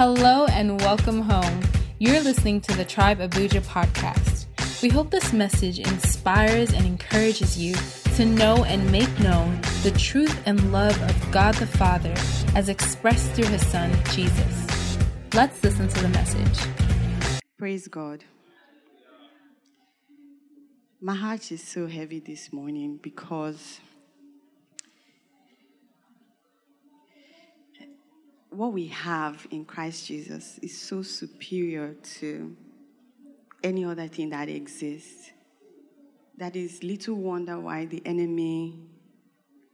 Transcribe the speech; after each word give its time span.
Hello 0.00 0.46
and 0.46 0.80
welcome 0.80 1.20
home. 1.20 1.60
You're 1.98 2.22
listening 2.22 2.62
to 2.62 2.74
the 2.74 2.86
Tribe 2.86 3.18
Abuja 3.18 3.60
podcast. 3.60 4.46
We 4.80 4.88
hope 4.88 5.10
this 5.10 5.34
message 5.34 5.78
inspires 5.78 6.72
and 6.72 6.86
encourages 6.86 7.58
you 7.58 7.74
to 8.14 8.24
know 8.24 8.64
and 8.64 8.90
make 8.90 9.20
known 9.20 9.60
the 9.82 9.90
truth 9.90 10.40
and 10.46 10.72
love 10.72 10.98
of 11.02 11.30
God 11.30 11.52
the 11.56 11.66
Father 11.66 12.14
as 12.56 12.70
expressed 12.70 13.32
through 13.32 13.48
his 13.48 13.66
Son, 13.66 13.92
Jesus. 14.12 14.96
Let's 15.34 15.62
listen 15.62 15.86
to 15.88 16.00
the 16.00 16.08
message. 16.08 17.42
Praise 17.58 17.86
God. 17.86 18.24
My 20.98 21.14
heart 21.14 21.52
is 21.52 21.62
so 21.62 21.88
heavy 21.88 22.20
this 22.20 22.54
morning 22.54 22.98
because 23.02 23.80
what 28.50 28.72
we 28.72 28.88
have 28.88 29.46
in 29.50 29.64
Christ 29.64 30.06
Jesus 30.06 30.58
is 30.58 30.78
so 30.78 31.02
superior 31.02 31.94
to 32.18 32.56
any 33.62 33.84
other 33.84 34.08
thing 34.08 34.30
that 34.30 34.48
exists. 34.48 35.30
That 36.36 36.56
is 36.56 36.82
little 36.82 37.16
wonder 37.16 37.58
why 37.60 37.86
the 37.86 38.02
enemy 38.04 38.78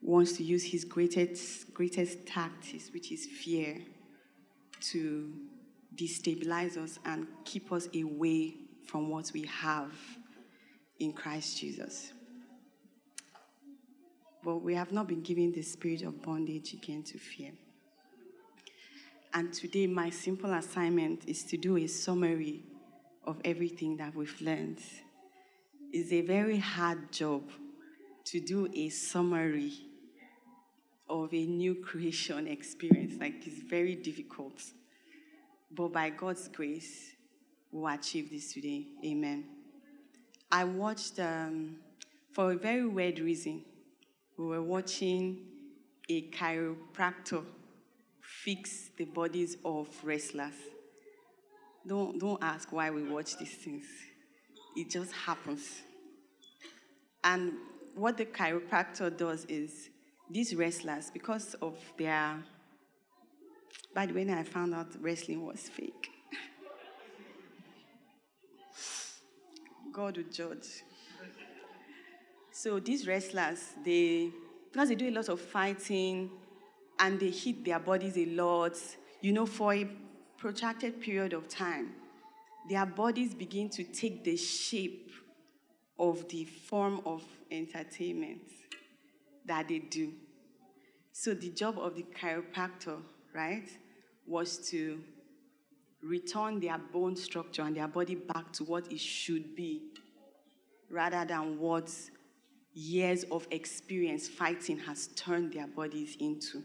wants 0.02 0.32
to 0.34 0.44
use 0.44 0.64
his 0.64 0.84
greatest, 0.84 1.72
greatest 1.72 2.26
tactics, 2.26 2.90
which 2.92 3.12
is 3.12 3.26
fear, 3.26 3.78
to 4.80 5.32
destabilize 5.94 6.76
us 6.76 6.98
and 7.04 7.26
keep 7.44 7.72
us 7.72 7.88
away 7.94 8.56
from 8.86 9.08
what 9.08 9.30
we 9.32 9.42
have 9.46 9.92
in 10.98 11.12
Christ 11.12 11.58
Jesus. 11.58 12.12
But 14.44 14.58
we 14.58 14.74
have 14.74 14.92
not 14.92 15.08
been 15.08 15.22
given 15.22 15.52
the 15.52 15.62
spirit 15.62 16.02
of 16.02 16.20
bondage 16.22 16.74
again 16.74 17.02
to 17.04 17.18
fear. 17.18 17.52
And 19.36 19.52
today, 19.52 19.86
my 19.86 20.08
simple 20.08 20.54
assignment 20.54 21.28
is 21.28 21.44
to 21.44 21.58
do 21.58 21.76
a 21.76 21.86
summary 21.88 22.62
of 23.22 23.38
everything 23.44 23.98
that 23.98 24.14
we've 24.14 24.40
learned. 24.40 24.78
It's 25.92 26.10
a 26.10 26.22
very 26.22 26.56
hard 26.56 27.12
job 27.12 27.42
to 28.24 28.40
do 28.40 28.66
a 28.72 28.88
summary 28.88 29.74
of 31.10 31.34
a 31.34 31.44
new 31.44 31.74
creation 31.74 32.46
experience. 32.46 33.20
Like, 33.20 33.46
it's 33.46 33.60
very 33.60 33.94
difficult. 33.94 34.62
But 35.70 35.88
by 35.92 36.08
God's 36.08 36.48
grace, 36.48 37.12
we'll 37.70 37.92
achieve 37.92 38.30
this 38.30 38.54
today. 38.54 38.86
Amen. 39.04 39.44
I 40.50 40.64
watched, 40.64 41.20
um, 41.20 41.76
for 42.32 42.52
a 42.52 42.56
very 42.56 42.86
weird 42.86 43.18
reason, 43.18 43.66
we 44.38 44.46
were 44.46 44.62
watching 44.62 45.44
a 46.08 46.30
chiropractor 46.30 47.44
fix 48.44 48.90
the 48.96 49.04
bodies 49.04 49.56
of 49.64 49.88
wrestlers. 50.02 50.54
Don't, 51.86 52.18
don't 52.18 52.42
ask 52.42 52.72
why 52.72 52.90
we 52.90 53.02
watch 53.02 53.36
these 53.38 53.54
things, 53.54 53.84
it 54.76 54.90
just 54.90 55.12
happens. 55.12 55.82
And 57.22 57.52
what 57.94 58.16
the 58.16 58.26
chiropractor 58.26 59.16
does 59.16 59.44
is, 59.46 59.90
these 60.30 60.54
wrestlers, 60.54 61.10
because 61.10 61.54
of 61.54 61.76
their. 61.98 62.42
By 63.94 64.06
the 64.06 64.12
way, 64.12 64.30
I 64.30 64.42
found 64.42 64.74
out 64.74 64.88
wrestling 65.00 65.46
was 65.46 65.68
fake. 65.68 66.10
God 69.92 70.18
would 70.18 70.32
judge. 70.32 70.82
So 72.50 72.80
these 72.80 73.06
wrestlers, 73.06 73.74
they 73.84 74.30
because 74.72 74.88
they 74.88 74.94
do 74.94 75.08
a 75.08 75.10
lot 75.10 75.28
of 75.28 75.40
fighting 75.40 76.30
and 76.98 77.20
they 77.20 77.30
hit 77.30 77.64
their 77.64 77.78
bodies 77.78 78.16
a 78.16 78.26
lot, 78.26 78.76
you 79.20 79.32
know, 79.32 79.46
for 79.46 79.74
a 79.74 79.88
protracted 80.38 81.00
period 81.00 81.32
of 81.32 81.48
time, 81.48 81.92
their 82.68 82.86
bodies 82.86 83.34
begin 83.34 83.68
to 83.70 83.84
take 83.84 84.24
the 84.24 84.36
shape 84.36 85.10
of 85.98 86.28
the 86.28 86.44
form 86.44 87.00
of 87.06 87.22
entertainment 87.50 88.42
that 89.46 89.68
they 89.68 89.78
do. 89.78 90.12
So 91.12 91.32
the 91.32 91.50
job 91.50 91.78
of 91.78 91.94
the 91.94 92.02
chiropractor, 92.02 93.00
right, 93.34 93.68
was 94.26 94.58
to 94.70 95.00
return 96.02 96.60
their 96.60 96.78
bone 96.78 97.16
structure 97.16 97.62
and 97.62 97.76
their 97.76 97.88
body 97.88 98.14
back 98.14 98.52
to 98.52 98.64
what 98.64 98.90
it 98.92 99.00
should 99.00 99.56
be 99.56 99.82
rather 100.90 101.24
than 101.24 101.58
what 101.58 101.90
years 102.74 103.24
of 103.30 103.46
experience 103.50 104.28
fighting 104.28 104.78
has 104.78 105.08
turned 105.08 105.52
their 105.52 105.66
bodies 105.66 106.16
into. 106.20 106.62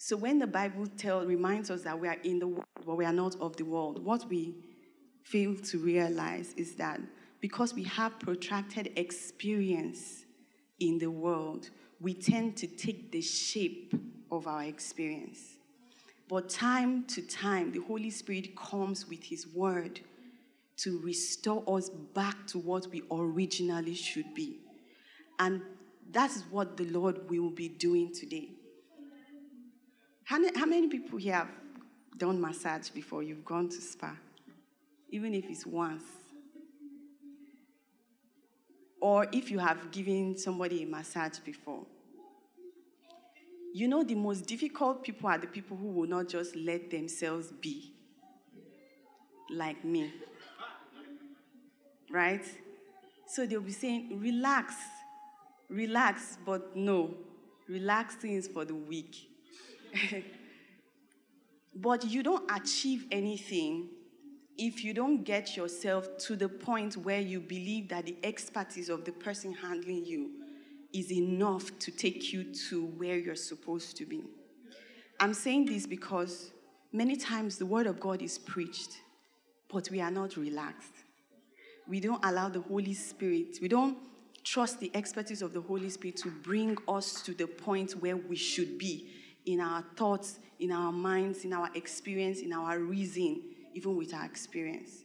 So 0.00 0.16
when 0.16 0.38
the 0.38 0.46
Bible 0.46 0.86
tell, 0.96 1.26
reminds 1.26 1.70
us 1.70 1.82
that 1.82 1.98
we 1.98 2.06
are 2.06 2.18
in 2.22 2.38
the 2.38 2.46
world, 2.46 2.64
but 2.86 2.94
we 2.96 3.04
are 3.04 3.12
not 3.12 3.34
of 3.40 3.56
the 3.56 3.64
world, 3.64 4.04
what 4.04 4.28
we 4.28 4.54
fail 5.24 5.56
to 5.56 5.78
realize 5.78 6.54
is 6.56 6.76
that 6.76 7.00
because 7.40 7.74
we 7.74 7.82
have 7.82 8.18
protracted 8.20 8.92
experience 8.96 10.24
in 10.78 10.98
the 10.98 11.10
world, 11.10 11.70
we 12.00 12.14
tend 12.14 12.56
to 12.58 12.68
take 12.68 13.10
the 13.10 13.20
shape 13.20 13.92
of 14.30 14.46
our 14.46 14.62
experience. 14.62 15.56
But 16.28 16.48
time 16.48 17.04
to 17.06 17.22
time, 17.22 17.72
the 17.72 17.80
Holy 17.80 18.10
Spirit 18.10 18.56
comes 18.56 19.08
with 19.08 19.24
His 19.24 19.48
word 19.48 20.00
to 20.78 21.00
restore 21.00 21.64
us 21.66 21.90
back 21.90 22.46
to 22.48 22.58
what 22.58 22.86
we 22.86 23.02
originally 23.10 23.94
should 23.94 24.32
be. 24.32 24.60
And 25.40 25.60
that 26.12 26.30
is 26.30 26.44
what 26.50 26.76
the 26.76 26.84
Lord 26.84 27.28
will 27.28 27.50
be 27.50 27.68
doing 27.68 28.14
today. 28.14 28.50
How, 30.28 30.38
how 30.54 30.66
many 30.66 30.88
people 30.88 31.18
here 31.18 31.36
have 31.36 31.48
done 32.18 32.38
massage 32.38 32.90
before 32.90 33.22
you've 33.22 33.46
gone 33.46 33.70
to 33.70 33.80
spa? 33.80 34.14
Even 35.08 35.32
if 35.32 35.48
it's 35.48 35.64
once. 35.64 36.04
Or 39.00 39.26
if 39.32 39.50
you 39.50 39.58
have 39.58 39.90
given 39.90 40.36
somebody 40.36 40.82
a 40.82 40.86
massage 40.86 41.38
before. 41.38 41.86
You 43.72 43.88
know, 43.88 44.04
the 44.04 44.16
most 44.16 44.44
difficult 44.46 45.02
people 45.02 45.30
are 45.30 45.38
the 45.38 45.46
people 45.46 45.78
who 45.78 45.86
will 45.86 46.06
not 46.06 46.28
just 46.28 46.54
let 46.54 46.90
themselves 46.90 47.50
be. 47.50 47.94
Like 49.48 49.82
me. 49.82 50.12
Right? 52.10 52.44
So 53.26 53.46
they'll 53.46 53.62
be 53.62 53.72
saying, 53.72 54.20
relax, 54.20 54.74
relax, 55.70 56.36
but 56.44 56.76
no, 56.76 57.14
relaxing 57.66 58.32
is 58.32 58.46
for 58.46 58.66
the 58.66 58.74
weak. 58.74 59.16
but 61.74 62.04
you 62.04 62.22
don't 62.22 62.50
achieve 62.50 63.06
anything 63.10 63.88
if 64.56 64.84
you 64.84 64.92
don't 64.92 65.22
get 65.22 65.56
yourself 65.56 66.18
to 66.18 66.34
the 66.34 66.48
point 66.48 66.96
where 66.96 67.20
you 67.20 67.38
believe 67.38 67.88
that 67.88 68.06
the 68.06 68.16
expertise 68.24 68.88
of 68.88 69.04
the 69.04 69.12
person 69.12 69.54
handling 69.54 70.04
you 70.04 70.30
is 70.92 71.12
enough 71.12 71.78
to 71.78 71.90
take 71.92 72.32
you 72.32 72.44
to 72.68 72.86
where 72.96 73.16
you're 73.16 73.36
supposed 73.36 73.96
to 73.96 74.04
be. 74.04 74.24
I'm 75.20 75.34
saying 75.34 75.66
this 75.66 75.86
because 75.86 76.50
many 76.92 77.16
times 77.16 77.56
the 77.56 77.66
word 77.66 77.86
of 77.86 78.00
God 78.00 78.20
is 78.20 78.38
preached, 78.38 79.00
but 79.68 79.88
we 79.90 80.00
are 80.00 80.10
not 80.10 80.36
relaxed. 80.36 80.94
We 81.86 82.00
don't 82.00 82.24
allow 82.24 82.48
the 82.48 82.60
Holy 82.60 82.94
Spirit, 82.94 83.58
we 83.62 83.68
don't 83.68 83.96
trust 84.42 84.80
the 84.80 84.90
expertise 84.94 85.42
of 85.42 85.52
the 85.52 85.60
Holy 85.60 85.90
Spirit 85.90 86.16
to 86.16 86.30
bring 86.30 86.76
us 86.88 87.22
to 87.22 87.34
the 87.34 87.46
point 87.46 87.92
where 87.92 88.16
we 88.16 88.36
should 88.36 88.78
be 88.78 89.08
in 89.48 89.60
our 89.60 89.82
thoughts, 89.96 90.38
in 90.60 90.70
our 90.70 90.92
minds, 90.92 91.44
in 91.44 91.54
our 91.54 91.70
experience, 91.74 92.40
in 92.40 92.52
our 92.52 92.78
reason, 92.78 93.40
even 93.74 93.96
with 93.96 94.12
our 94.12 94.26
experience. 94.26 95.04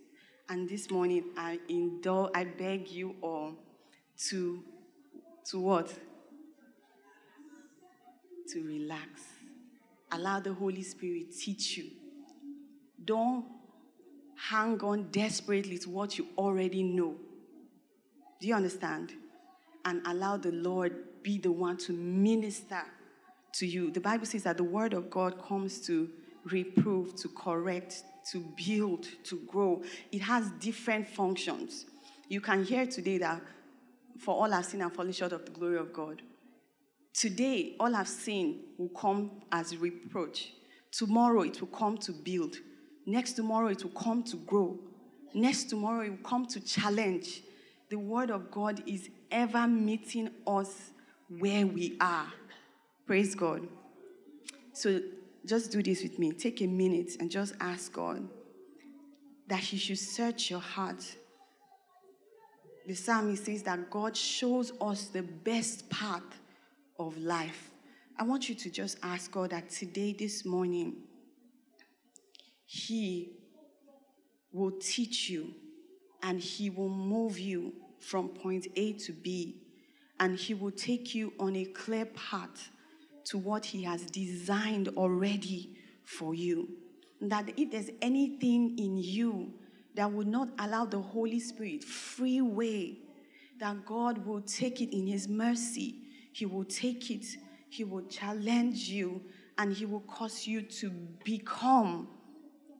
And 0.49 0.67
this 0.67 0.91
morning, 0.91 1.23
I 1.37 1.59
indulge, 1.69 2.31
I 2.35 2.43
beg 2.43 2.89
you 2.89 3.15
all 3.21 3.53
to, 4.27 4.61
to 5.45 5.59
what? 5.59 5.97
To 8.49 8.63
relax. 8.63 9.21
Allow 10.11 10.41
the 10.41 10.53
Holy 10.53 10.84
Spirit 10.84 11.34
teach 11.39 11.78
you. 11.78 11.91
Don't 13.05 13.46
hang 14.35 14.78
on 14.81 15.03
desperately 15.09 15.78
to 15.78 15.89
what 15.89 16.17
you 16.17 16.28
already 16.37 16.84
know. 16.84 17.16
Do 18.41 18.47
you 18.47 18.55
understand? 18.55 19.13
And 19.85 20.01
allow 20.05 20.35
the 20.35 20.51
Lord 20.51 21.23
be 21.23 21.37
the 21.37 21.51
one 21.51 21.78
to 21.78 21.93
minister 21.93 22.84
to 23.53 23.66
you. 23.66 23.91
The 23.91 24.00
Bible 24.00 24.26
says 24.26 24.44
that 24.44 24.58
the 24.58 24.64
word 24.64 24.94
of 24.94 25.09
God 25.09 25.41
comes 25.41 25.79
to 25.88 26.09
reprove, 26.46 27.16
to 27.17 27.29
correct, 27.29 28.03
to 28.32 28.46
build, 28.55 29.08
to 29.26 29.40
grow. 29.47 29.84
It 30.11 30.22
has 30.22 30.50
different 30.59 31.08
functions. 31.08 31.85
You 32.28 32.41
can 32.41 32.64
hear 32.64 32.85
today 32.85 33.17
that 33.20 33.41
for 34.20 34.35
all 34.35 34.53
I've 34.53 34.66
seen 34.66 34.82
and 34.82 34.94
fallen 34.94 35.11
short 35.11 35.34
of 35.34 35.46
the 35.46 35.52
glory 35.52 35.78
of 35.78 35.94
God. 35.94 36.22
Today, 37.14 37.76
all 37.79 37.96
I've 37.96 38.08
seen 38.08 38.64
will 38.78 38.90
come 38.90 39.32
as 39.52 39.78
reproach. 39.78 40.53
Tomorrow, 40.91 41.41
it 41.41 41.61
will 41.61 41.67
come 41.67 41.97
to 41.99 42.11
build. 42.11 42.58
Next 43.06 43.34
tomorrow, 43.34 43.67
it 43.67 43.84
will 43.84 43.91
come 43.91 44.23
to 44.23 44.38
grow. 44.38 44.79
Next 45.34 45.66
tomorrow, 45.66 46.06
it 46.06 46.09
will 46.09 46.29
come 46.29 46.46
to 46.47 46.59
challenge. 46.59 47.44
The 47.90 47.97
word 47.99 48.32
of 48.32 48.49
God 48.49 48.82
is 48.88 49.09
ever 49.29 49.67
meeting 49.67 50.29
us 50.47 50.91
where 51.28 51.67
we 51.67 51.97
are. 51.99 52.32
Praise 53.05 53.35
God. 53.35 53.67
So 54.72 55.02
just 55.46 55.72
do 55.72 55.84
this 55.84 56.03
with 56.03 56.20
me. 56.20 56.32
Take 56.32 56.61
a 56.61 56.67
minute 56.67 57.17
and 57.20 57.29
just 57.29 57.53
ask 57.59 57.91
God 57.91 58.28
that 59.47 59.59
He 59.59 59.78
should 59.78 60.00
search 60.00 60.50
your 60.50 60.61
heart. 60.61 61.03
The 62.88 62.96
psalmist 62.96 63.46
says 63.46 63.64
that 63.64 63.90
God 63.90 64.16
shows 64.16 64.72
us 64.79 65.08
the 65.08 65.22
best 65.22 65.90
path 65.90 66.23
of 66.97 67.17
life. 67.17 67.72
I 68.17 68.23
want 68.23 68.47
you 68.47 68.55
to 68.55 68.70
just 68.70 68.97
ask 69.03 69.32
God 69.32 69.49
that 69.49 69.70
today, 69.70 70.14
this 70.17 70.46
morning, 70.46 70.96
He 72.66 73.34
will 74.53 74.72
teach 74.79 75.29
you 75.29 75.53
and 76.22 76.40
He 76.40 76.70
will 76.70 76.90
move 76.90 77.38
you 77.38 77.73
from 77.99 78.29
point 78.29 78.67
A 78.78 78.94
to 78.94 79.11
B 79.11 79.58
and 80.22 80.38
He 80.38 80.53
will 80.53 80.72
take 80.72 81.14
you 81.14 81.34
on 81.38 81.58
a 81.58 81.66
clear 81.66 82.06
path 82.06 82.70
to 83.25 83.37
what 83.37 83.66
He 83.66 83.84
has 83.84 84.05
designed 84.05 84.90
already 84.90 85.75
for 86.03 86.34
you. 86.34 86.70
That 87.22 87.53
if 87.58 87.72
there's 87.72 87.90
anything 88.02 88.78
in 88.78 88.97
you 88.97 89.53
that 89.96 90.11
would 90.11 90.28
not 90.28 90.49
allow 90.59 90.85
the 90.85 90.99
Holy 90.99 91.40
Spirit 91.40 91.84
free 91.84 92.41
way, 92.41 92.99
that 93.59 93.85
God 93.85 94.25
will 94.25 94.41
take 94.41 94.81
it 94.81 94.96
in 94.96 95.08
His 95.08 95.28
mercy. 95.28 95.96
He 96.31 96.46
will 96.46 96.66
take 96.66 97.11
it, 97.11 97.25
He 97.70 97.84
will 97.84 98.03
challenge 98.03 98.90
you, 98.90 99.22
and 99.58 99.73
He 99.73 99.85
will 99.85 100.02
cause 100.02 100.47
you 100.47 100.61
to 100.61 100.90
become 101.23 102.08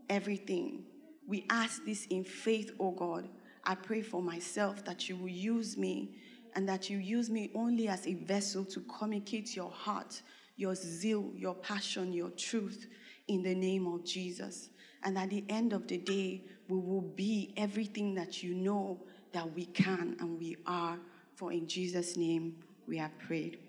everything. 0.10 0.84
We 1.28 1.46
ask 1.50 1.86
this 1.86 2.06
in 2.08 2.24
faith, 2.24 2.72
oh 2.80 2.92
God. 2.92 3.30
I 3.66 3.76
pray 3.76 4.02
for 4.02 4.22
myself 4.22 4.84
that 4.86 5.08
you 5.08 5.16
will 5.16 5.30
use 5.30 5.78
me 5.78 6.16
and 6.56 6.68
that 6.68 6.90
you 6.90 6.98
use 6.98 7.30
me 7.30 7.52
only 7.56 7.88
as 7.88 8.06
a 8.08 8.14
vessel 8.14 8.66
to 8.66 8.82
communicate 8.82 9.56
your 9.56 9.72
heart, 9.72 10.22
your 10.56 10.76
zeal, 10.76 11.32
your 11.36 11.56
passion, 11.56 12.14
your 12.14 12.30
truth 12.32 12.88
in 13.28 13.44
the 13.44 13.56
name 13.56 13.88
of 13.88 14.04
Jesus. 14.06 14.70
And 15.04 15.18
at 15.18 15.30
the 15.30 15.44
end 15.50 15.74
of 15.74 15.88
the 15.88 15.98
day, 15.98 16.44
we 16.70 16.78
will 16.78 17.02
be 17.02 17.54
everything 17.58 18.16
that 18.16 18.44
you 18.44 18.54
know 18.54 19.04
that 19.34 19.54
we 19.54 19.66
can 19.66 20.16
and 20.20 20.40
we 20.40 20.56
are. 20.66 20.98
For 21.36 21.52
in 21.52 21.68
Jesus' 21.68 22.16
name 22.16 22.56
we 22.88 22.98
have 22.98 23.18
prayed. 23.20 23.60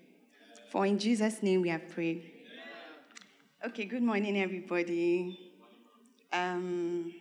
For 0.71 0.85
in 0.85 0.99
Jesus' 0.99 1.41
name 1.41 1.61
we 1.61 1.69
have 1.69 1.89
prayed. 1.89 2.31
Okay, 3.65 3.85
good 3.85 4.03
morning, 4.03 4.39
everybody. 4.39 5.39
Um, 6.31 7.13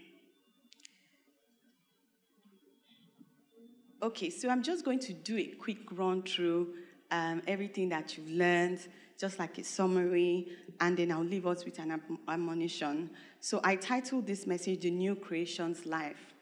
Okay, 4.03 4.29
so 4.29 4.51
I'm 4.51 4.63
just 4.63 4.85
going 4.85 4.99
to 5.01 5.13
do 5.13 5.39
a 5.39 5.47
quick 5.47 5.79
run 5.93 6.23
through 6.23 6.75
um, 7.11 7.41
everything 7.47 7.89
that 7.91 8.17
you've 8.17 8.31
learned, 8.31 8.87
just 9.19 9.39
like 9.39 9.57
a 9.59 9.65
summary, 9.65 10.49
and 10.81 10.97
then 10.97 11.11
I'll 11.11 11.25
leave 11.25 11.47
us 11.47 11.65
with 11.65 11.79
an 11.79 12.01
admonition. 12.29 13.11
So 13.41 13.61
I 13.65 13.77
titled 13.77 14.27
this 14.27 14.47
message 14.47 14.81
The 14.83 14.91
New 14.91 15.15
Creation's 15.15 15.87
Life. 15.87 16.35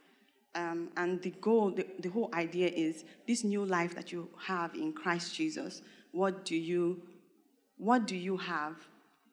Um, 0.54 0.88
and 0.96 1.22
the 1.22 1.31
goal, 1.31 1.70
the, 1.70 1.87
the 2.00 2.08
whole 2.08 2.31
idea 2.34 2.69
is 2.69 3.04
this 3.26 3.44
new 3.44 3.64
life 3.64 3.94
that 3.94 4.12
you 4.12 4.28
have 4.38 4.75
in 4.75 4.93
Christ 4.93 5.34
Jesus. 5.34 5.82
What 6.10 6.44
do 6.44 6.56
you, 6.56 7.00
what 7.78 8.06
do 8.06 8.16
you 8.16 8.37
have, 8.37 8.76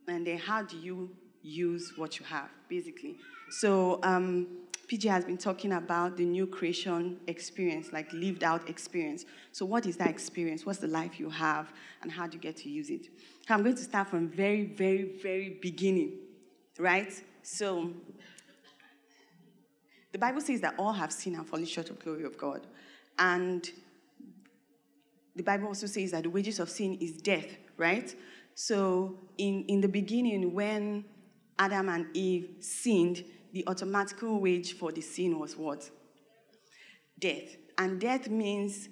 and 0.08 0.26
then 0.26 0.38
how 0.38 0.64
do 0.64 0.78
you 0.78 1.10
use 1.42 1.94
what 1.98 2.20
you 2.20 2.26
have, 2.26 2.50
basically? 2.70 3.18
So 3.50 4.00
um, 4.04 4.48
PJ 4.90 5.08
has 5.08 5.24
been 5.24 5.38
talking 5.38 5.74
about 5.74 6.18
the 6.18 6.26
new 6.26 6.48
creation 6.48 7.20
experience, 7.28 7.94
like 7.94 8.12
lived 8.12 8.44
out 8.44 8.68
experience. 8.68 9.24
So, 9.52 9.64
what 9.64 9.86
is 9.86 9.98
that 9.98 10.10
experience? 10.10 10.66
What's 10.66 10.80
the 10.80 10.88
life 10.88 11.20
you 11.20 11.30
have, 11.30 11.72
and 12.02 12.12
how 12.12 12.26
do 12.26 12.36
you 12.36 12.42
get 12.42 12.58
to 12.58 12.70
use 12.70 12.90
it? 12.90 13.08
I'm 13.50 13.62
going 13.62 13.76
to 13.76 13.84
start 13.84 14.08
from 14.08 14.30
very, 14.30 14.66
very, 14.66 15.12
very 15.22 15.60
beginning, 15.62 16.14
right? 16.80 17.14
So, 17.44 17.92
the 20.12 20.18
Bible 20.18 20.42
says 20.42 20.60
that 20.62 20.74
all 20.80 20.94
have 20.94 21.14
sinned 21.14 21.36
and 21.36 21.48
fallen 21.48 21.66
short 21.66 21.92
of 21.92 22.00
glory 22.00 22.24
of 22.24 22.36
God, 22.36 22.66
and 23.20 23.70
the 25.36 25.44
Bible 25.44 25.68
also 25.68 25.86
says 25.86 26.12
that 26.12 26.24
the 26.24 26.32
wages 26.32 26.60
of 26.60 26.68
sin 26.68 26.98
is 27.00 27.12
death, 27.12 27.58
right? 27.78 28.16
So, 28.56 29.20
in 29.38 29.66
in 29.66 29.82
the 29.82 29.88
beginning, 29.88 30.52
when 30.52 31.06
Adam 31.60 31.90
and 31.90 32.08
Eve 32.16 32.56
sinned, 32.60 33.24
the 33.52 33.66
automatical 33.68 34.40
wage 34.40 34.74
for 34.74 34.92
the 34.92 35.02
sin 35.02 35.40
was 35.40 35.58
what? 35.58 35.90
Death. 37.20 37.58
And 37.78 38.00
death 38.00 38.30
means 38.30 38.90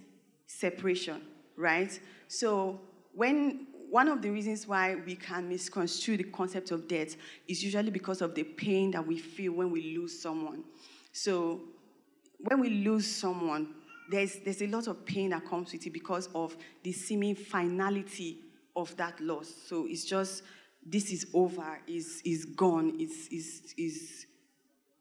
separation, 0.48 1.22
right? 1.56 2.00
So 2.28 2.82
when 3.14 3.68
one 3.90 4.08
of 4.08 4.22
the 4.22 4.30
reasons 4.30 4.68
why 4.68 4.96
we 4.96 5.16
can 5.16 5.48
misconstrue 5.48 6.18
the 6.18 6.26
concept 6.26 6.72
of 6.72 6.88
death 6.88 7.16
is 7.48 7.64
usually 7.64 7.90
because 7.90 8.22
of 8.22 8.36
the 8.36 8.44
pain 8.44 8.92
that 8.92 9.06
we 9.06 9.18
feel 9.18 9.54
when 9.54 9.72
we 9.72 9.96
lose 9.96 10.22
someone. 10.22 10.64
So 11.12 11.62
when 12.40 12.60
we 12.60 12.70
lose 12.70 13.08
someone, 13.08 13.76
there's, 14.10 14.40
there's 14.40 14.62
a 14.62 14.68
lot 14.68 14.88
of 14.88 15.06
pain 15.06 15.30
that 15.32 15.46
comes 15.46 15.72
with 15.72 15.86
it 15.86 15.94
because 15.94 16.30
of 16.36 16.56
the 16.84 16.92
seeming 16.92 17.36
finality 17.36 18.40
of 18.76 18.96
that 18.98 19.20
loss. 19.20 19.52
So 19.68 19.86
it's 19.88 20.06
just, 20.06 20.44
this 20.86 21.12
is 21.12 21.28
over, 21.34 21.80
is 21.88 22.22
is 22.24 22.46
gone, 22.46 22.98
is 23.00 23.28
is 23.78 24.26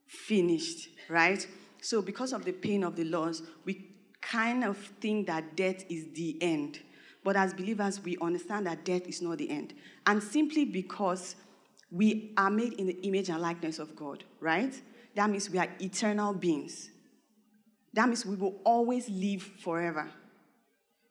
finished, 0.07 0.89
right? 1.09 1.45
So, 1.81 2.01
because 2.01 2.33
of 2.33 2.45
the 2.45 2.53
pain 2.53 2.83
of 2.83 2.95
the 2.95 3.03
loss, 3.03 3.41
we 3.65 3.89
kind 4.21 4.63
of 4.63 4.77
think 4.99 5.27
that 5.27 5.55
death 5.55 5.85
is 5.89 6.07
the 6.13 6.37
end. 6.41 6.79
But 7.23 7.35
as 7.35 7.53
believers, 7.53 8.03
we 8.03 8.17
understand 8.21 8.65
that 8.67 8.85
death 8.85 9.07
is 9.07 9.21
not 9.21 9.37
the 9.37 9.49
end. 9.49 9.73
And 10.05 10.21
simply 10.23 10.65
because 10.65 11.35
we 11.91 12.33
are 12.37 12.49
made 12.49 12.73
in 12.73 12.87
the 12.87 12.99
image 13.05 13.29
and 13.29 13.41
likeness 13.41 13.79
of 13.79 13.95
God, 13.95 14.23
right? 14.39 14.73
That 15.15 15.29
means 15.29 15.49
we 15.49 15.59
are 15.59 15.67
eternal 15.79 16.33
beings. 16.33 16.89
That 17.93 18.07
means 18.07 18.25
we 18.25 18.35
will 18.35 18.55
always 18.63 19.09
live 19.09 19.41
forever. 19.41 20.09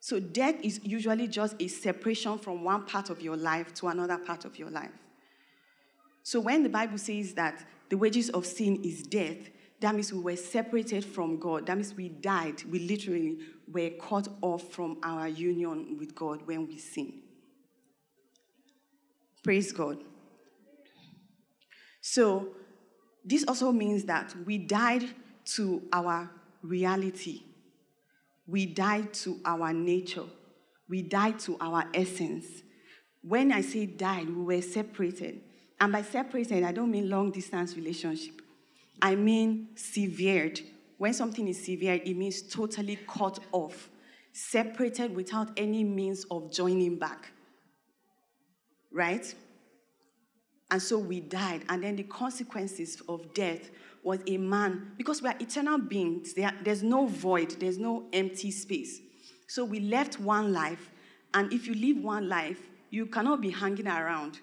So, 0.01 0.21
death 0.21 0.57
is 0.63 0.81
usually 0.85 1.27
just 1.27 1.57
a 1.61 1.67
separation 1.69 2.39
from 2.39 2.63
one 2.63 2.87
part 2.87 3.11
of 3.11 3.21
your 3.21 3.37
life 3.37 3.75
to 3.75 3.89
another 3.89 4.19
part 4.19 4.45
of 4.45 4.59
your 4.59 4.71
life. 4.71 4.93
So, 6.23 6.41
when 6.41 6.63
the 6.63 6.69
Bible 6.69 6.99
says 6.99 7.35
that 7.35 7.65
the 7.89 7.97
wages 7.97 8.31
of 8.31 8.47
sin 8.47 8.83
is 8.85 9.03
death. 9.03 9.37
That 9.81 9.95
means 9.95 10.13
we 10.13 10.21
were 10.21 10.37
separated 10.37 11.05
from 11.05 11.39
God. 11.39 11.67
That 11.67 11.77
means 11.77 11.95
we 11.95 12.09
died. 12.09 12.63
We 12.65 12.81
literally 12.81 13.39
were 13.69 13.91
cut 14.01 14.29
off 14.41 14.73
from 14.73 14.99
our 15.03 15.29
union 15.29 15.97
with 15.99 16.15
God 16.15 16.47
when 16.47 16.67
we 16.67 16.79
sin. 16.79 17.23
Praise 19.43 19.73
God. 19.73 19.99
So, 22.01 22.49
this 23.25 23.45
also 23.47 23.73
means 23.73 24.05
that 24.05 24.35
we 24.45 24.59
died 24.59 25.05
to 25.57 25.83
our 25.93 26.31
reality. 26.63 27.43
We 28.47 28.67
died 28.67 29.13
to 29.15 29.41
our 29.45 29.73
nature. 29.73 30.25
We 30.89 31.03
died 31.03 31.41
to 31.41 31.57
our 31.61 31.85
essence. 31.93 32.47
When 33.23 33.51
I 33.51 33.61
say 33.61 33.87
died, 33.87 34.29
we 34.29 34.43
were 34.57 34.63
separated. 34.63 35.41
And 35.81 35.93
by 35.93 36.03
separated, 36.03 36.65
I 36.65 36.73
don't 36.73 36.91
mean 36.91 37.09
long 37.09 37.31
distance 37.31 37.77
relationship. 37.77 38.41
I 39.01 39.15
mean 39.15 39.69
severed. 39.75 40.61
When 40.99 41.13
something 41.13 41.47
is 41.49 41.63
severe, 41.65 42.01
it 42.03 42.17
means 42.17 42.43
totally 42.43 42.99
cut 43.07 43.39
off, 43.53 43.91
separated 44.33 45.15
without 45.15 45.51
any 45.57 45.85
means 45.85 46.25
of 46.31 46.51
joining 46.51 46.99
back. 46.99 47.31
Right? 48.91 49.35
And 50.71 50.81
so 50.81 50.99
we 50.99 51.21
died. 51.21 51.63
And 51.69 51.85
then 51.85 51.97
the 51.97 52.05
consequences 52.05 53.03
of 53.09 53.35
death 53.35 53.71
was 54.03 54.21
a 54.27 54.39
man, 54.39 54.93
because 54.97 55.21
we 55.21 55.29
are 55.29 55.37
eternal 55.41 55.79
beings, 55.79 56.33
there, 56.33 56.53
there's 56.63 56.83
no 56.83 57.07
void, 57.07 57.51
there's 57.59 57.77
no 57.77 58.07
empty 58.13 58.51
space. 58.51 59.01
So 59.49 59.65
we 59.65 59.81
left 59.81 60.19
one 60.21 60.53
life, 60.53 60.91
and 61.35 61.53
if 61.53 61.67
you 61.67 61.75
live 61.75 62.03
one 62.03 62.29
life, 62.29 62.61
you 62.91 63.07
cannot 63.07 63.41
be 63.41 63.51
hanging 63.51 63.89
around 63.89 64.41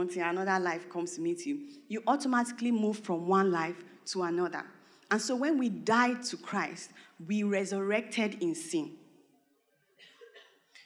until 0.00 0.28
another 0.28 0.58
life 0.58 0.88
comes 0.90 1.16
to 1.16 1.20
meet 1.20 1.46
you. 1.46 1.60
You 1.88 2.02
automatically 2.06 2.70
move 2.70 2.98
from 2.98 3.26
one 3.26 3.50
life 3.50 3.76
to 4.06 4.22
another. 4.22 4.64
And 5.10 5.20
so 5.20 5.36
when 5.36 5.58
we 5.58 5.68
died 5.68 6.22
to 6.24 6.36
Christ, 6.36 6.90
we 7.26 7.42
resurrected 7.42 8.42
in 8.42 8.54
sin. 8.54 8.92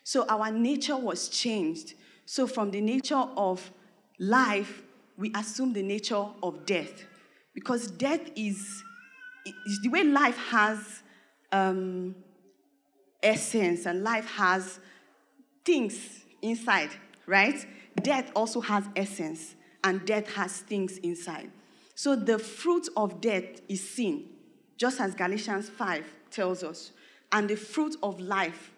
So 0.05 0.27
our 0.29 0.51
nature 0.51 0.97
was 0.97 1.29
changed. 1.29 1.95
So 2.27 2.47
from 2.47 2.71
the 2.71 2.81
nature 2.81 3.25
of 3.37 3.71
life, 4.19 4.83
we 5.17 5.33
assume 5.35 5.73
the 5.73 5.83
nature 5.83 6.27
of 6.43 6.67
death. 6.67 7.05
Because 7.55 7.91
death 7.91 8.31
is, 8.37 8.83
is 9.67 9.81
the 9.83 9.89
way 9.89 10.05
life 10.05 10.37
has 10.37 11.03
um, 11.53 12.15
essence 13.23 13.87
and 13.87 14.03
life 14.03 14.27
has 14.27 14.79
things 15.65 16.25
inside, 16.43 16.91
right? 17.27 17.67
Death 18.03 18.31
also 18.35 18.61
has 18.61 18.85
essence, 18.97 19.55
and 19.85 20.05
death 20.05 20.33
has 20.35 20.59
things 20.59 20.99
inside. 20.99 21.51
So 21.95 22.17
the 22.17 22.39
fruit 22.39 22.89
of 22.97 23.21
death 23.21 23.61
is 23.69 23.89
sin, 23.89 24.25
just 24.77 25.01
as 25.01 25.15
Galatians 25.15 25.69
5 25.69 26.05
tells 26.31 26.63
us. 26.63 26.93
And 27.33 27.49
the 27.49 27.57
fruit 27.57 27.97
of 28.03 28.21
life 28.21 28.73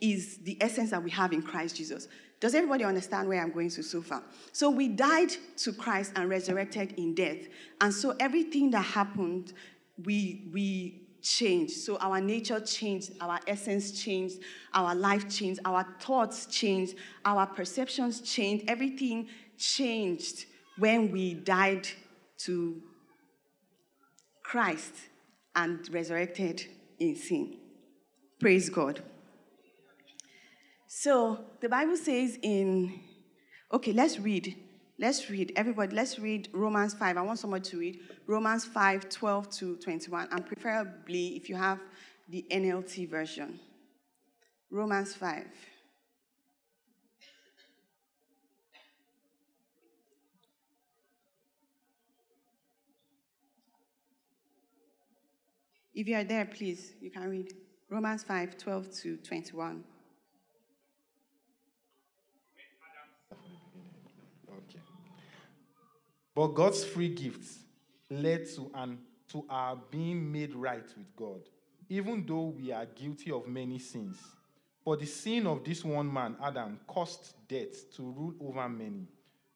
is 0.00 0.38
the 0.38 0.56
essence 0.60 0.90
that 0.90 1.02
we 1.02 1.10
have 1.10 1.32
in 1.32 1.42
Christ 1.42 1.76
Jesus. 1.76 2.08
Does 2.40 2.54
everybody 2.54 2.84
understand 2.84 3.28
where 3.28 3.42
I'm 3.42 3.52
going 3.52 3.68
to 3.70 3.82
so 3.82 4.00
far? 4.00 4.22
So 4.52 4.70
we 4.70 4.88
died 4.88 5.30
to 5.58 5.72
Christ 5.72 6.12
and 6.16 6.28
resurrected 6.28 6.94
in 6.96 7.14
death. 7.14 7.38
And 7.82 7.92
so 7.92 8.16
everything 8.18 8.70
that 8.70 8.82
happened, 8.82 9.52
we 10.04 10.48
we 10.52 10.99
changed. 11.22 11.72
So 11.72 11.96
our 11.98 12.20
nature 12.20 12.60
changed, 12.60 13.12
our 13.20 13.40
essence 13.46 13.92
changed, 14.02 14.40
our 14.74 14.94
life 14.94 15.28
changed, 15.28 15.60
our 15.64 15.86
thoughts 16.00 16.46
changed, 16.46 16.96
our 17.24 17.46
perceptions 17.46 18.20
changed, 18.20 18.64
everything 18.68 19.28
changed 19.58 20.46
when 20.78 21.10
we 21.10 21.34
died 21.34 21.86
to 22.38 22.82
Christ 24.42 24.94
and 25.54 25.88
resurrected 25.92 26.64
in 26.98 27.16
sin. 27.16 27.56
Praise 28.40 28.70
God. 28.70 29.02
So 30.86 31.44
the 31.60 31.68
Bible 31.68 31.96
says 31.96 32.38
in, 32.42 33.00
okay, 33.72 33.92
let's 33.92 34.18
read. 34.18 34.56
Let's 35.00 35.30
read. 35.30 35.54
Everybody, 35.56 35.96
let's 35.96 36.18
read 36.18 36.50
Romans 36.52 36.92
5. 36.92 37.16
I 37.16 37.22
want 37.22 37.38
someone 37.38 37.62
to 37.62 37.78
read 37.78 38.00
Romans 38.26 38.66
5, 38.66 39.08
12 39.08 39.50
to 39.50 39.76
21, 39.76 40.28
and 40.30 40.44
preferably 40.44 41.36
if 41.36 41.48
you 41.48 41.56
have 41.56 41.80
the 42.28 42.44
NLT 42.50 43.08
version. 43.08 43.58
Romans 44.70 45.14
5. 45.14 45.46
If 55.94 56.08
you 56.08 56.16
are 56.16 56.24
there, 56.24 56.44
please, 56.44 56.92
you 57.00 57.10
can 57.10 57.26
read 57.30 57.54
Romans 57.88 58.22
5, 58.22 58.58
12 58.58 58.90
to 58.96 59.16
21. 59.16 59.82
But 66.34 66.48
God's 66.48 66.84
free 66.84 67.08
gifts 67.08 67.58
led 68.08 68.46
to, 68.54 68.70
an, 68.74 68.98
to 69.32 69.44
our 69.48 69.76
being 69.90 70.30
made 70.30 70.54
right 70.54 70.86
with 70.96 71.16
God, 71.16 71.40
even 71.88 72.24
though 72.26 72.54
we 72.56 72.72
are 72.72 72.86
guilty 72.86 73.30
of 73.30 73.46
many 73.48 73.78
sins. 73.78 74.16
For 74.84 74.96
the 74.96 75.06
sin 75.06 75.46
of 75.46 75.64
this 75.64 75.84
one 75.84 76.12
man, 76.12 76.36
Adam, 76.42 76.80
caused 76.86 77.34
death 77.48 77.94
to 77.96 78.02
rule 78.02 78.34
over 78.40 78.68
many. 78.68 79.06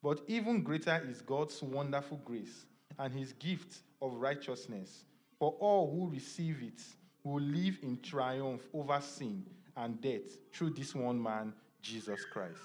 But 0.03 0.21
even 0.27 0.63
greater 0.63 1.03
is 1.09 1.23
God's 1.23 1.63
wonderful 1.63 2.21
grace 2.25 2.67
and 2.99 3.13
his 3.13 3.33
gift 3.33 3.79
of 4.03 4.15
righteousness. 4.15 5.05
For 5.39 5.53
all 5.61 5.91
who 5.91 6.11
receive 6.11 6.63
it 6.63 6.83
will 7.23 7.41
live 7.43 7.79
in 7.83 7.99
triumph 8.01 8.63
over 8.75 9.01
sin 9.01 9.45
and 9.77 10.01
death 10.01 10.39
through 10.53 10.71
this 10.71 10.95
one 10.95 11.21
man, 11.21 11.55
Jesus 11.81 12.25
Christ. 12.31 12.61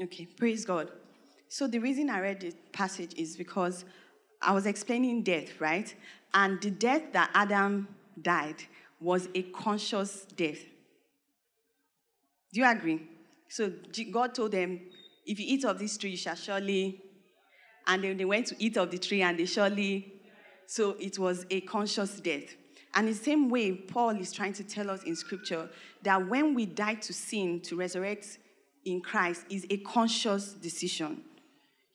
Okay, 0.00 0.26
praise 0.26 0.64
God. 0.64 0.90
So 1.48 1.66
the 1.66 1.78
reason 1.78 2.10
I 2.10 2.20
read 2.20 2.40
the 2.40 2.52
passage 2.72 3.14
is 3.16 3.36
because 3.36 3.84
I 4.42 4.52
was 4.52 4.66
explaining 4.66 5.22
death, 5.22 5.60
right? 5.60 5.92
And 6.34 6.60
the 6.60 6.70
death 6.70 7.12
that 7.12 7.30
Adam 7.34 7.88
died 8.20 8.62
was 9.00 9.28
a 9.34 9.42
conscious 9.42 10.26
death. 10.36 10.58
Do 12.52 12.60
you 12.60 12.66
agree? 12.66 13.02
So 13.48 13.72
God 14.10 14.34
told 14.34 14.52
them, 14.52 14.80
if 15.26 15.40
you 15.40 15.46
eat 15.48 15.64
of 15.64 15.78
this 15.78 15.96
tree, 15.96 16.10
you 16.10 16.16
shall 16.16 16.34
surely. 16.34 17.00
And 17.86 18.04
then 18.04 18.16
they 18.18 18.24
went 18.26 18.46
to 18.48 18.56
eat 18.58 18.76
of 18.76 18.90
the 18.90 18.98
tree 18.98 19.22
and 19.22 19.38
they 19.38 19.46
surely. 19.46 20.12
So 20.66 20.96
it 21.00 21.18
was 21.18 21.46
a 21.50 21.62
conscious 21.62 22.20
death. 22.20 22.54
And 22.94 23.08
the 23.08 23.14
same 23.14 23.48
way, 23.48 23.72
Paul 23.72 24.10
is 24.20 24.32
trying 24.32 24.52
to 24.54 24.64
tell 24.64 24.90
us 24.90 25.02
in 25.04 25.16
scripture 25.16 25.68
that 26.02 26.28
when 26.28 26.54
we 26.54 26.66
die 26.66 26.94
to 26.94 27.12
sin, 27.12 27.60
to 27.62 27.76
resurrect 27.76 28.38
in 28.84 29.00
Christ, 29.00 29.44
is 29.50 29.66
a 29.70 29.78
conscious 29.78 30.52
decision 30.52 31.22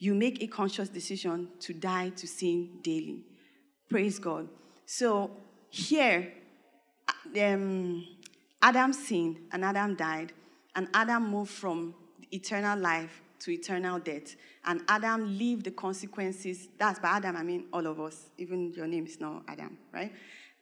you 0.03 0.13
make 0.13 0.43
a 0.43 0.47
conscious 0.47 0.89
decision 0.89 1.47
to 1.61 1.73
die 1.73 2.09
to 2.09 2.27
sin 2.27 2.69
daily. 2.81 3.23
Praise 3.89 4.19
God. 4.19 4.49
So 4.85 5.31
here, 5.69 6.33
um, 7.41 8.05
Adam 8.61 8.91
sinned 8.91 9.37
and 9.53 9.63
Adam 9.63 9.95
died, 9.95 10.33
and 10.75 10.89
Adam 10.93 11.29
moved 11.31 11.51
from 11.51 11.95
eternal 12.33 12.77
life 12.77 13.21
to 13.39 13.51
eternal 13.51 13.97
death. 13.97 14.35
And 14.65 14.81
Adam 14.89 15.37
lived 15.37 15.63
the 15.63 15.71
consequences. 15.71 16.67
That's 16.77 16.99
by 16.99 17.11
Adam, 17.11 17.37
I 17.37 17.43
mean 17.43 17.67
all 17.71 17.87
of 17.87 18.01
us. 18.01 18.25
Even 18.37 18.73
your 18.73 18.87
name 18.87 19.05
is 19.05 19.21
not 19.21 19.43
Adam, 19.47 19.77
right? 19.93 20.11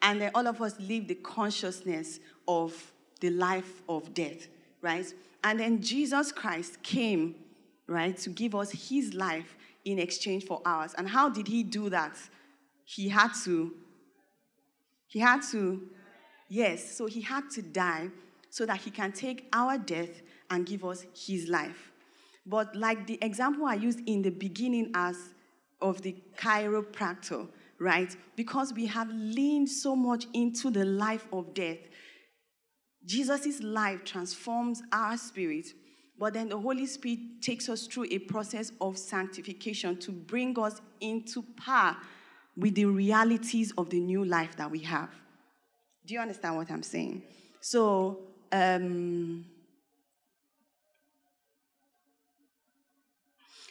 And 0.04 0.22
then 0.22 0.30
all 0.36 0.46
of 0.46 0.62
us 0.62 0.80
live 0.80 1.08
the 1.08 1.16
consciousness 1.16 2.20
of 2.48 2.92
the 3.22 3.32
life 3.32 3.82
of 3.90 4.14
death, 4.14 4.48
right? 4.82 5.12
And 5.44 5.60
then 5.60 5.82
Jesus 5.82 6.32
Christ 6.32 6.84
came 6.84 7.34
right, 7.92 8.18
to 8.18 8.30
give 8.30 8.56
us 8.56 8.72
his 8.72 9.14
life 9.14 9.58
in 9.86 10.00
exchange 10.00 10.46
for 10.46 10.62
ours. 10.66 10.94
And 10.98 11.08
how 11.08 11.30
did 11.30 11.48
he 11.48 11.64
do 11.64 11.90
that? 11.90 12.18
He 12.86 13.10
had 13.10 13.32
to, 13.44 13.74
he 15.08 15.20
had 15.20 15.42
to, 15.52 15.88
yes, 16.50 16.96
so 16.98 17.06
he 17.06 17.22
had 17.22 17.50
to 17.52 17.62
die 17.62 18.10
so 18.50 18.66
that 18.66 18.78
he 18.78 18.92
can 18.92 19.12
take 19.12 19.48
our 19.54 19.78
death 19.78 20.22
and 20.50 20.66
give 20.66 20.84
us 20.84 21.06
his 21.16 21.48
life. 21.48 21.92
But 22.46 22.76
like 22.76 23.08
the 23.08 23.20
example 23.22 23.66
I 23.66 23.76
used 23.76 24.02
in 24.08 24.22
the 24.22 24.32
beginning 24.32 24.92
as 24.94 25.16
of 25.82 26.02
the 26.02 26.16
chiropractor, 26.38 27.48
right? 27.80 28.16
Because 28.36 28.74
we 28.74 28.86
have 28.88 29.10
leaned 29.10 29.70
so 29.70 29.96
much 29.96 30.26
into 30.34 30.70
the 30.70 30.86
life 30.86 31.28
of 31.32 31.54
death, 31.54 31.78
Jesus' 33.06 33.62
life 33.62 34.04
transforms 34.04 34.84
our 34.92 35.18
spirit 35.18 35.68
but 36.22 36.36
then 36.36 36.50
the 36.50 36.60
Holy 36.60 36.86
Spirit 36.86 37.42
takes 37.42 37.68
us 37.68 37.88
through 37.88 38.06
a 38.12 38.20
process 38.20 38.72
of 38.80 38.96
sanctification 38.96 39.98
to 39.98 40.12
bring 40.12 40.56
us 40.60 40.80
into 41.00 41.42
par 41.58 41.98
with 42.56 42.76
the 42.76 42.86
realities 42.86 43.74
of 43.76 43.90
the 43.90 44.00
new 44.00 44.24
life 44.24 44.56
that 44.56 44.70
we 44.70 44.78
have. 44.82 45.10
Do 46.06 46.14
you 46.14 46.20
understand 46.20 46.58
what 46.58 46.70
I'm 46.70 46.84
saying? 46.84 47.24
So, 47.60 48.20
um, 48.52 49.46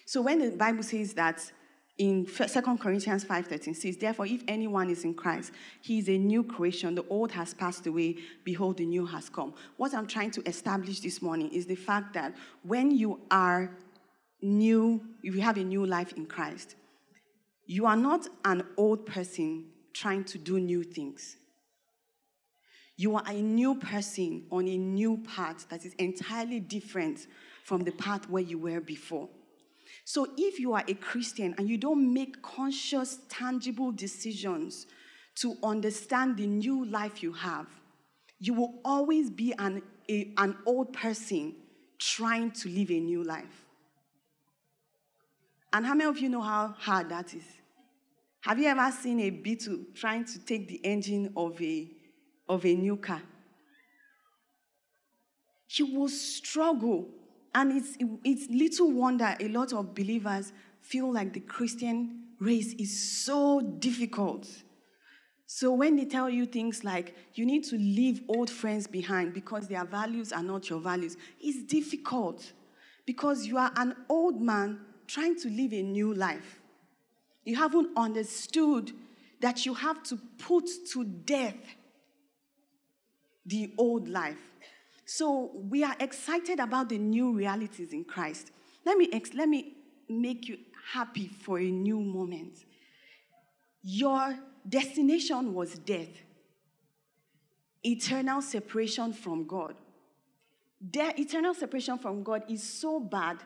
so 0.05 0.21
when 0.21 0.41
the 0.41 0.51
Bible 0.51 0.83
says 0.83 1.15
that 1.15 1.53
in 2.01 2.25
2 2.25 2.79
Corinthians 2.79 3.27
5:13 3.27 3.77
says, 3.77 3.99
Therefore, 3.99 4.25
if 4.25 4.43
anyone 4.49 4.89
is 4.89 5.05
in 5.05 5.13
Christ, 5.13 5.53
he 5.83 5.99
is 5.99 6.09
a 6.09 6.17
new 6.17 6.43
creation. 6.43 6.95
The 6.95 7.05
old 7.11 7.31
has 7.33 7.53
passed 7.53 7.87
away. 7.87 8.17
Behold, 8.43 8.79
the 8.79 8.87
new 8.87 9.05
has 9.05 9.29
come. 9.29 9.53
What 9.77 9.93
I'm 9.93 10.07
trying 10.07 10.31
to 10.31 10.49
establish 10.49 11.01
this 11.01 11.21
morning 11.21 11.51
is 11.53 11.67
the 11.67 11.75
fact 11.75 12.15
that 12.15 12.35
when 12.63 12.91
you 12.91 13.21
are 13.31 13.77
new, 14.41 15.03
if 15.23 15.35
you 15.35 15.43
have 15.43 15.59
a 15.59 15.63
new 15.63 15.85
life 15.85 16.15
in 16.15 16.25
Christ, 16.25 16.75
you 17.67 17.85
are 17.85 17.97
not 17.97 18.27
an 18.47 18.65
old 18.79 19.05
person 19.05 19.67
trying 19.93 20.25
to 20.25 20.39
do 20.39 20.59
new 20.59 20.83
things. 20.83 21.37
You 22.97 23.17
are 23.17 23.25
a 23.27 23.43
new 23.43 23.75
person 23.75 24.47
on 24.51 24.67
a 24.67 24.79
new 24.79 25.19
path 25.19 25.69
that 25.69 25.85
is 25.85 25.93
entirely 25.95 26.61
different 26.61 27.27
from 27.63 27.85
the 27.85 27.93
path 27.93 28.27
where 28.31 28.43
you 28.43 28.59
were 28.59 28.81
before. 28.81 29.29
So 30.13 30.27
if 30.37 30.59
you 30.59 30.73
are 30.73 30.83
a 30.89 30.95
Christian 30.95 31.55
and 31.57 31.69
you 31.69 31.79
don't 31.79 32.13
make 32.13 32.43
conscious, 32.43 33.21
tangible 33.29 33.93
decisions 33.93 34.89
to 35.37 35.57
understand 35.63 36.37
the 36.37 36.49
new 36.49 36.85
life 36.85 37.23
you 37.23 37.33
have, 37.33 37.69
you 38.41 38.55
will 38.55 38.81
always 38.85 39.31
be 39.31 39.55
an, 39.57 39.83
a, 40.11 40.33
an 40.37 40.57
old 40.67 40.93
person 40.93 41.55
trying 42.01 42.51
to 42.51 42.69
live 42.69 42.91
a 42.91 42.99
new 42.99 43.23
life. 43.23 43.67
And 45.73 45.87
how 45.87 45.95
many 45.95 46.11
of 46.11 46.19
you 46.19 46.29
know 46.29 46.43
how 46.43 46.75
hard 46.77 47.11
that 47.11 47.33
is? 47.33 47.45
Have 48.41 48.59
you 48.59 48.67
ever 48.67 48.91
seen 48.91 49.21
a 49.21 49.31
beetle 49.31 49.79
trying 49.95 50.25
to 50.25 50.45
take 50.45 50.67
the 50.67 50.85
engine 50.85 51.33
of 51.37 51.63
a, 51.63 51.89
of 52.49 52.67
a 52.67 52.75
new 52.75 52.97
car? 52.97 53.23
He 55.69 55.85
will 55.85 56.09
struggle 56.09 57.07
and 57.55 57.73
it's, 57.73 57.97
it's 58.25 58.49
little 58.51 58.93
wonder 58.93 59.37
a 59.41 59.49
lot 59.49 59.73
of 59.73 59.95
believers 59.95 60.53
feel 60.81 61.13
like 61.13 61.33
the 61.33 61.41
Christian 61.41 62.25
race 62.39 62.75
is 62.75 63.23
so 63.25 63.61
difficult. 63.61 64.49
So 65.47 65.73
when 65.73 65.97
they 65.97 66.05
tell 66.05 66.31
you 66.31 66.47
things 66.47 66.85
like 66.85 67.15
you 67.35 67.45
need 67.45 67.65
to 67.65 67.77
leave 67.77 68.23
old 68.29 68.49
friends 68.49 68.87
behind 68.87 69.35
because 69.35 69.67
their 69.67 69.85
values 69.85 70.33
are 70.33 70.43
not 70.43 70.71
your 70.71 70.81
values, 70.81 71.17
it's 71.41 71.65
difficult 71.65 72.53
because 73.05 73.47
you 73.47 73.59
are 73.59 73.73
an 73.77 73.97
old 74.09 74.41
man 74.41 74.79
trying 75.09 75.37
to 75.41 75.49
live 75.49 75.73
a 75.73 75.83
new 75.83 76.15
life. 76.15 76.61
You 77.45 77.57
haven't 77.57 77.89
understood 77.97 78.93
that 79.41 79.67
you 79.67 79.75
have 79.75 80.03
to 80.05 80.19
put 80.39 80.69
to 80.93 81.05
death 81.05 81.57
the 83.45 83.73
old 83.77 84.09
life. 84.09 84.50
So 85.13 85.51
we 85.69 85.83
are 85.83 85.97
excited 85.99 86.61
about 86.61 86.89
the 86.89 86.97
new 86.99 87.33
realities 87.33 87.93
in 87.93 88.05
Christ. 88.05 88.53
Let 88.87 88.97
me, 88.97 89.09
ex- 89.13 89.35
let 89.35 89.49
me 89.49 89.75
make 90.09 90.47
you 90.49 90.59
happy 90.93 91.27
for 91.27 91.59
a 91.59 91.69
new 91.69 91.99
moment. 91.99 92.65
Your 93.83 94.39
destination 94.69 95.53
was 95.53 95.77
death, 95.81 96.11
eternal 97.85 98.41
separation 98.41 99.13
from 99.13 99.49
God. 99.49 99.75
their 100.81 101.13
eternal 101.19 101.55
separation 101.55 101.99
from 101.99 102.23
God 102.23 102.45
is 102.49 102.63
so 102.63 103.01
bad 103.01 103.39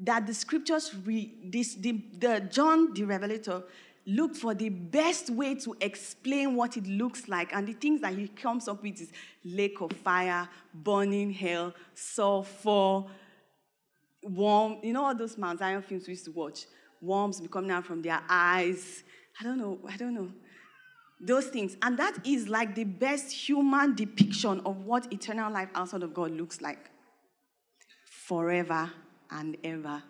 that 0.00 0.26
the 0.26 0.34
scriptures, 0.34 0.94
re, 1.06 1.32
this, 1.44 1.76
the, 1.76 2.02
the 2.18 2.40
John 2.50 2.92
the 2.92 3.04
Revelator 3.04 3.62
looked 4.06 4.36
for 4.36 4.54
the 4.54 4.68
best 4.68 5.30
way 5.30 5.54
to 5.54 5.74
explain 5.80 6.54
what 6.54 6.76
it 6.76 6.86
looks 6.86 7.28
like. 7.28 7.54
And 7.54 7.66
the 7.66 7.72
things 7.72 8.00
that 8.02 8.14
he 8.14 8.28
comes 8.28 8.68
up 8.68 8.82
with 8.82 9.00
is 9.00 9.10
lake 9.44 9.80
of 9.80 9.92
fire, 9.92 10.48
burning 10.74 11.32
hell, 11.32 11.74
sulfur, 11.94 13.04
worm. 14.22 14.78
You 14.82 14.92
know 14.92 15.04
all 15.04 15.14
those 15.14 15.38
Mount 15.38 15.58
Zion 15.58 15.82
films 15.82 16.06
we 16.06 16.12
used 16.12 16.26
to 16.26 16.32
watch? 16.32 16.66
Worms 17.00 17.40
becoming 17.40 17.70
out 17.70 17.84
from 17.84 18.02
their 18.02 18.20
eyes. 18.28 19.04
I 19.40 19.44
don't 19.44 19.58
know. 19.58 19.78
I 19.88 19.96
don't 19.96 20.14
know. 20.14 20.30
Those 21.20 21.46
things. 21.46 21.76
And 21.82 21.98
that 21.98 22.18
is 22.26 22.48
like 22.48 22.74
the 22.74 22.84
best 22.84 23.32
human 23.32 23.94
depiction 23.94 24.60
of 24.64 24.84
what 24.84 25.12
eternal 25.12 25.52
life 25.52 25.68
outside 25.74 26.02
of 26.02 26.12
God 26.12 26.32
looks 26.32 26.60
like. 26.60 26.90
Forever 28.26 28.90
and 29.30 29.56
ever. 29.64 30.02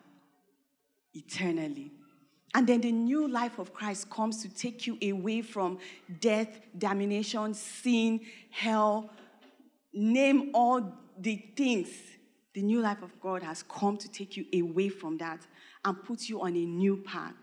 Eternally. 1.12 1.92
And 2.54 2.68
then 2.68 2.80
the 2.80 2.92
new 2.92 3.26
life 3.26 3.58
of 3.58 3.74
Christ 3.74 4.08
comes 4.08 4.40
to 4.42 4.48
take 4.48 4.86
you 4.86 4.96
away 5.02 5.42
from 5.42 5.78
death, 6.20 6.60
damnation, 6.78 7.52
sin, 7.52 8.20
hell. 8.50 9.10
Name 9.92 10.50
all 10.54 10.96
the 11.18 11.36
things. 11.56 11.88
The 12.54 12.62
new 12.62 12.80
life 12.80 13.02
of 13.02 13.18
God 13.20 13.42
has 13.42 13.64
come 13.64 13.96
to 13.96 14.08
take 14.08 14.36
you 14.36 14.46
away 14.54 14.88
from 14.88 15.18
that 15.18 15.40
and 15.84 16.00
put 16.04 16.28
you 16.28 16.40
on 16.42 16.54
a 16.56 16.64
new 16.64 16.98
path. 16.98 17.34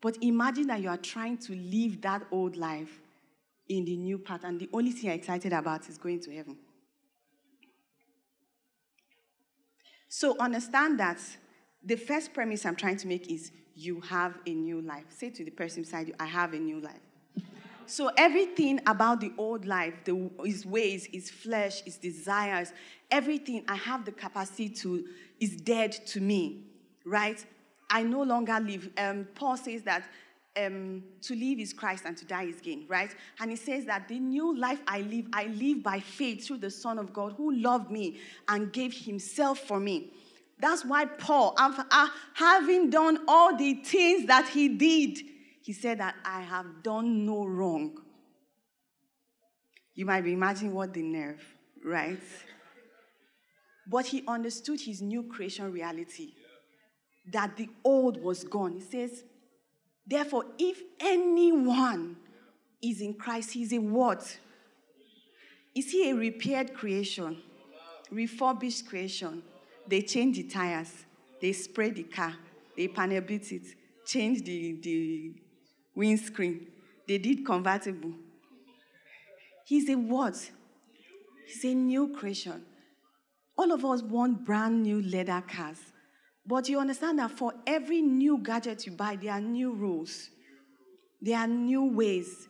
But 0.00 0.16
imagine 0.22 0.66
that 0.68 0.80
you 0.80 0.88
are 0.88 0.96
trying 0.96 1.36
to 1.38 1.54
live 1.54 2.00
that 2.02 2.22
old 2.30 2.56
life 2.56 3.00
in 3.68 3.84
the 3.84 3.96
new 3.96 4.18
path, 4.18 4.44
and 4.44 4.60
the 4.60 4.68
only 4.72 4.92
thing 4.92 5.06
you're 5.06 5.14
excited 5.14 5.52
about 5.52 5.88
is 5.88 5.96
going 5.96 6.20
to 6.20 6.34
heaven. 6.34 6.56
So 10.08 10.36
understand 10.38 11.00
that 11.00 11.18
the 11.82 11.96
first 11.96 12.32
premise 12.32 12.64
I'm 12.64 12.76
trying 12.76 12.98
to 12.98 13.06
make 13.06 13.30
is 13.30 13.50
you 13.76 14.00
have 14.02 14.38
a 14.46 14.54
new 14.54 14.80
life. 14.80 15.04
Say 15.08 15.30
to 15.30 15.44
the 15.44 15.50
person 15.50 15.82
beside 15.82 16.08
you, 16.08 16.14
I 16.20 16.26
have 16.26 16.52
a 16.54 16.58
new 16.58 16.80
life. 16.80 17.00
So 17.86 18.10
everything 18.16 18.80
about 18.86 19.20
the 19.20 19.32
old 19.36 19.66
life, 19.66 19.94
the, 20.04 20.30
his 20.42 20.64
ways, 20.64 21.06
his 21.12 21.30
flesh, 21.30 21.82
his 21.82 21.98
desires, 21.98 22.72
everything 23.10 23.64
I 23.68 23.76
have 23.76 24.04
the 24.04 24.12
capacity 24.12 24.70
to 24.70 25.04
is 25.38 25.56
dead 25.56 25.92
to 26.06 26.20
me, 26.20 26.64
right? 27.04 27.44
I 27.90 28.02
no 28.02 28.22
longer 28.22 28.58
live. 28.58 28.88
Um, 28.96 29.28
Paul 29.34 29.58
says 29.58 29.82
that 29.82 30.04
um, 30.56 31.02
to 31.22 31.34
live 31.34 31.58
is 31.58 31.72
Christ 31.72 32.04
and 32.06 32.16
to 32.16 32.24
die 32.24 32.44
is 32.44 32.60
gain, 32.60 32.86
right? 32.88 33.14
And 33.40 33.50
he 33.50 33.56
says 33.56 33.84
that 33.86 34.08
the 34.08 34.18
new 34.18 34.56
life 34.56 34.80
I 34.86 35.00
live, 35.02 35.26
I 35.32 35.46
live 35.46 35.82
by 35.82 36.00
faith 36.00 36.46
through 36.46 36.58
the 36.58 36.70
Son 36.70 36.98
of 36.98 37.12
God 37.12 37.34
who 37.36 37.52
loved 37.52 37.90
me 37.90 38.18
and 38.48 38.72
gave 38.72 38.94
himself 38.94 39.58
for 39.58 39.80
me. 39.80 40.10
That's 40.58 40.84
why 40.84 41.06
Paul, 41.06 41.54
after 41.58 41.84
having 42.34 42.90
done 42.90 43.18
all 43.26 43.56
the 43.56 43.74
things 43.74 44.26
that 44.26 44.48
he 44.48 44.68
did, 44.68 45.18
he 45.62 45.72
said 45.72 45.98
that 45.98 46.14
I 46.24 46.42
have 46.42 46.82
done 46.82 47.26
no 47.26 47.44
wrong. 47.44 47.98
You 49.94 50.06
might 50.06 50.22
be 50.22 50.32
imagining 50.32 50.74
what 50.74 50.92
the 50.92 51.02
nerve, 51.02 51.42
right? 51.84 52.20
But 53.86 54.06
he 54.06 54.24
understood 54.26 54.80
his 54.80 55.02
new 55.02 55.24
creation 55.24 55.70
reality 55.72 56.32
that 57.32 57.56
the 57.56 57.68
old 57.84 58.22
was 58.22 58.44
gone. 58.44 58.72
He 58.72 58.80
says, 58.80 59.24
Therefore, 60.06 60.44
if 60.58 60.80
anyone 61.00 62.16
is 62.82 63.00
in 63.00 63.14
Christ, 63.14 63.52
he's 63.52 63.72
a 63.72 63.78
what? 63.78 64.38
Is 65.74 65.90
he 65.90 66.10
a 66.10 66.14
repaired 66.14 66.74
creation? 66.74 67.38
Refurbished 68.10 68.86
creation? 68.86 69.42
They 69.86 70.02
change 70.02 70.36
the 70.36 70.44
tires, 70.44 70.92
they 71.40 71.52
spray 71.52 71.90
the 71.90 72.04
car, 72.04 72.34
they 72.76 72.88
panel 72.88 73.20
beat 73.20 73.52
it, 73.52 73.62
change 74.06 74.42
the, 74.42 74.78
the 74.82 75.32
windscreen. 75.94 76.66
They 77.06 77.18
did 77.18 77.44
convertible. 77.44 78.12
He's 79.66 79.88
a 79.88 79.94
what? 79.94 80.50
He's 81.46 81.64
a 81.64 81.74
new 81.74 82.14
creation. 82.16 82.64
All 83.56 83.72
of 83.72 83.84
us 83.84 84.02
want 84.02 84.44
brand 84.44 84.82
new 84.82 85.02
leather 85.02 85.42
cars. 85.46 85.78
But 86.46 86.68
you 86.68 86.78
understand 86.78 87.18
that 87.18 87.30
for 87.30 87.52
every 87.66 88.02
new 88.02 88.38
gadget 88.38 88.86
you 88.86 88.92
buy, 88.92 89.16
there 89.16 89.32
are 89.32 89.40
new 89.40 89.72
rules, 89.72 90.28
there 91.20 91.38
are 91.38 91.46
new 91.46 91.84
ways. 91.84 92.48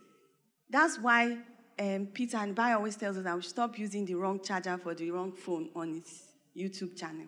That's 0.68 0.99
why 0.99 1.38
um, 1.79 2.09
Peter 2.12 2.38
and 2.38 2.55
Bai 2.55 2.73
always 2.73 2.97
tells 2.97 3.16
us 3.16 3.25
that 3.25 3.37
we 3.37 3.42
stop 3.42 3.79
using 3.79 4.05
the 4.05 4.14
wrong 4.14 4.40
charger 4.42 4.79
for 4.79 4.94
the 4.94 5.11
wrong 5.11 5.33
phone 5.33 5.70
on 5.77 5.94
his 5.94 6.34
YouTube 6.57 6.97
channel. 6.97 7.27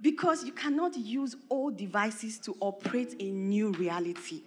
Because 0.00 0.44
you 0.44 0.52
cannot 0.52 0.96
use 0.96 1.36
old 1.50 1.76
devices 1.76 2.38
to 2.38 2.56
operate 2.60 3.14
a 3.20 3.30
new 3.30 3.72
reality. 3.72 4.42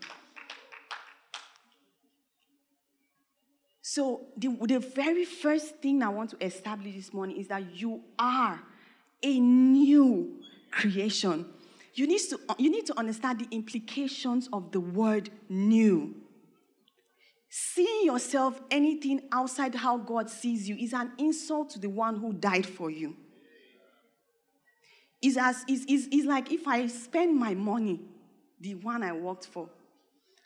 So, 3.81 4.21
the, 4.35 4.57
the 4.61 4.79
very 4.79 5.25
first 5.25 5.75
thing 5.75 6.01
I 6.01 6.09
want 6.09 6.31
to 6.31 6.43
establish 6.43 6.95
this 6.95 7.13
morning 7.13 7.37
is 7.37 7.47
that 7.49 7.75
you 7.75 8.01
are 8.17 8.59
a 9.21 9.39
new 9.39 10.39
creation. 10.71 11.45
You 11.93 12.07
need, 12.07 12.21
to, 12.29 12.39
you 12.57 12.71
need 12.71 12.87
to 12.87 12.97
understand 12.97 13.39
the 13.39 13.47
implications 13.51 14.49
of 14.51 14.71
the 14.71 14.79
word 14.79 15.29
new. 15.47 16.15
Seeing 17.55 18.05
yourself 18.05 18.59
anything 18.71 19.21
outside 19.31 19.75
how 19.75 19.95
God 19.95 20.27
sees 20.27 20.67
you 20.67 20.75
is 20.75 20.91
an 20.91 21.11
insult 21.19 21.69
to 21.69 21.79
the 21.79 21.87
one 21.87 22.15
who 22.15 22.33
died 22.33 22.65
for 22.65 22.89
you. 22.89 23.15
It's, 25.21 25.37
as, 25.37 25.63
it's, 25.67 25.85
it's, 25.87 26.07
it's 26.11 26.25
like 26.25 26.51
if 26.51 26.67
I 26.67 26.87
spend 26.87 27.37
my 27.37 27.53
money, 27.53 28.01
the 28.59 28.73
one 28.73 29.03
I 29.03 29.11
worked 29.11 29.45
for, 29.45 29.69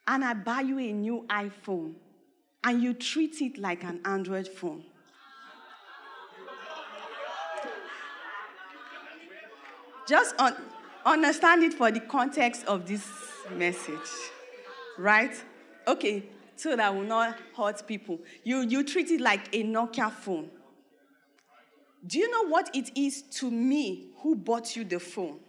and 0.06 0.22
I 0.26 0.34
buy 0.34 0.60
you 0.60 0.80
a 0.80 0.92
new 0.92 1.26
iPhone, 1.30 1.94
and 2.62 2.84
you 2.84 2.94
treat 2.94 3.42
it 3.42 3.58
like 3.58 3.86
an 3.86 4.02
Android 4.04 4.50
phone. 4.50 4.84
Just 10.10 10.36
un- 10.38 10.58
understand 11.06 11.64
it 11.64 11.74
for 11.74 11.90
the 11.90 12.02
context 12.02 12.66
of 12.66 12.86
this 12.86 13.08
message, 13.56 14.10
right? 14.98 15.42
Okay, 15.88 16.32
so 16.58 16.76
that 16.76 16.94
will 16.94 17.04
not 17.04 17.38
hurt 17.56 17.88
people. 17.88 18.20
You, 18.44 18.62
you 18.62 18.84
treat 18.84 19.12
it 19.12 19.22
like 19.22 19.56
a 19.56 19.64
Nokia 19.64 20.12
phone. 20.12 20.50
Do 22.06 22.20
you 22.20 22.30
know 22.32 22.48
what 22.50 22.70
it 22.76 22.92
is 22.96 23.22
to 23.22 23.52
me 23.52 24.10
who 24.22 24.36
bought 24.36 24.76
you 24.76 24.84
the 24.84 25.00
phone? 25.00 25.40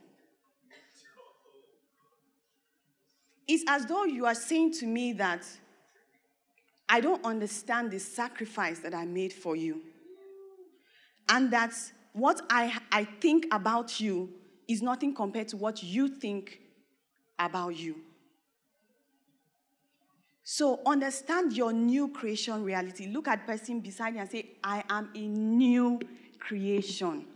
It's 3.47 3.65
as 3.67 3.87
though 3.87 4.05
you 4.05 4.27
are 4.27 4.35
saying 4.35 4.73
to 4.75 4.87
me 4.87 5.15
that 5.15 5.47
I 6.89 7.01
don't 7.01 7.25
understand 7.25 7.91
the 7.91 7.99
sacrifice 7.99 8.79
that 8.81 8.95
I 8.95 9.07
made 9.07 9.33
for 9.33 9.57
you. 9.57 9.81
And 11.29 11.51
that 11.53 11.75
what 12.13 12.41
I, 12.51 12.79
I 12.93 13.05
think 13.05 13.47
about 13.53 14.01
you 14.01 14.31
is 14.67 14.83
nothing 14.83 15.15
compared 15.15 15.49
to 15.49 15.57
what 15.57 15.83
you 15.83 16.09
think 16.09 16.61
about 17.39 17.77
you. 17.77 17.97
So 20.51 20.81
understand 20.87 21.53
your 21.53 21.75
new 21.75 22.09
creation 22.09 22.65
reality. 22.65 23.07
Look 23.09 23.29
at 23.29 23.47
person 23.47 23.81
beside 23.81 24.15
you 24.15 24.21
and 24.21 24.31
say, 24.31 24.53
I 24.65 24.83
am 24.89 25.11
a 25.15 25.27
new 25.27 26.01
creation. 26.39 27.27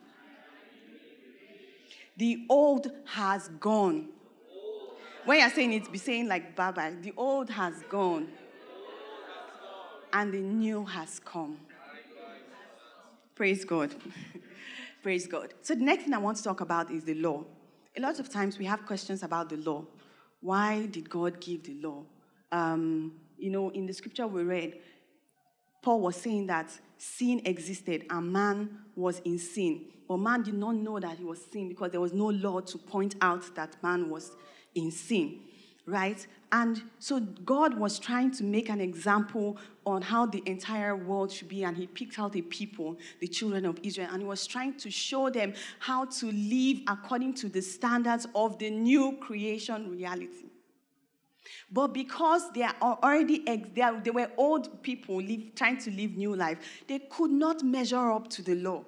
The 2.16 2.46
old 2.48 2.90
has 3.04 3.48
gone. 3.60 4.08
When 5.26 5.40
you're 5.40 5.50
saying 5.50 5.74
it, 5.74 5.92
be 5.92 5.98
saying 5.98 6.26
like 6.26 6.56
bye 6.56 6.70
bye. 6.70 6.94
The 7.02 7.12
old 7.14 7.50
has 7.50 7.74
gone. 7.90 8.28
And 10.14 10.32
the 10.32 10.40
new 10.40 10.86
has 10.86 11.20
come. 11.22 11.58
Praise 13.34 13.66
God. 13.66 13.94
Praise 15.02 15.26
God. 15.26 15.52
So, 15.60 15.74
the 15.74 15.84
next 15.84 16.04
thing 16.04 16.14
I 16.14 16.18
want 16.18 16.38
to 16.38 16.42
talk 16.42 16.62
about 16.62 16.90
is 16.90 17.04
the 17.04 17.14
law. 17.16 17.44
A 17.94 18.00
lot 18.00 18.18
of 18.20 18.30
times 18.30 18.58
we 18.58 18.64
have 18.64 18.86
questions 18.86 19.22
about 19.22 19.50
the 19.50 19.58
law. 19.58 19.84
Why 20.40 20.86
did 20.86 21.10
God 21.10 21.42
give 21.42 21.64
the 21.64 21.74
law? 21.74 22.04
Um, 22.52 23.14
you 23.36 23.50
know, 23.50 23.70
in 23.70 23.86
the 23.86 23.92
scripture 23.92 24.26
we 24.28 24.44
read, 24.44 24.78
Paul 25.82 26.00
was 26.00 26.16
saying 26.16 26.46
that 26.46 26.70
sin 26.96 27.40
existed 27.44 28.06
and 28.08 28.32
man 28.32 28.78
was 28.94 29.18
in 29.24 29.38
sin. 29.38 29.86
But 30.06 30.18
man 30.18 30.42
did 30.42 30.54
not 30.54 30.76
know 30.76 31.00
that 31.00 31.18
he 31.18 31.24
was 31.24 31.44
sin 31.50 31.68
because 31.68 31.90
there 31.90 32.00
was 32.00 32.12
no 32.12 32.26
law 32.26 32.60
to 32.60 32.78
point 32.78 33.16
out 33.20 33.42
that 33.56 33.82
man 33.82 34.08
was 34.08 34.30
in 34.74 34.92
sin 34.92 35.40
right? 35.86 36.26
And 36.50 36.82
so 36.98 37.20
God 37.20 37.78
was 37.78 37.98
trying 37.98 38.30
to 38.32 38.44
make 38.44 38.68
an 38.68 38.80
example 38.80 39.56
on 39.86 40.02
how 40.02 40.26
the 40.26 40.42
entire 40.46 40.94
world 40.94 41.32
should 41.32 41.48
be, 41.48 41.64
and 41.64 41.76
He 41.76 41.86
picked 41.86 42.18
out 42.18 42.32
the 42.32 42.42
people, 42.42 42.98
the 43.20 43.26
children 43.26 43.64
of 43.64 43.78
Israel, 43.82 44.08
and 44.12 44.22
He 44.22 44.28
was 44.28 44.46
trying 44.46 44.74
to 44.78 44.90
show 44.90 45.30
them 45.30 45.54
how 45.78 46.04
to 46.04 46.26
live 46.26 46.78
according 46.86 47.34
to 47.34 47.48
the 47.48 47.62
standards 47.62 48.26
of 48.34 48.58
the 48.58 48.70
new 48.70 49.16
creation 49.20 49.90
reality. 49.90 50.51
But 51.72 51.94
because 51.94 52.52
they 52.52 52.62
are 52.62 52.76
already 52.82 53.42
they, 53.74 53.80
are, 53.80 53.98
they 53.98 54.10
were 54.10 54.30
old 54.36 54.82
people 54.82 55.16
live, 55.16 55.54
trying 55.54 55.78
to 55.78 55.90
live 55.90 56.16
new 56.16 56.36
life, 56.36 56.58
they 56.86 56.98
could 56.98 57.30
not 57.30 57.62
measure 57.62 58.12
up 58.12 58.28
to 58.30 58.42
the 58.42 58.54
law. 58.56 58.84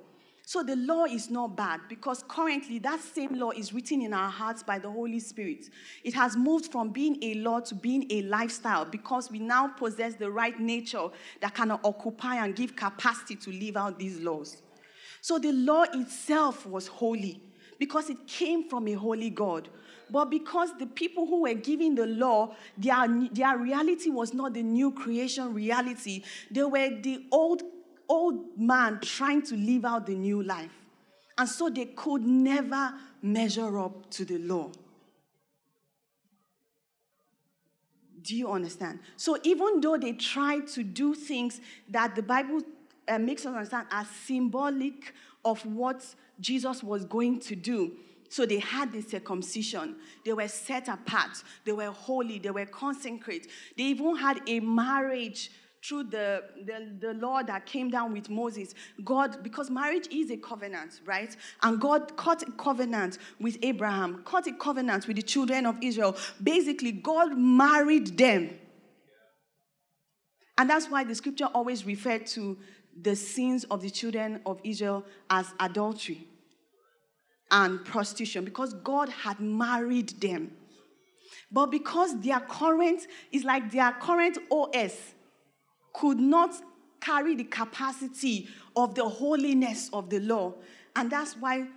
So 0.46 0.62
the 0.62 0.76
law 0.76 1.04
is 1.06 1.30
not 1.30 1.56
bad 1.56 1.80
because 1.88 2.22
currently 2.28 2.78
that 2.80 3.00
same 3.00 3.38
law 3.38 3.50
is 3.50 3.72
written 3.72 4.02
in 4.02 4.12
our 4.12 4.30
hearts 4.30 4.62
by 4.62 4.78
the 4.78 4.90
Holy 4.90 5.18
Spirit. 5.18 5.70
It 6.02 6.12
has 6.12 6.36
moved 6.36 6.70
from 6.70 6.90
being 6.90 7.16
a 7.22 7.34
law 7.36 7.60
to 7.60 7.74
being 7.74 8.06
a 8.10 8.20
lifestyle 8.22 8.84
because 8.84 9.30
we 9.30 9.38
now 9.38 9.68
possess 9.68 10.16
the 10.16 10.30
right 10.30 10.60
nature 10.60 11.08
that 11.40 11.54
can 11.54 11.70
occupy 11.70 12.44
and 12.44 12.54
give 12.54 12.76
capacity 12.76 13.36
to 13.36 13.50
live 13.50 13.78
out 13.78 13.98
these 13.98 14.20
laws. 14.20 14.60
So 15.22 15.38
the 15.38 15.52
law 15.52 15.84
itself 15.94 16.66
was 16.66 16.88
holy 16.88 17.40
because 17.78 18.10
it 18.10 18.26
came 18.26 18.68
from 18.68 18.86
a 18.88 18.92
holy 18.92 19.30
God. 19.30 19.70
But 20.10 20.30
because 20.30 20.70
the 20.78 20.86
people 20.86 21.26
who 21.26 21.42
were 21.42 21.54
giving 21.54 21.94
the 21.94 22.06
law, 22.06 22.54
their, 22.76 23.06
their 23.32 23.56
reality 23.58 24.10
was 24.10 24.34
not 24.34 24.54
the 24.54 24.62
new 24.62 24.92
creation 24.92 25.54
reality, 25.54 26.22
they 26.50 26.62
were 26.62 26.90
the 27.00 27.24
old 27.32 27.62
old 28.08 28.58
man 28.58 28.98
trying 29.00 29.42
to 29.42 29.56
live 29.56 29.84
out 29.84 30.06
the 30.06 30.14
new 30.14 30.42
life. 30.42 30.70
And 31.36 31.48
so 31.48 31.68
they 31.68 31.86
could 31.86 32.22
never 32.22 32.94
measure 33.22 33.78
up 33.78 34.10
to 34.10 34.24
the 34.24 34.38
law. 34.38 34.70
Do 38.22 38.36
you 38.36 38.50
understand? 38.50 39.00
So 39.16 39.38
even 39.42 39.80
though 39.80 39.98
they 39.98 40.12
tried 40.12 40.66
to 40.68 40.82
do 40.82 41.14
things 41.14 41.60
that 41.90 42.14
the 42.14 42.22
Bible 42.22 42.62
uh, 43.06 43.18
makes 43.18 43.44
us 43.44 43.54
understand 43.54 43.86
as 43.90 44.06
symbolic 44.08 45.12
of 45.44 45.64
what 45.66 46.02
Jesus 46.40 46.82
was 46.82 47.04
going 47.04 47.40
to 47.40 47.56
do, 47.56 47.92
so 48.28 48.46
they 48.46 48.58
had 48.58 48.92
the 48.92 49.00
circumcision. 49.00 49.96
They 50.24 50.32
were 50.32 50.48
set 50.48 50.88
apart. 50.88 51.42
They 51.64 51.72
were 51.72 51.90
holy. 51.90 52.38
They 52.38 52.50
were 52.50 52.66
consecrated. 52.66 53.50
They 53.76 53.84
even 53.84 54.16
had 54.16 54.40
a 54.48 54.60
marriage 54.60 55.50
through 55.84 56.04
the, 56.04 56.42
the, 56.64 56.96
the 56.98 57.14
law 57.14 57.42
that 57.42 57.66
came 57.66 57.90
down 57.90 58.12
with 58.12 58.30
Moses, 58.30 58.74
God, 59.04 59.42
because 59.42 59.70
marriage 59.70 60.08
is 60.10 60.30
a 60.30 60.36
covenant, 60.36 61.00
right? 61.04 61.36
And 61.62 61.78
God 61.78 62.16
cut 62.16 62.42
a 62.42 62.52
covenant 62.52 63.18
with 63.38 63.58
Abraham, 63.62 64.22
cut 64.24 64.46
a 64.46 64.52
covenant 64.52 65.06
with 65.06 65.16
the 65.16 65.22
children 65.22 65.66
of 65.66 65.76
Israel. 65.82 66.16
Basically, 66.42 66.90
God 66.90 67.36
married 67.36 68.16
them. 68.16 68.58
And 70.56 70.70
that's 70.70 70.88
why 70.88 71.04
the 71.04 71.14
scripture 71.14 71.48
always 71.52 71.84
referred 71.84 72.26
to 72.28 72.56
the 72.98 73.14
sins 73.14 73.64
of 73.64 73.82
the 73.82 73.90
children 73.90 74.40
of 74.46 74.60
Israel 74.64 75.04
as 75.28 75.52
adultery 75.60 76.28
and 77.54 77.84
prostitution, 77.84 78.44
because 78.44 78.74
God 78.74 79.08
had 79.08 79.38
married 79.38 80.20
them. 80.20 80.50
But 81.52 81.66
because 81.70 82.20
their 82.20 82.40
current 82.40 83.06
is 83.30 83.44
like 83.44 83.70
their 83.70 83.92
current 83.92 84.36
OS, 84.50 85.14
could 85.92 86.18
not 86.18 86.52
carry 87.00 87.36
the 87.36 87.44
capacity 87.44 88.48
of 88.74 88.96
the 88.96 89.08
holiness 89.08 89.88
of 89.92 90.10
the 90.10 90.18
law. 90.18 90.54
And 90.96 91.10
that's 91.10 91.36
why 91.36 91.68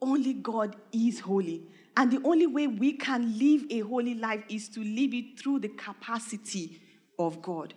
only 0.00 0.32
God 0.32 0.76
is 0.92 1.20
holy. 1.20 1.64
And 1.94 2.10
the 2.10 2.20
only 2.24 2.46
way 2.46 2.66
we 2.66 2.94
can 2.94 3.38
live 3.38 3.66
a 3.70 3.80
holy 3.80 4.14
life 4.14 4.42
is 4.48 4.70
to 4.70 4.80
live 4.80 5.12
it 5.12 5.38
through 5.38 5.58
the 5.58 5.68
capacity 5.68 6.80
of 7.18 7.42
God. 7.42 7.74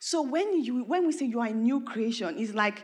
So 0.00 0.20
when 0.20 0.64
you 0.64 0.82
when 0.82 1.06
we 1.06 1.12
say 1.12 1.26
you 1.26 1.40
are 1.40 1.46
a 1.46 1.52
new 1.52 1.80
creation, 1.80 2.34
it's 2.38 2.54
like 2.54 2.82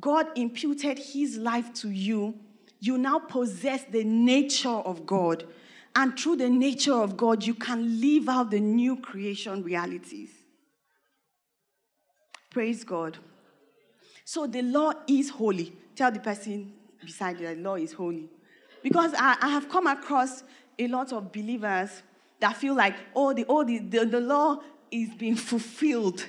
God 0.00 0.26
imputed 0.36 0.98
his 0.98 1.36
life 1.36 1.72
to 1.74 1.90
you. 1.90 2.34
You 2.80 2.98
now 2.98 3.18
possess 3.18 3.84
the 3.84 4.04
nature 4.04 4.68
of 4.68 5.06
God. 5.06 5.44
And 5.94 6.18
through 6.18 6.36
the 6.36 6.48
nature 6.48 6.94
of 6.94 7.16
God, 7.16 7.44
you 7.44 7.54
can 7.54 8.00
live 8.00 8.28
out 8.28 8.50
the 8.50 8.60
new 8.60 8.96
creation 8.96 9.62
realities. 9.62 10.30
Praise 12.50 12.84
God. 12.84 13.18
So 14.24 14.46
the 14.46 14.62
law 14.62 14.92
is 15.06 15.30
holy. 15.30 15.72
Tell 15.94 16.10
the 16.10 16.20
person 16.20 16.72
beside 17.00 17.40
you, 17.40 17.54
the 17.54 17.60
law 17.60 17.74
is 17.74 17.92
holy. 17.92 18.28
Because 18.82 19.12
I, 19.14 19.36
I 19.40 19.48
have 19.50 19.68
come 19.68 19.86
across 19.86 20.42
a 20.78 20.86
lot 20.88 21.12
of 21.12 21.32
believers 21.32 22.02
that 22.40 22.56
feel 22.56 22.74
like, 22.74 22.94
oh, 23.14 23.32
the, 23.32 23.44
oh 23.48 23.64
the, 23.64 23.78
the, 23.78 24.04
the 24.04 24.20
law 24.20 24.60
is 24.90 25.10
being 25.14 25.36
fulfilled, 25.36 26.26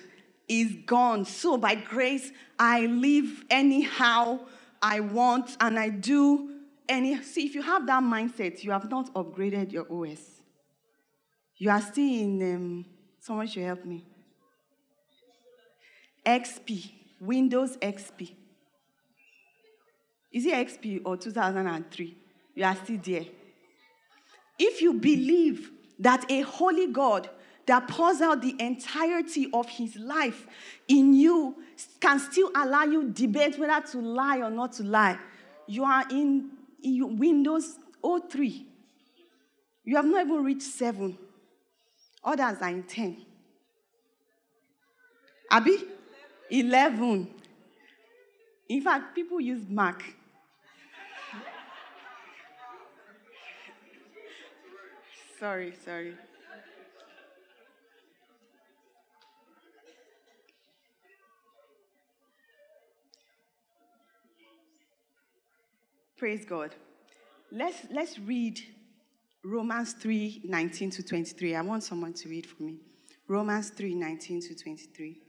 is 0.47 0.73
gone. 0.86 1.25
So 1.25 1.58
by 1.58 1.75
grace, 1.75 2.32
I 2.60 2.86
live 2.86 3.43
anyhow 3.49 4.39
I 4.82 4.99
want 4.99 5.56
and 5.60 5.79
I 5.79 5.89
do 5.89 6.49
any. 6.88 7.21
See, 7.23 7.45
if 7.45 7.56
you 7.56 7.62
have 7.62 7.86
that 7.88 8.03
mindset, 8.03 8.63
you 8.63 8.71
have 8.71 8.89
not 8.89 9.13
upgraded 9.13 9.71
your 9.71 9.86
OS. 9.91 10.41
You 11.58 11.69
are 11.69 11.82
still 11.82 12.03
in, 12.03 12.56
um, 12.56 12.86
someone 13.19 13.47
should 13.47 13.63
help 13.63 13.86
me. 13.86 14.03
XP, 16.25 16.91
Windows 17.19 17.77
XP. 17.77 18.34
Is 20.32 20.45
it 20.45 20.53
XP 20.53 21.01
or 21.06 21.15
2003? 21.15 22.17
You 22.56 22.63
are 22.63 22.75
still 22.75 22.99
there. 23.03 23.25
If 24.58 24.82
you 24.82 24.93
believe 24.93 25.71
that 25.99 26.29
a 26.29 26.41
holy 26.41 26.88
God 26.88 27.29
that 27.65 27.88
pours 27.88 28.21
out 28.21 28.41
the 28.41 28.56
entirety 28.60 29.49
of 29.54 29.67
his 29.69 29.95
life 29.95 30.45
in 30.88 31.13
you 31.13 31.56
can 31.99 32.19
still 32.19 32.52
allow 32.56 32.84
you 32.84 33.10
debate 33.10 33.58
whether 33.58 33.86
to 33.88 33.99
lie 33.99 34.38
or 34.38 34.49
not 34.49 34.73
to 34.73 34.84
lie, 34.84 35.17
you 35.67 35.84
are 35.84 36.06
in, 36.10 36.49
in 36.84 37.17
Windows 37.17 37.78
03. 38.30 38.67
You 39.86 39.95
have 39.95 40.06
not 40.06 40.26
even 40.26 40.43
reached 40.43 40.63
7. 40.63 41.17
Others 42.23 42.58
are 42.62 42.69
in 42.69 42.84
10. 42.84 43.26
Abby? 45.49 45.78
11. 46.49 47.28
In 48.69 48.82
fact, 48.82 49.15
people 49.15 49.39
use 49.39 49.65
Mac. 49.67 50.04
sorry, 55.39 55.73
sorry. 55.84 56.15
Praise 66.17 66.45
God. 66.45 66.76
Let's, 67.52 67.88
let's 67.91 68.19
read 68.19 68.60
Romans 69.43 69.93
3 69.93 70.41
19 70.45 70.91
to 70.91 71.04
23. 71.04 71.56
I 71.56 71.62
want 71.62 71.84
someone 71.84 72.13
to 72.13 72.30
read 72.30 72.45
for 72.45 72.63
me. 72.63 72.78
Romans 73.28 73.69
3 73.71 73.95
19 73.95 74.41
to 74.41 74.56
23. 74.56 75.21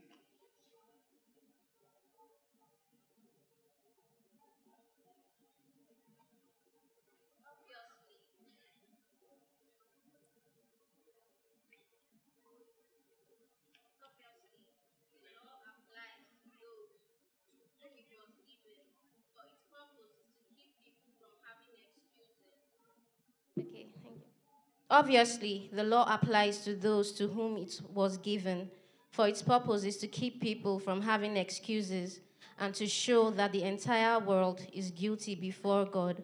Obviously, 24.89 25.69
the 25.73 25.83
law 25.83 26.05
applies 26.13 26.59
to 26.59 26.75
those 26.75 27.11
to 27.13 27.27
whom 27.27 27.57
it 27.57 27.81
was 27.93 28.17
given, 28.17 28.69
for 29.09 29.27
its 29.27 29.41
purpose 29.41 29.83
is 29.83 29.97
to 29.97 30.07
keep 30.07 30.41
people 30.41 30.79
from 30.79 31.01
having 31.01 31.37
excuses 31.37 32.19
and 32.59 32.73
to 32.75 32.87
show 32.87 33.31
that 33.31 33.51
the 33.51 33.63
entire 33.63 34.19
world 34.19 34.61
is 34.73 34.91
guilty 34.91 35.35
before 35.35 35.85
God. 35.85 36.21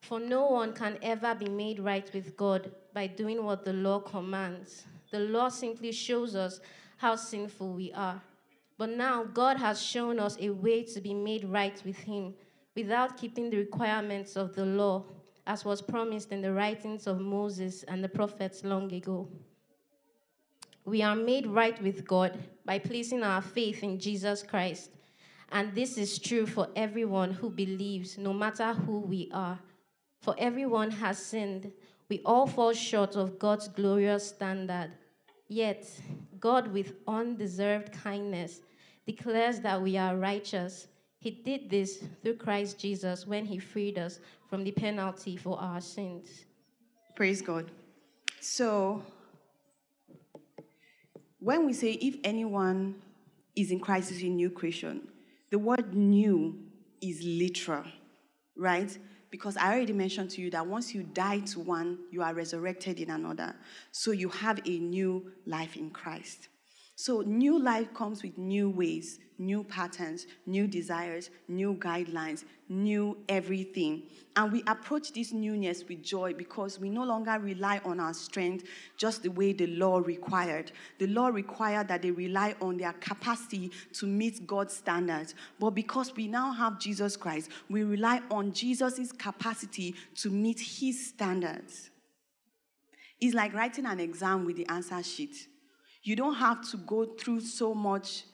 For 0.00 0.18
no 0.18 0.46
one 0.46 0.72
can 0.72 0.98
ever 1.02 1.34
be 1.34 1.48
made 1.48 1.78
right 1.78 2.10
with 2.14 2.36
God 2.36 2.72
by 2.94 3.06
doing 3.06 3.44
what 3.44 3.64
the 3.64 3.74
law 3.74 4.00
commands. 4.00 4.84
The 5.10 5.20
law 5.20 5.48
simply 5.48 5.92
shows 5.92 6.34
us 6.34 6.60
how 6.96 7.16
sinful 7.16 7.74
we 7.74 7.92
are. 7.92 8.20
But 8.78 8.90
now 8.90 9.24
God 9.24 9.58
has 9.58 9.82
shown 9.82 10.18
us 10.18 10.38
a 10.40 10.50
way 10.50 10.84
to 10.84 11.00
be 11.00 11.12
made 11.12 11.44
right 11.44 11.80
with 11.84 11.98
Him 11.98 12.34
without 12.74 13.18
keeping 13.18 13.50
the 13.50 13.58
requirements 13.58 14.36
of 14.36 14.54
the 14.54 14.64
law 14.64 15.04
as 15.46 15.64
was 15.64 15.82
promised 15.82 16.32
in 16.32 16.40
the 16.40 16.52
writings 16.52 17.06
of 17.06 17.20
Moses 17.20 17.82
and 17.84 18.02
the 18.02 18.08
prophets 18.08 18.64
long 18.64 18.92
ago. 18.92 19.28
We 20.84 21.02
are 21.02 21.16
made 21.16 21.46
right 21.46 21.80
with 21.82 22.06
God 22.06 22.38
by 22.64 22.78
placing 22.78 23.22
our 23.22 23.42
faith 23.42 23.82
in 23.82 23.98
Jesus 23.98 24.42
Christ. 24.42 24.90
And 25.52 25.74
this 25.74 25.98
is 25.98 26.18
true 26.18 26.46
for 26.46 26.68
everyone 26.76 27.32
who 27.32 27.50
believes, 27.50 28.16
no 28.18 28.32
matter 28.32 28.72
who 28.72 29.00
we 29.00 29.30
are. 29.32 29.58
For 30.20 30.34
everyone 30.38 30.90
has 30.90 31.18
sinned. 31.18 31.72
We 32.08 32.20
all 32.24 32.46
fall 32.46 32.72
short 32.72 33.16
of 33.16 33.38
God's 33.38 33.68
glorious 33.68 34.26
standard. 34.26 34.92
Yet, 35.48 35.88
God, 36.38 36.72
with 36.72 36.94
undeserved 37.06 37.92
kindness, 37.92 38.60
declares 39.06 39.60
that 39.60 39.80
we 39.82 39.96
are 39.96 40.16
righteous 40.16 40.88
he 41.20 41.30
did 41.30 41.68
this 41.68 42.02
through 42.22 42.36
Christ 42.36 42.78
Jesus 42.78 43.26
when 43.26 43.44
he 43.44 43.58
freed 43.58 43.98
us 43.98 44.20
from 44.48 44.64
the 44.64 44.72
penalty 44.72 45.36
for 45.36 45.60
our 45.60 45.80
sins. 45.80 46.44
Praise 47.14 47.42
God. 47.42 47.70
So, 48.40 49.02
when 51.38 51.66
we 51.66 51.74
say 51.74 51.92
if 51.92 52.16
anyone 52.24 52.94
is 53.54 53.70
in 53.70 53.80
Christ 53.80 54.10
is 54.10 54.22
a 54.22 54.28
new 54.28 54.48
creation, 54.48 55.08
the 55.50 55.58
word 55.58 55.94
new 55.94 56.58
is 57.02 57.22
literal, 57.22 57.84
right? 58.56 58.96
Because 59.30 59.56
I 59.58 59.74
already 59.74 59.92
mentioned 59.92 60.30
to 60.30 60.40
you 60.40 60.50
that 60.50 60.66
once 60.66 60.94
you 60.94 61.02
die 61.02 61.40
to 61.40 61.60
one, 61.60 61.98
you 62.10 62.22
are 62.22 62.32
resurrected 62.32 62.98
in 62.98 63.10
another. 63.10 63.54
So 63.92 64.12
you 64.12 64.30
have 64.30 64.60
a 64.66 64.78
new 64.78 65.32
life 65.46 65.76
in 65.76 65.90
Christ. 65.90 66.48
So, 67.02 67.22
new 67.22 67.58
life 67.58 67.94
comes 67.94 68.22
with 68.22 68.36
new 68.36 68.68
ways, 68.68 69.20
new 69.38 69.64
patterns, 69.64 70.26
new 70.44 70.66
desires, 70.66 71.30
new 71.48 71.72
guidelines, 71.72 72.44
new 72.68 73.16
everything. 73.26 74.02
And 74.36 74.52
we 74.52 74.62
approach 74.66 75.14
this 75.14 75.32
newness 75.32 75.82
with 75.88 76.02
joy 76.02 76.34
because 76.34 76.78
we 76.78 76.90
no 76.90 77.04
longer 77.04 77.38
rely 77.38 77.80
on 77.86 78.00
our 78.00 78.12
strength 78.12 78.66
just 78.98 79.22
the 79.22 79.30
way 79.30 79.54
the 79.54 79.68
law 79.68 80.00
required. 80.00 80.72
The 80.98 81.06
law 81.06 81.28
required 81.28 81.88
that 81.88 82.02
they 82.02 82.10
rely 82.10 82.54
on 82.60 82.76
their 82.76 82.92
capacity 82.92 83.72
to 83.94 84.04
meet 84.04 84.46
God's 84.46 84.76
standards. 84.76 85.34
But 85.58 85.70
because 85.70 86.14
we 86.14 86.28
now 86.28 86.52
have 86.52 86.78
Jesus 86.78 87.16
Christ, 87.16 87.48
we 87.70 87.82
rely 87.82 88.20
on 88.30 88.52
Jesus' 88.52 89.10
capacity 89.10 89.94
to 90.16 90.28
meet 90.28 90.60
his 90.60 91.06
standards. 91.06 91.88
It's 93.22 93.34
like 93.34 93.54
writing 93.54 93.86
an 93.86 94.00
exam 94.00 94.44
with 94.44 94.56
the 94.56 94.68
answer 94.68 95.02
sheet 95.02 95.46
you 96.02 96.16
don't 96.16 96.34
have 96.34 96.68
to 96.70 96.76
go 96.78 97.04
through 97.04 97.40
so 97.40 97.74
much 97.74 98.24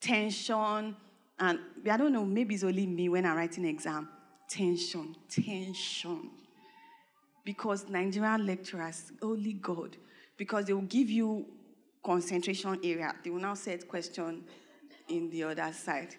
tension 0.00 0.96
and 1.40 1.58
I 1.88 1.96
don't 1.96 2.12
know, 2.12 2.24
maybe 2.24 2.54
it's 2.54 2.64
only 2.64 2.86
me 2.86 3.08
when 3.08 3.24
I 3.24 3.34
write 3.34 3.58
an 3.58 3.64
exam. 3.64 4.08
Tension, 4.50 5.14
tension. 5.28 6.30
Because 7.44 7.88
Nigerian 7.88 8.44
lecturers, 8.44 9.12
only 9.22 9.52
God, 9.54 9.96
because 10.36 10.64
they 10.66 10.72
will 10.72 10.82
give 10.82 11.08
you 11.08 11.46
concentration 12.02 12.78
area. 12.82 13.14
They 13.22 13.30
will 13.30 13.40
now 13.40 13.54
set 13.54 13.86
question 13.88 14.44
in 15.08 15.30
the 15.30 15.44
other 15.44 15.72
side. 15.72 16.16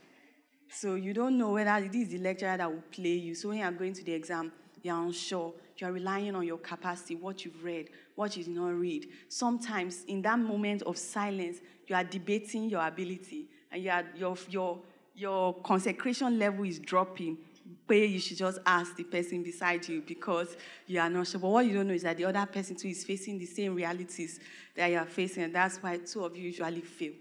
So 0.72 0.96
you 0.96 1.14
don't 1.14 1.38
know 1.38 1.54
whether 1.54 1.76
it 1.84 1.94
is 1.94 2.10
the 2.10 2.20
lecturer 2.20 2.56
that 2.56 2.72
will 2.72 2.84
play 2.92 3.16
you. 3.16 3.36
So 3.36 3.50
when 3.50 3.60
you 3.60 3.66
are 3.66 3.72
going 3.72 3.94
to 3.94 4.04
the 4.04 4.14
exam, 4.14 4.52
you're 4.82 5.02
unsure. 5.02 5.54
You're 5.78 5.92
relying 5.92 6.36
on 6.36 6.46
your 6.46 6.58
capacity, 6.58 7.16
what 7.16 7.46
you've 7.46 7.64
read, 7.64 7.90
what 8.16 8.36
you 8.36 8.44
did 8.44 8.54
not 8.54 8.74
read. 8.74 9.10
Sometimes 9.30 10.04
in 10.06 10.22
that 10.24 10.40
moment 10.40 10.82
of 10.84 10.98
silence, 10.98 11.60
you 11.88 11.96
are 11.96 12.04
debating 12.04 12.70
your 12.70 12.86
ability 12.86 13.48
and 13.72 13.84
you 13.84 13.90
are, 13.90 14.04
your, 14.16 14.38
your, 14.50 14.80
your 15.16 15.54
consecration 15.62 16.38
level 16.38 16.66
is 16.66 16.80
dropping. 16.80 17.38
Where 17.86 18.04
you 18.04 18.20
should 18.20 18.38
just 18.38 18.60
ask 18.66 18.96
the 18.96 19.04
person 19.04 19.44
beside 19.44 19.88
you 19.88 20.02
because 20.02 20.58
you 20.88 21.00
are 21.00 21.10
not 21.10 21.28
sure. 21.28 21.40
But 21.40 21.50
what 21.50 21.66
you 21.68 21.74
don't 21.76 21.88
know 21.88 21.94
is 21.94 22.02
that 22.02 22.18
the 22.18 22.26
other 22.26 22.46
person 22.48 22.76
too 22.76 22.88
is 22.88 23.04
facing 23.04 23.38
the 23.38 23.46
same 23.46 23.76
realities 23.76 24.40
that 24.76 24.90
you 24.90 24.98
are 24.98 25.06
facing, 25.06 25.44
and 25.44 25.54
that's 25.54 25.78
why 25.78 25.98
two 25.98 26.26
of 26.26 26.36
you 26.36 26.44
usually 26.44 26.82
fail. 26.82 27.14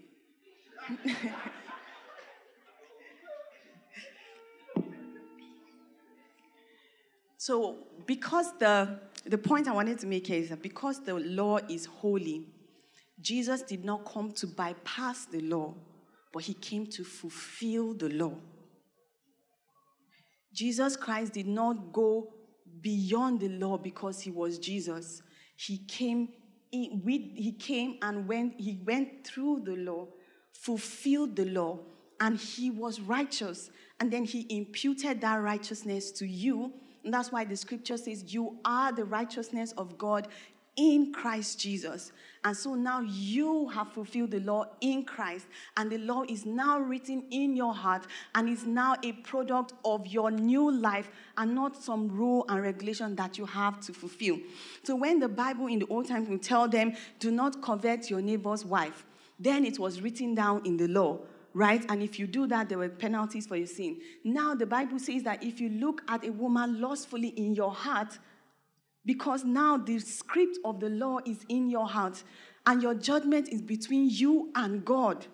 So, 7.49 7.77
because 8.05 8.55
the, 8.59 8.99
the 9.25 9.39
point 9.39 9.67
I 9.67 9.71
wanted 9.71 9.97
to 10.01 10.05
make 10.05 10.29
is 10.29 10.49
that 10.49 10.61
because 10.61 11.03
the 11.03 11.15
law 11.15 11.57
is 11.67 11.87
holy, 11.87 12.45
Jesus 13.19 13.63
did 13.63 13.83
not 13.83 14.05
come 14.05 14.31
to 14.33 14.45
bypass 14.45 15.25
the 15.25 15.41
law, 15.41 15.73
but 16.31 16.43
he 16.43 16.53
came 16.53 16.85
to 16.85 17.03
fulfill 17.03 17.95
the 17.95 18.09
law. 18.09 18.35
Jesus 20.53 20.95
Christ 20.95 21.33
did 21.33 21.47
not 21.47 21.91
go 21.91 22.31
beyond 22.81 23.39
the 23.39 23.49
law 23.49 23.79
because 23.79 24.21
he 24.21 24.29
was 24.29 24.59
Jesus. 24.59 25.23
He 25.55 25.79
came 25.87 26.29
with, 26.71 27.21
he 27.33 27.55
came 27.57 27.97
and 28.03 28.27
went, 28.27 28.61
he 28.61 28.79
went 28.85 29.25
through 29.25 29.61
the 29.65 29.75
law, 29.75 30.07
fulfilled 30.53 31.35
the 31.35 31.45
law, 31.45 31.79
and 32.19 32.37
he 32.37 32.69
was 32.69 32.99
righteous. 32.99 33.71
And 33.99 34.13
then 34.13 34.25
he 34.25 34.45
imputed 34.55 35.21
that 35.21 35.37
righteousness 35.37 36.11
to 36.11 36.27
you 36.27 36.73
and 37.03 37.13
that's 37.13 37.31
why 37.31 37.45
the 37.45 37.55
scripture 37.55 37.97
says, 37.97 38.33
You 38.33 38.57
are 38.65 38.91
the 38.91 39.05
righteousness 39.05 39.73
of 39.77 39.97
God 39.97 40.27
in 40.75 41.11
Christ 41.11 41.59
Jesus. 41.59 42.13
And 42.45 42.55
so 42.55 42.73
now 42.73 43.01
you 43.01 43.67
have 43.69 43.91
fulfilled 43.91 44.31
the 44.31 44.39
law 44.39 44.65
in 44.79 45.03
Christ, 45.03 45.45
and 45.75 45.91
the 45.91 45.97
law 45.97 46.23
is 46.29 46.45
now 46.45 46.79
written 46.79 47.25
in 47.31 47.53
your 47.55 47.73
heart 47.73 48.07
and 48.33 48.47
is 48.47 48.65
now 48.65 48.95
a 49.03 49.11
product 49.11 49.73
of 49.83 50.07
your 50.07 50.31
new 50.31 50.71
life 50.71 51.09
and 51.37 51.53
not 51.53 51.75
some 51.75 52.07
rule 52.07 52.45
and 52.47 52.61
regulation 52.61 53.15
that 53.17 53.37
you 53.37 53.45
have 53.45 53.81
to 53.81 53.93
fulfill. 53.93 54.37
So 54.83 54.95
when 54.95 55.19
the 55.19 55.27
Bible 55.27 55.67
in 55.67 55.79
the 55.79 55.87
old 55.87 56.07
times 56.07 56.29
will 56.29 56.39
tell 56.39 56.67
them, 56.67 56.93
Do 57.19 57.29
not 57.29 57.61
covet 57.61 58.09
your 58.09 58.21
neighbor's 58.21 58.63
wife, 58.63 59.05
then 59.37 59.65
it 59.65 59.79
was 59.79 60.01
written 60.01 60.33
down 60.33 60.65
in 60.65 60.77
the 60.77 60.87
law 60.87 61.19
right? 61.53 61.85
And 61.89 62.01
if 62.01 62.19
you 62.19 62.27
do 62.27 62.47
that, 62.47 62.69
there 62.69 62.77
were 62.77 62.89
penalties 62.89 63.47
for 63.47 63.55
your 63.55 63.67
sin. 63.67 63.99
Now, 64.23 64.55
the 64.55 64.65
Bible 64.65 64.99
says 64.99 65.23
that 65.23 65.43
if 65.43 65.59
you 65.59 65.69
look 65.69 66.01
at 66.07 66.25
a 66.25 66.31
woman 66.31 66.79
lustfully 66.79 67.29
in 67.29 67.55
your 67.55 67.71
heart, 67.71 68.17
because 69.05 69.43
now 69.43 69.77
the 69.77 69.99
script 69.99 70.57
of 70.63 70.79
the 70.79 70.89
law 70.89 71.19
is 71.25 71.45
in 71.49 71.69
your 71.69 71.87
heart, 71.87 72.23
and 72.65 72.83
your 72.83 72.93
judgment 72.93 73.49
is 73.49 73.61
between 73.61 74.09
you 74.09 74.51
and 74.55 74.85
God. 74.85 75.25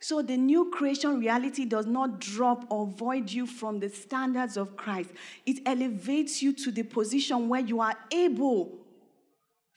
So 0.00 0.22
the 0.22 0.36
new 0.36 0.70
creation 0.70 1.18
reality 1.18 1.64
does 1.64 1.86
not 1.86 2.20
drop 2.20 2.64
or 2.70 2.86
void 2.86 3.30
you 3.30 3.46
from 3.46 3.80
the 3.80 3.88
standards 3.88 4.56
of 4.56 4.76
Christ. 4.76 5.10
It 5.44 5.60
elevates 5.66 6.42
you 6.42 6.52
to 6.52 6.70
the 6.70 6.84
position 6.84 7.48
where 7.48 7.60
you 7.60 7.80
are 7.80 7.96
able 8.12 8.85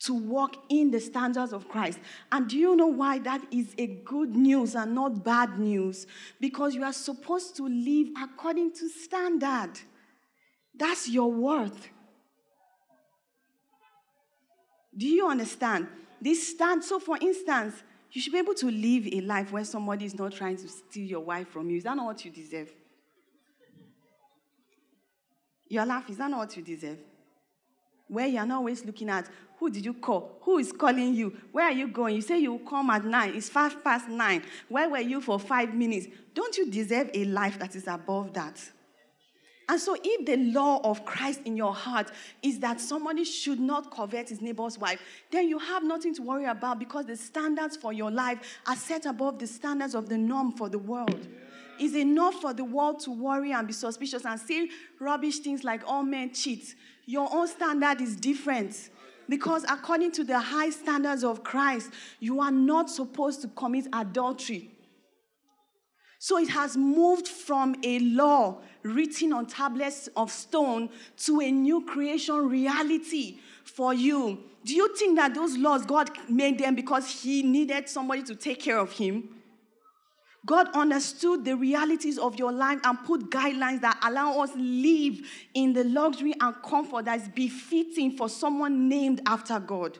to 0.00 0.14
walk 0.14 0.56
in 0.70 0.90
the 0.90 1.00
standards 1.00 1.52
of 1.52 1.68
Christ. 1.68 1.98
And 2.32 2.48
do 2.48 2.56
you 2.56 2.74
know 2.74 2.86
why 2.86 3.18
that 3.20 3.42
is 3.50 3.74
a 3.76 3.86
good 3.86 4.34
news 4.34 4.74
and 4.74 4.94
not 4.94 5.22
bad 5.22 5.58
news? 5.58 6.06
Because 6.40 6.74
you 6.74 6.82
are 6.84 6.92
supposed 6.92 7.56
to 7.56 7.68
live 7.68 8.08
according 8.22 8.72
to 8.74 8.88
standard. 8.88 9.72
That's 10.74 11.08
your 11.08 11.30
worth. 11.30 11.88
Do 14.96 15.06
you 15.06 15.28
understand? 15.28 15.86
This 16.20 16.48
stand, 16.48 16.82
so 16.82 16.98
for 16.98 17.18
instance, 17.20 17.82
you 18.12 18.20
should 18.20 18.32
be 18.32 18.38
able 18.38 18.54
to 18.54 18.70
live 18.70 19.06
a 19.06 19.20
life 19.20 19.52
where 19.52 19.64
somebody 19.64 20.06
is 20.06 20.18
not 20.18 20.32
trying 20.32 20.56
to 20.56 20.68
steal 20.68 21.06
your 21.06 21.20
wife 21.20 21.48
from 21.48 21.70
you. 21.70 21.76
Is 21.76 21.84
that 21.84 21.96
not 21.96 22.06
what 22.06 22.24
you 22.24 22.30
deserve? 22.30 22.72
Your 25.68 25.86
life, 25.86 26.10
is 26.10 26.16
that 26.16 26.30
not 26.30 26.38
what 26.38 26.56
you 26.56 26.62
deserve? 26.62 26.98
Where 28.10 28.26
you're 28.26 28.44
not 28.44 28.56
always 28.56 28.84
looking 28.84 29.08
at 29.08 29.28
who 29.58 29.70
did 29.70 29.84
you 29.84 29.94
call? 29.94 30.38
Who 30.42 30.58
is 30.58 30.72
calling 30.72 31.14
you? 31.14 31.36
Where 31.52 31.66
are 31.66 31.72
you 31.72 31.88
going? 31.88 32.16
You 32.16 32.22
say 32.22 32.38
you 32.38 32.52
will 32.52 32.58
come 32.60 32.88
at 32.90 33.04
nine. 33.04 33.34
It's 33.34 33.50
five 33.50 33.84
past 33.84 34.08
nine. 34.08 34.42
Where 34.68 34.88
were 34.88 35.00
you 35.00 35.20
for 35.20 35.38
five 35.38 35.74
minutes? 35.74 36.06
Don't 36.34 36.56
you 36.56 36.70
deserve 36.70 37.10
a 37.12 37.24
life 37.26 37.58
that 37.58 37.76
is 37.76 37.86
above 37.86 38.32
that? 38.32 38.58
And 39.68 39.78
so, 39.78 39.96
if 40.02 40.26
the 40.26 40.36
law 40.36 40.80
of 40.82 41.04
Christ 41.04 41.42
in 41.44 41.56
your 41.56 41.72
heart 41.72 42.10
is 42.42 42.58
that 42.58 42.80
somebody 42.80 43.22
should 43.22 43.60
not 43.60 43.90
covet 43.94 44.30
his 44.30 44.40
neighbor's 44.40 44.76
wife, 44.78 45.00
then 45.30 45.46
you 45.46 45.60
have 45.60 45.84
nothing 45.84 46.12
to 46.14 46.22
worry 46.22 46.46
about 46.46 46.80
because 46.80 47.06
the 47.06 47.16
standards 47.16 47.76
for 47.76 47.92
your 47.92 48.10
life 48.10 48.38
are 48.66 48.74
set 48.74 49.06
above 49.06 49.38
the 49.38 49.46
standards 49.46 49.94
of 49.94 50.08
the 50.08 50.18
norm 50.18 50.52
for 50.52 50.68
the 50.68 50.78
world. 50.78 51.28
It's 51.78 51.94
enough 51.94 52.40
for 52.40 52.52
the 52.52 52.64
world 52.64 52.98
to 53.00 53.10
worry 53.10 53.52
and 53.52 53.66
be 53.66 53.72
suspicious 53.72 54.24
and 54.24 54.40
say 54.40 54.68
rubbish 54.98 55.38
things 55.38 55.64
like 55.64 55.82
all 55.86 56.02
men 56.02 56.32
cheat. 56.34 56.74
Your 57.10 57.28
own 57.32 57.48
standard 57.48 58.00
is 58.00 58.14
different. 58.14 58.90
Because 59.28 59.64
according 59.64 60.12
to 60.12 60.22
the 60.22 60.38
high 60.38 60.70
standards 60.70 61.24
of 61.24 61.42
Christ, 61.42 61.90
you 62.20 62.40
are 62.40 62.52
not 62.52 62.88
supposed 62.88 63.42
to 63.42 63.48
commit 63.48 63.88
adultery. 63.92 64.70
So 66.20 66.38
it 66.38 66.50
has 66.50 66.76
moved 66.76 67.26
from 67.26 67.74
a 67.82 67.98
law 67.98 68.60
written 68.84 69.32
on 69.32 69.46
tablets 69.46 70.08
of 70.16 70.30
stone 70.30 70.88
to 71.24 71.40
a 71.40 71.50
new 71.50 71.84
creation 71.84 72.48
reality 72.48 73.40
for 73.64 73.92
you. 73.92 74.38
Do 74.64 74.76
you 74.76 74.94
think 74.94 75.16
that 75.16 75.34
those 75.34 75.56
laws, 75.56 75.84
God 75.84 76.10
made 76.28 76.60
them 76.60 76.76
because 76.76 77.22
He 77.22 77.42
needed 77.42 77.88
somebody 77.88 78.22
to 78.22 78.36
take 78.36 78.60
care 78.60 78.78
of 78.78 78.92
Him? 78.92 79.30
God 80.46 80.68
understood 80.74 81.44
the 81.44 81.56
realities 81.56 82.18
of 82.18 82.38
your 82.38 82.52
life 82.52 82.80
and 82.84 82.98
put 83.04 83.30
guidelines 83.30 83.82
that 83.82 83.98
allow 84.02 84.40
us 84.40 84.50
live 84.56 85.20
in 85.54 85.72
the 85.72 85.84
luxury 85.84 86.34
and 86.40 86.54
comfort 86.62 87.04
that 87.04 87.20
is 87.20 87.28
befitting 87.28 88.16
for 88.16 88.28
someone 88.28 88.88
named 88.88 89.20
after 89.26 89.60
God. 89.60 89.98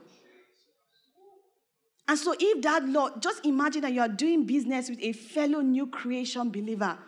And 2.09 2.19
so, 2.19 2.35
if 2.39 2.63
that 2.63 2.89
law, 2.89 3.11
just 3.21 3.45
imagine 3.47 3.83
that 3.83 3.93
you 3.93 4.01
are 4.01 4.09
doing 4.09 4.45
business 4.45 4.89
with 4.89 4.99
a 5.01 5.13
fellow 5.13 5.61
new 5.61 5.87
creation 5.87 6.51
believer 6.51 6.99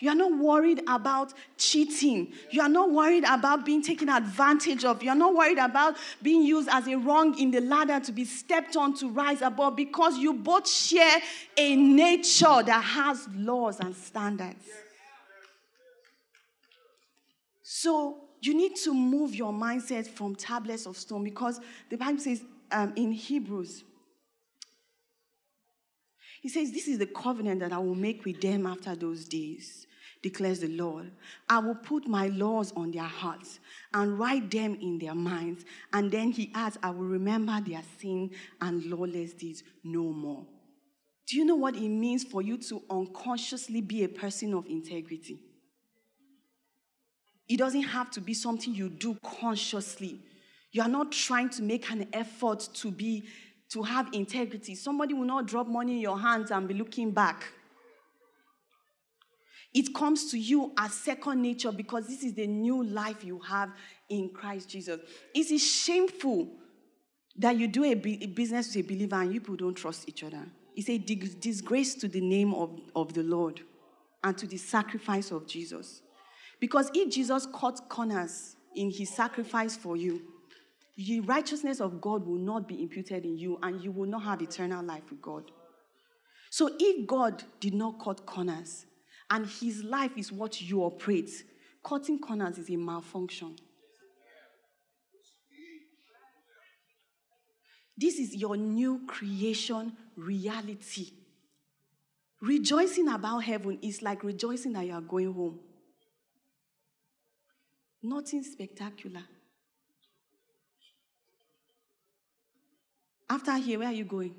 you 0.00 0.10
are 0.10 0.14
not 0.16 0.36
worried 0.36 0.82
about 0.88 1.32
cheating. 1.56 2.32
You 2.50 2.62
are 2.62 2.68
not 2.68 2.90
worried 2.90 3.24
about 3.24 3.64
being 3.64 3.82
taken 3.82 4.08
advantage 4.08 4.84
of. 4.84 5.02
You 5.02 5.10
are 5.10 5.16
not 5.16 5.34
worried 5.34 5.58
about 5.58 5.96
being 6.22 6.42
used 6.42 6.68
as 6.70 6.88
a 6.88 6.96
rung 6.96 7.38
in 7.38 7.50
the 7.50 7.60
ladder 7.60 8.00
to 8.00 8.12
be 8.12 8.24
stepped 8.24 8.76
on 8.76 8.94
to 8.96 9.08
rise 9.08 9.42
above 9.42 9.76
because 9.76 10.18
you 10.18 10.34
both 10.34 10.68
share 10.68 11.18
a 11.56 11.76
nature 11.76 12.62
that 12.64 12.82
has 12.82 13.28
laws 13.34 13.78
and 13.80 13.94
standards. 13.94 14.64
So 17.62 18.22
You 18.42 18.54
need 18.54 18.74
to 18.82 18.92
move 18.92 19.36
your 19.36 19.52
mindset 19.52 20.08
from 20.08 20.34
tablets 20.34 20.86
of 20.86 20.96
stone 20.96 21.22
because 21.22 21.60
the 21.88 21.96
Bible 21.96 22.18
says 22.18 22.42
um, 22.72 22.92
in 22.96 23.12
Hebrews, 23.12 23.84
he 26.42 26.48
says, 26.48 26.72
This 26.72 26.88
is 26.88 26.98
the 26.98 27.06
covenant 27.06 27.60
that 27.60 27.72
I 27.72 27.78
will 27.78 27.94
make 27.94 28.24
with 28.24 28.40
them 28.40 28.66
after 28.66 28.96
those 28.96 29.26
days, 29.26 29.86
declares 30.22 30.58
the 30.58 30.66
Lord. 30.66 31.12
I 31.48 31.60
will 31.60 31.76
put 31.76 32.08
my 32.08 32.26
laws 32.26 32.72
on 32.74 32.90
their 32.90 33.04
hearts 33.04 33.60
and 33.94 34.18
write 34.18 34.50
them 34.50 34.76
in 34.82 34.98
their 34.98 35.14
minds. 35.14 35.64
And 35.92 36.10
then 36.10 36.32
he 36.32 36.50
adds, 36.52 36.78
I 36.82 36.90
will 36.90 37.06
remember 37.06 37.60
their 37.60 37.82
sin 38.00 38.32
and 38.60 38.84
lawless 38.86 39.34
deeds 39.34 39.62
no 39.84 40.02
more. 40.12 40.44
Do 41.28 41.36
you 41.36 41.44
know 41.44 41.54
what 41.54 41.76
it 41.76 41.88
means 41.88 42.24
for 42.24 42.42
you 42.42 42.58
to 42.58 42.82
unconsciously 42.90 43.80
be 43.80 44.02
a 44.02 44.08
person 44.08 44.52
of 44.52 44.66
integrity? 44.66 45.38
It 47.48 47.58
doesn't 47.58 47.82
have 47.82 48.10
to 48.12 48.20
be 48.20 48.34
something 48.34 48.74
you 48.74 48.88
do 48.88 49.16
consciously. 49.22 50.20
You 50.72 50.82
are 50.82 50.88
not 50.88 51.12
trying 51.12 51.50
to 51.50 51.62
make 51.62 51.88
an 51.92 52.08
effort 52.12 52.68
to 52.74 52.90
be 52.90 53.28
to 53.72 53.82
have 53.82 54.08
integrity. 54.12 54.74
Somebody 54.74 55.14
will 55.14 55.24
not 55.24 55.46
drop 55.46 55.66
money 55.66 55.94
in 55.94 56.00
your 56.00 56.18
hands 56.18 56.50
and 56.50 56.68
be 56.68 56.74
looking 56.74 57.10
back. 57.10 57.44
It 59.74 59.94
comes 59.94 60.30
to 60.30 60.38
you 60.38 60.72
as 60.76 60.92
second 60.92 61.40
nature 61.40 61.72
because 61.72 62.06
this 62.06 62.22
is 62.22 62.34
the 62.34 62.46
new 62.46 62.84
life 62.84 63.24
you 63.24 63.38
have 63.40 63.70
in 64.10 64.28
Christ 64.28 64.68
Jesus. 64.68 65.00
Is 65.34 65.50
it 65.50 65.60
shameful 65.60 66.48
that 67.38 67.56
you 67.56 67.66
do 67.66 67.84
a, 67.84 67.94
business 67.94 68.76
with 68.76 68.84
a 68.84 68.88
believer 68.88 69.16
and 69.16 69.32
you 69.32 69.40
people 69.40 69.56
don't 69.56 69.74
trust 69.74 70.06
each 70.06 70.22
other? 70.22 70.44
It's 70.76 70.90
a 70.90 70.98
disgrace 70.98 71.94
to 71.96 72.08
the 72.08 72.20
name 72.20 72.52
of, 72.52 72.78
of 72.94 73.14
the 73.14 73.22
Lord 73.22 73.60
and 74.22 74.36
to 74.36 74.46
the 74.46 74.58
sacrifice 74.58 75.30
of 75.30 75.46
Jesus. 75.46 76.02
Because 76.60 76.90
if 76.94 77.10
Jesus 77.10 77.46
cut 77.54 77.88
corners 77.88 78.56
in 78.74 78.90
his 78.90 79.08
sacrifice 79.08 79.76
for 79.76 79.96
you, 79.96 80.20
the 80.96 81.20
righteousness 81.20 81.80
of 81.80 82.00
God 82.00 82.26
will 82.26 82.38
not 82.38 82.68
be 82.68 82.82
imputed 82.82 83.24
in 83.24 83.38
you 83.38 83.58
and 83.62 83.82
you 83.82 83.90
will 83.90 84.08
not 84.08 84.24
have 84.24 84.42
eternal 84.42 84.84
life 84.84 85.04
with 85.10 85.22
God. 85.22 85.50
So 86.50 86.70
if 86.78 87.06
God 87.06 87.42
did 87.60 87.74
not 87.74 87.98
cut 87.98 88.26
corners 88.26 88.84
and 89.30 89.46
his 89.46 89.82
life 89.82 90.12
is 90.16 90.30
what 90.30 90.60
you 90.60 90.82
operate, 90.82 91.30
cutting 91.82 92.18
corners 92.18 92.58
is 92.58 92.68
a 92.68 92.76
malfunction. 92.76 93.56
This 97.96 98.18
is 98.18 98.34
your 98.34 98.56
new 98.56 99.06
creation 99.06 99.92
reality. 100.16 101.12
Rejoicing 102.40 103.08
about 103.08 103.40
heaven 103.40 103.78
is 103.82 104.02
like 104.02 104.24
rejoicing 104.24 104.72
that 104.72 104.86
you 104.86 104.92
are 104.92 105.00
going 105.00 105.32
home. 105.32 105.60
Nothing 108.02 108.42
spectacular. 108.42 109.22
After 113.32 113.56
here, 113.56 113.78
where 113.78 113.88
are 113.88 113.92
you 113.94 114.04
going? 114.04 114.34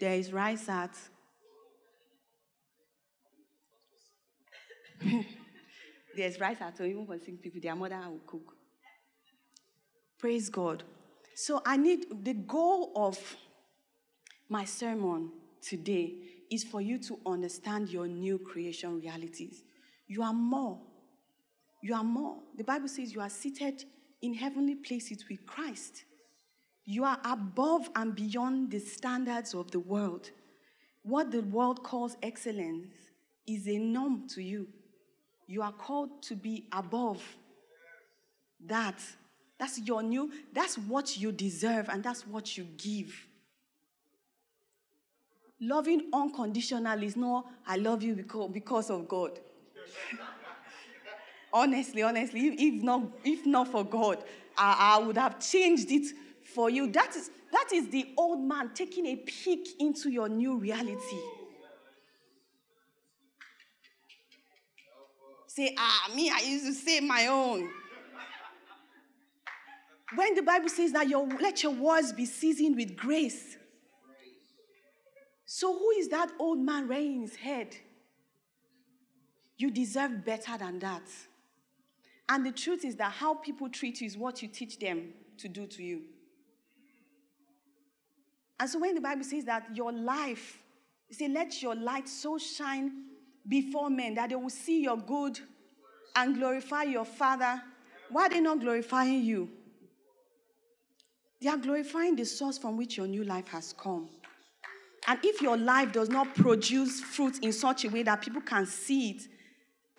There 0.00 0.14
is 0.14 0.32
rice 0.32 0.68
at. 0.68 0.90
There's 6.16 6.40
rice 6.40 6.56
at 6.60 6.76
home, 6.78 6.88
even 6.88 7.06
for 7.06 7.16
sick 7.16 7.40
people, 7.40 7.60
their 7.60 7.76
mother 7.76 8.00
will 8.10 8.18
cook. 8.26 8.56
Praise 10.18 10.48
God. 10.48 10.82
So 11.36 11.62
I 11.64 11.76
need 11.76 12.06
the 12.24 12.34
goal 12.34 12.90
of 12.96 13.20
my 14.48 14.64
sermon 14.64 15.30
today 15.62 16.14
is 16.50 16.64
for 16.64 16.80
you 16.80 16.98
to 17.04 17.20
understand 17.24 17.90
your 17.90 18.08
new 18.08 18.40
creation 18.40 18.98
realities. 19.00 19.62
You 20.08 20.24
are 20.24 20.34
more. 20.34 20.80
You 21.84 21.94
are 21.94 22.02
more. 22.02 22.38
The 22.56 22.64
Bible 22.64 22.88
says 22.88 23.14
you 23.14 23.20
are 23.20 23.30
seated 23.30 23.84
in 24.22 24.34
heavenly 24.34 24.74
places 24.74 25.24
with 25.30 25.46
Christ. 25.46 26.02
You 26.86 27.02
are 27.02 27.18
above 27.24 27.90
and 27.96 28.14
beyond 28.14 28.70
the 28.70 28.78
standards 28.78 29.54
of 29.54 29.72
the 29.72 29.80
world. 29.80 30.30
What 31.02 31.32
the 31.32 31.42
world 31.42 31.82
calls 31.82 32.16
excellence 32.22 32.94
is 33.46 33.66
a 33.66 33.76
norm 33.76 34.28
to 34.28 34.42
you. 34.42 34.68
You 35.48 35.62
are 35.62 35.72
called 35.72 36.22
to 36.22 36.36
be 36.36 36.64
above 36.72 37.22
that. 38.66 39.00
That's 39.58 39.80
your 39.80 40.02
new, 40.02 40.30
that's 40.52 40.76
what 40.76 41.16
you 41.16 41.32
deserve, 41.32 41.88
and 41.88 42.04
that's 42.04 42.26
what 42.26 42.56
you 42.56 42.64
give. 42.76 43.26
Loving 45.60 46.10
unconditionally 46.12 47.06
is 47.06 47.16
not, 47.16 47.46
I 47.66 47.76
love 47.76 48.02
you 48.02 48.14
because, 48.14 48.50
because 48.52 48.90
of 48.90 49.08
God. 49.08 49.40
honestly, 51.52 52.02
honestly, 52.02 52.48
if 52.48 52.82
not, 52.82 53.02
if 53.24 53.46
not 53.46 53.68
for 53.68 53.82
God, 53.82 54.22
I, 54.56 54.96
I 54.96 55.04
would 55.04 55.16
have 55.16 55.40
changed 55.40 55.90
it 55.90 56.14
for 56.56 56.70
you. 56.70 56.90
That 56.90 57.14
is, 57.14 57.30
that 57.52 57.68
is 57.70 57.90
the 57.90 58.14
old 58.16 58.40
man 58.40 58.70
taking 58.74 59.04
a 59.04 59.16
peek 59.16 59.78
into 59.78 60.08
your 60.08 60.26
new 60.26 60.56
reality. 60.56 61.20
Say, 65.46 65.74
ah, 65.78 66.10
me, 66.14 66.30
I 66.30 66.40
used 66.40 66.64
to 66.64 66.72
say 66.72 67.00
my 67.00 67.26
own. 67.26 67.68
When 70.14 70.34
the 70.34 70.42
Bible 70.42 70.70
says 70.70 70.92
that 70.92 71.08
your, 71.08 71.28
let 71.40 71.62
your 71.62 71.72
words 71.72 72.14
be 72.14 72.24
seasoned 72.24 72.76
with 72.76 72.96
grace. 72.96 73.58
So, 75.44 75.78
who 75.78 75.90
is 75.90 76.08
that 76.08 76.30
old 76.38 76.58
man 76.58 76.88
rearing 76.88 77.20
his 77.20 77.36
head? 77.36 77.76
You 79.58 79.70
deserve 79.70 80.24
better 80.24 80.56
than 80.56 80.78
that. 80.78 81.06
And 82.30 82.46
the 82.46 82.52
truth 82.52 82.84
is 82.84 82.96
that 82.96 83.12
how 83.12 83.34
people 83.34 83.68
treat 83.68 84.00
you 84.00 84.06
is 84.06 84.16
what 84.16 84.40
you 84.40 84.48
teach 84.48 84.78
them 84.78 85.12
to 85.38 85.48
do 85.48 85.66
to 85.66 85.82
you. 85.82 86.02
And 88.58 88.68
so 88.70 88.78
when 88.78 88.94
the 88.94 89.00
Bible 89.00 89.24
says 89.24 89.44
that 89.44 89.64
your 89.74 89.92
life, 89.92 90.58
say, 91.10 91.28
let 91.28 91.62
your 91.62 91.74
light 91.74 92.08
so 92.08 92.38
shine 92.38 93.04
before 93.46 93.90
men 93.90 94.14
that 94.14 94.30
they 94.30 94.34
will 94.34 94.50
see 94.50 94.82
your 94.82 94.96
good 94.96 95.38
and 96.14 96.36
glorify 96.36 96.84
your 96.84 97.04
Father. 97.04 97.60
Why 98.10 98.26
are 98.26 98.28
they 98.30 98.40
not 98.40 98.60
glorifying 98.60 99.22
you? 99.22 99.50
They 101.40 101.48
are 101.48 101.58
glorifying 101.58 102.16
the 102.16 102.24
source 102.24 102.56
from 102.56 102.76
which 102.76 102.96
your 102.96 103.06
new 103.06 103.24
life 103.24 103.48
has 103.48 103.74
come. 103.74 104.08
And 105.06 105.18
if 105.22 105.40
your 105.40 105.56
life 105.56 105.92
does 105.92 106.08
not 106.08 106.34
produce 106.34 107.00
fruit 107.00 107.38
in 107.42 107.52
such 107.52 107.84
a 107.84 107.88
way 107.88 108.02
that 108.02 108.22
people 108.22 108.40
can 108.40 108.66
see 108.66 109.10
it 109.10 109.22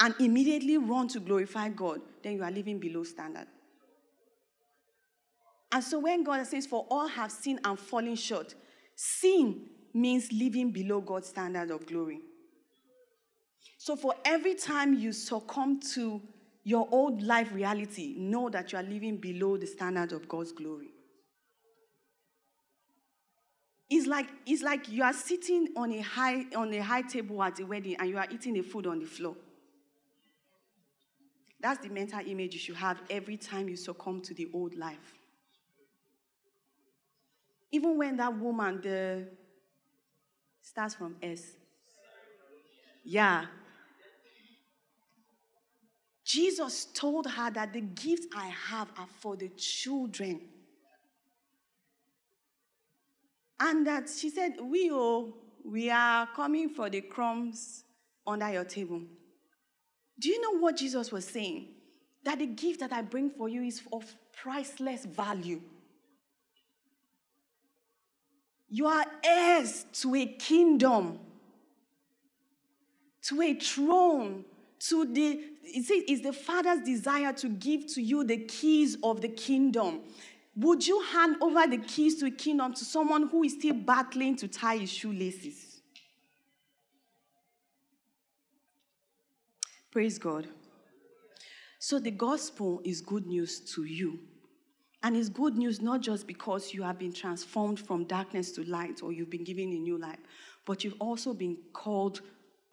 and 0.02 0.13
immediately 0.20 0.78
run 0.78 1.08
to 1.10 1.20
glorify 1.20 1.70
God, 1.70 2.02
then 2.24 2.34
you 2.34 2.43
are 2.43 2.52
living 2.52 2.80
below 2.80 3.04
standard. 3.04 3.48
And 5.78 5.84
so 5.84 6.00
when 6.00 6.24
God 6.24 6.44
says, 6.48 6.66
For 6.66 6.88
all 6.90 7.08
have 7.08 7.32
sinned 7.32 7.60
and 7.63 7.78
fallen 7.78 8.16
short, 8.16 8.56
sin 8.96 9.62
means 9.94 10.34
living 10.34 10.72
below 10.72 11.02
God's 11.02 11.28
standard 11.28 11.70
of 11.70 11.86
glory. 11.86 12.20
So 13.78 13.96
for 13.96 14.16
every 14.26 14.56
time 14.56 14.96
you 14.96 15.12
succumb 15.13 15.80
to 15.94 16.20
your 16.63 16.88
old 16.92 17.22
life 17.22 17.54
reality, 17.54 18.16
know 18.18 18.50
that 18.50 18.72
you 18.72 18.80
are 18.80 18.84
living 18.84 19.18
below 19.18 19.56
the 19.56 19.68
standard 19.68 20.13
of 20.13 20.28
God's 20.28 20.52
glory. 20.52 20.90
It's 23.88 24.08
like, 24.08 24.30
it's 24.48 24.63
like 24.63 24.90
you 24.90 25.04
are 25.04 25.13
sitting 25.13 25.68
on 25.78 25.92
a, 25.92 26.02
high, 26.02 26.46
on 26.56 26.74
a 26.74 26.80
high 26.80 27.04
table 27.04 27.44
at 27.44 27.60
a 27.60 27.68
wedding 27.68 27.98
and 28.00 28.10
you 28.10 28.18
are 28.18 28.28
eating 28.32 28.56
the 28.56 28.63
food 28.63 28.88
on 28.88 28.98
the 28.98 29.06
floor. 29.06 29.36
That's 31.62 31.86
the 31.86 31.94
mental 31.94 32.22
image 32.26 32.56
you 32.56 32.60
should 32.60 32.78
have 32.78 33.00
every 33.12 33.38
time 33.38 33.70
you 33.70 33.76
succumb 33.76 34.24
to 34.24 34.34
the 34.34 34.50
old 34.56 34.74
life. 34.74 35.27
Even 37.78 37.96
when 37.96 38.18
that 38.18 38.36
woman, 38.36 38.82
the 38.82 39.28
starts 40.63 40.96
from 40.96 41.16
S. 41.22 41.44
Yeah. 43.06 43.46
Jesus 46.26 46.86
told 46.86 47.28
her 47.28 47.52
that 47.52 47.74
the 47.74 47.82
gifts 47.82 48.26
I 48.36 48.48
have 48.48 48.88
are 48.98 49.08
for 49.20 49.36
the 49.36 49.50
children. 49.50 50.42
And 53.60 53.86
that 53.86 54.10
she 54.10 54.32
said, 54.32 54.54
We 54.60 54.90
oh, 54.92 55.36
we 55.63 55.92
are 55.92 56.28
coming 56.36 56.69
for 56.69 56.90
the 56.90 57.02
crumbs 57.02 57.84
under 58.25 58.52
your 58.52 58.65
table. 58.65 59.04
Do 60.19 60.30
you 60.30 60.42
know 60.42 60.60
what 60.60 60.78
Jesus 60.78 61.12
was 61.12 61.28
saying? 61.28 61.67
That 62.23 62.40
the 62.40 62.48
gift 62.48 62.80
that 62.80 62.92
I 62.92 63.04
bring 63.04 63.30
for 63.30 63.48
you 63.48 63.62
is 63.62 63.84
of 63.94 64.04
priceless 64.34 65.06
value. 65.06 65.62
You 68.70 68.88
are 68.88 69.06
heirs 69.24 69.86
to 70.02 70.15
a 70.15 70.26
kingdom, 70.26 71.20
to 73.24 73.42
a 73.42 73.54
throne, 73.54 74.46
to 74.80 75.06
the 75.06 75.44
it's 75.70 76.22
the 76.22 76.34
father's 76.34 76.80
desire 76.82 77.34
to 77.34 77.50
give 77.50 77.88
to 77.94 78.02
you 78.02 78.24
the 78.24 78.38
keys 78.38 78.98
of 79.04 79.22
the 79.22 79.28
kingdom. 79.28 80.02
Would 80.56 80.88
you 80.88 81.02
hand 81.02 81.36
over 81.42 81.68
the 81.68 81.78
keys 81.78 82.20
to 82.20 82.28
a 82.28 82.32
kingdom 82.32 82.74
to 82.74 82.86
someone 82.86 83.28
who 83.28 83.44
is 83.44 83.54
still 83.54 83.74
battling 83.74 84.36
to 84.38 84.48
tie 84.48 84.78
his 84.78 84.90
shoelaces? 84.90 85.82
Praise 89.92 90.18
God. 90.18 90.48
So 91.80 92.00
the 92.00 92.12
gospel 92.12 92.82
is 92.84 93.02
good 93.02 93.28
news 93.28 93.60
to 93.76 93.84
you. 93.84 94.20
And 95.08 95.16
it's 95.16 95.30
good 95.30 95.58
news 95.58 95.82
not 95.82 96.02
just 96.02 96.28
because 96.28 96.74
you 96.74 96.84
have 96.84 97.00
been 97.00 97.14
transformed 97.14 97.80
from 97.80 98.04
darkness 98.04 98.52
to 98.52 98.64
light 98.66 99.02
or 99.02 99.14
you've 99.14 99.30
been 99.30 99.46
given 99.46 99.72
a 99.72 99.80
new 99.80 99.98
life, 99.98 100.20
but 100.66 100.84
you've 100.84 101.00
also 101.00 101.34
been 101.34 101.56
called 101.72 102.20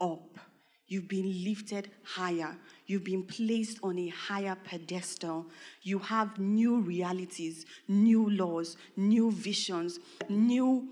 up. 0.01 0.41
You've 0.89 1.07
been 1.07 1.45
lifted 1.45 1.93
higher. 2.03 2.57
You've 2.87 3.05
been 3.05 3.22
placed 3.22 3.78
on 3.85 4.01
a 4.01 4.09
higher 4.09 4.57
pedestal. 4.64 5.47
You 5.82 6.01
have 6.01 6.37
new 6.41 6.80
realities, 6.80 7.66
new 7.87 8.28
laws, 8.28 8.78
new 8.97 9.30
visions, 9.30 10.01
new. 10.28 10.89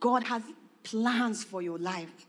God 0.00 0.24
has 0.24 0.44
plans 0.82 1.44
for 1.44 1.60
your 1.60 1.76
life. 1.76 2.26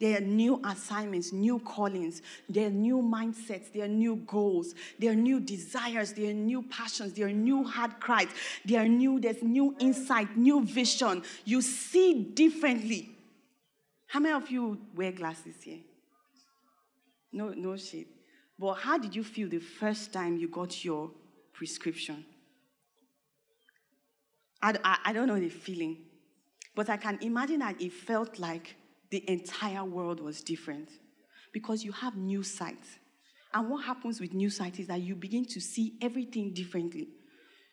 There 0.00 0.16
are 0.16 0.20
new 0.20 0.60
assignments, 0.64 1.30
new 1.30 1.58
callings, 1.58 2.22
there 2.48 2.68
are 2.68 2.70
new 2.70 3.02
mindsets, 3.02 3.70
there 3.70 3.84
are 3.84 3.88
new 3.88 4.16
goals, 4.16 4.74
there 4.98 5.12
are 5.12 5.14
new 5.14 5.40
desires, 5.40 6.14
there 6.14 6.30
are 6.30 6.34
new 6.34 6.62
passions, 6.62 7.12
there 7.12 7.26
are 7.26 7.32
new 7.32 7.64
heart 7.64 8.00
cries, 8.00 8.28
there 8.64 8.80
are 8.80 8.88
new, 8.88 9.20
there's 9.20 9.42
new 9.42 9.76
insight, 9.78 10.38
new 10.38 10.64
vision. 10.64 11.22
You 11.44 11.60
see 11.60 12.24
differently. 12.24 13.10
How 14.06 14.20
many 14.20 14.34
of 14.34 14.50
you 14.50 14.78
wear 14.96 15.12
glasses 15.12 15.56
here? 15.62 15.80
No, 17.30 17.50
no 17.50 17.76
shade. 17.76 18.08
But 18.58 18.74
how 18.74 18.96
did 18.96 19.14
you 19.14 19.22
feel 19.22 19.50
the 19.50 19.58
first 19.58 20.14
time 20.14 20.38
you 20.38 20.48
got 20.48 20.82
your 20.82 21.10
prescription? 21.52 22.24
I, 24.62 24.74
I, 24.82 24.98
I 25.04 25.12
don't 25.12 25.28
know 25.28 25.38
the 25.38 25.50
feeling, 25.50 25.98
but 26.74 26.88
I 26.88 26.96
can 26.96 27.18
imagine 27.20 27.58
that 27.58 27.80
it 27.80 27.92
felt 27.92 28.38
like 28.38 28.76
the 29.10 29.28
entire 29.28 29.84
world 29.84 30.20
was 30.20 30.42
different 30.42 30.88
because 31.52 31.84
you 31.84 31.92
have 31.92 32.16
new 32.16 32.42
sight. 32.42 32.84
And 33.52 33.68
what 33.68 33.84
happens 33.84 34.20
with 34.20 34.32
new 34.32 34.50
sight 34.50 34.78
is 34.78 34.86
that 34.86 35.00
you 35.00 35.16
begin 35.16 35.44
to 35.46 35.60
see 35.60 35.94
everything 36.00 36.54
differently. 36.54 37.08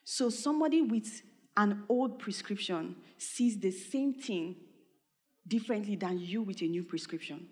So 0.04 0.30
somebody 0.30 0.82
with 0.82 1.22
an 1.56 1.84
old 1.88 2.18
prescription 2.18 2.96
sees 3.16 3.58
the 3.58 3.70
same 3.70 4.14
thing 4.14 4.56
differently 5.46 5.96
than 5.96 6.18
you 6.18 6.42
with 6.42 6.60
a 6.62 6.66
new 6.66 6.82
prescription. 6.82 7.46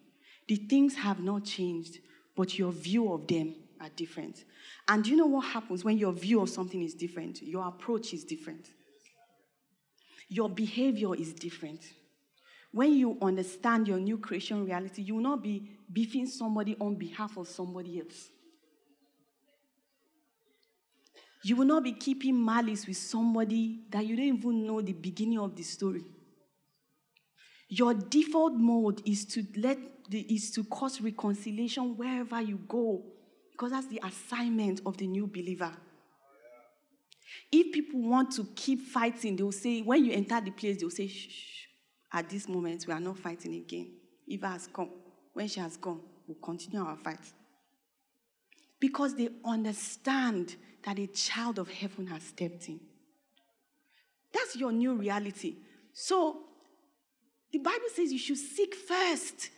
The 0.49 0.57
things 0.57 0.95
have 0.97 1.21
not 1.21 1.45
changed, 1.45 1.99
but 2.37 2.59
your 2.59 2.73
view 2.73 3.13
of 3.13 3.27
them 3.27 3.55
are 3.81 3.89
different. 3.91 4.45
And 4.89 5.07
you 5.07 5.17
know 5.17 5.27
what 5.27 5.47
happens 5.47 5.85
when 5.85 5.99
your 5.99 6.13
view 6.13 6.41
of 6.41 6.49
something 6.49 6.83
is 6.83 6.95
different? 6.95 7.43
Your 7.43 7.67
approach 7.67 8.13
is 8.13 8.25
different. 8.25 8.71
Your 10.29 10.49
behavior 10.49 11.15
is 11.15 11.33
different 11.33 11.83
when 12.77 12.93
you 12.93 13.17
understand 13.23 13.89
your 13.89 13.99
new 13.99 14.19
creation 14.19 14.63
reality, 14.67 15.01
you 15.01 15.15
will 15.15 15.23
not 15.23 15.43
be 15.43 15.67
beefing 15.91 16.27
somebody 16.27 16.77
on 16.79 16.95
behalf 16.95 17.39
of 17.39 17.49
somebody 17.49 18.01
else. 18.01 18.29
You 21.43 21.57
will 21.57 21.65
not 21.65 21.85
be 21.85 21.93
keeping 21.93 22.45
malice 22.45 22.87
with 22.87 22.99
somebody 22.99 23.81
that 23.89 24.05
you 24.05 24.15
don't 24.15 24.27
even 24.27 24.67
know 24.67 24.83
the 24.83 24.93
beginning 24.93 25.39
of 25.39 25.57
the 25.57 25.63
story. 25.63 26.05
Your 27.71 27.95
default 27.95 28.53
mode 28.53 29.01
is 29.07 29.25
to 29.25 29.43
let 29.57 29.79
the, 30.11 30.21
is 30.21 30.51
to 30.51 30.65
cause 30.65 31.01
reconciliation 31.01 31.97
wherever 31.97 32.43
you 32.43 32.59
go, 32.69 33.03
because 33.53 33.71
that's 33.71 33.87
the 33.87 34.03
assignment 34.05 34.83
of 34.85 34.99
the 34.99 35.07
new 35.07 35.27
believer. 35.27 35.73
If 37.51 37.73
people 37.73 38.03
want 38.03 38.33
to 38.33 38.47
keep 38.55 38.83
fighting, 38.83 39.35
they 39.35 39.43
will 39.43 39.51
say, 39.51 39.81
when 39.81 40.05
you 40.05 40.13
enter 40.13 40.43
the 40.43 40.51
place, 40.51 40.79
they'll 40.79 40.91
say, 40.91 41.09
shh, 41.09 41.29
shh 41.31 41.66
at 42.13 42.29
this 42.29 42.49
moment, 42.49 42.87
we 42.87 42.93
are 42.93 43.01
not 43.01 43.19
fighting 43.19 43.55
again. 43.55 43.93
Eva 44.27 44.49
has 44.49 44.69
come. 44.73 44.91
When 45.33 45.49
she 45.49 45.61
has 45.61 45.77
gone, 45.77 46.01
we'll 46.27 46.39
continue 46.43 46.81
our 46.81 46.97
fight. 46.97 47.21
Because 48.81 49.15
they 49.15 49.29
understand 49.45 50.57
that 50.85 50.99
a 50.99 51.07
child 51.09 51.59
of 51.59 51.69
heaven 51.71 52.07
has 52.07 52.23
stepped 52.23 52.69
in. 52.69 52.81
That's 54.33 54.57
your 54.57 54.73
new 54.73 54.95
reality. 54.95 55.57
So, 55.93 56.41
the 57.53 57.59
Bible 57.59 57.87
says 57.95 58.13
you 58.13 58.19
should 58.19 58.39
seek 58.39 58.75
first 58.75 59.51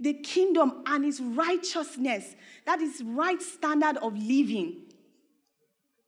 the 0.00 0.14
kingdom 0.14 0.82
and 0.86 1.04
its 1.04 1.20
righteousness. 1.20 2.36
That 2.66 2.80
is 2.80 3.02
right 3.04 3.40
standard 3.42 3.96
of 3.98 4.16
living. 4.16 4.82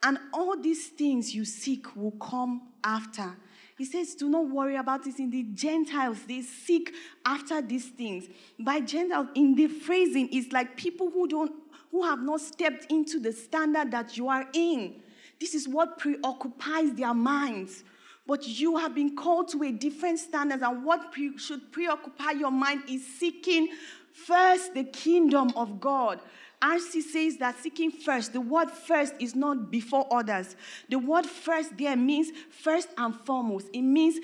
And 0.03 0.18
all 0.32 0.61
these 0.61 0.88
things 0.88 1.34
you 1.34 1.45
seek 1.45 1.95
will 1.97 2.12
come 2.12 2.68
after. 2.84 3.36
He 3.81 3.87
says, 3.87 4.14
Do 4.14 4.28
not 4.28 4.47
worry 4.51 4.76
about 4.76 5.05
this. 5.05 5.18
In 5.18 5.31
the 5.31 5.43
Gentiles, 5.43 6.18
they 6.28 6.43
seek 6.43 6.93
after 7.24 7.62
these 7.62 7.87
things. 7.87 8.26
By 8.59 8.81
Gentiles, 8.81 9.28
in 9.35 9.55
the 9.55 9.68
phrasing, 9.68 10.28
it's 10.31 10.53
like 10.53 10.76
people 10.76 11.11
who 11.11 11.26
don't 11.26 11.51
who 11.91 12.03
have 12.03 12.20
not 12.20 12.43
stepped 12.43 12.93
into 12.93 13.18
the 13.18 13.33
standard 13.33 13.91
that 13.93 14.18
you 14.18 14.28
are 14.28 14.47
in. 14.53 14.97
This 15.41 15.55
is 15.55 15.66
what 15.66 15.97
preoccupies 15.97 16.93
their 16.93 17.14
minds. 17.14 17.83
But 18.26 18.47
you 18.47 18.76
have 18.76 18.95
been 18.95 19.16
called 19.16 19.49
to 19.53 19.62
a 19.62 19.72
different 19.72 20.18
standard, 20.18 20.61
and 20.61 20.85
what 20.85 21.11
pre- 21.11 21.39
should 21.39 21.72
preoccupy 21.72 22.33
your 22.33 22.51
mind 22.51 22.83
is 22.87 23.07
seeking 23.07 23.70
first 24.12 24.74
the 24.74 24.85
kingdom 24.85 25.53
of 25.57 25.81
God 25.81 26.20
RC 26.62 27.02
says 27.02 27.36
that 27.38 27.58
seeking 27.58 27.90
first, 27.90 28.32
the 28.32 28.40
word 28.40 28.70
first 28.70 29.14
is 29.18 29.34
not 29.34 29.70
before 29.70 30.06
others. 30.11 30.56
The 30.88 30.98
word 30.98 31.24
first 31.24 31.76
there 31.78 31.96
means 31.96 32.30
first 32.50 32.88
and 32.98 33.14
foremost. 33.24 33.68
It 33.72 33.82
means 33.82 34.18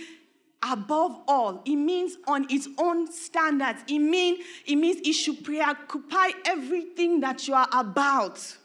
above 0.62 1.18
all. 1.26 1.62
It 1.64 1.76
means 1.76 2.16
on 2.26 2.47
its 2.51 2.68
own 2.76 3.11
standards. 3.11 3.82
It, 3.89 3.99
mean, 3.99 4.43
it 4.66 4.76
means 4.76 5.01
it 5.07 5.14
should 5.14 5.45
preoccupy 5.45 6.30
everything 6.45 7.20
that 7.20 7.49
you 7.49 7.55
are 7.55 7.68
about. 7.72 8.57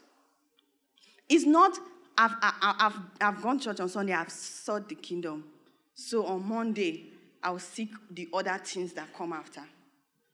It's 1.29 1.45
not, 1.45 1.77
I've, 2.17 2.35
I've, 2.41 2.53
I've, 2.61 2.99
I've 3.21 3.41
gone 3.41 3.59
church 3.59 3.79
on 3.79 3.87
Sunday, 3.87 4.13
I've 4.13 4.31
sought 4.31 4.89
the 4.89 4.95
kingdom. 4.95 5.45
So 5.93 6.25
on 6.25 6.45
Monday, 6.45 7.05
I'll 7.41 7.59
seek 7.59 7.91
the 8.09 8.27
other 8.33 8.59
things 8.63 8.93
that 8.93 9.13
come 9.15 9.31
after. 9.31 9.61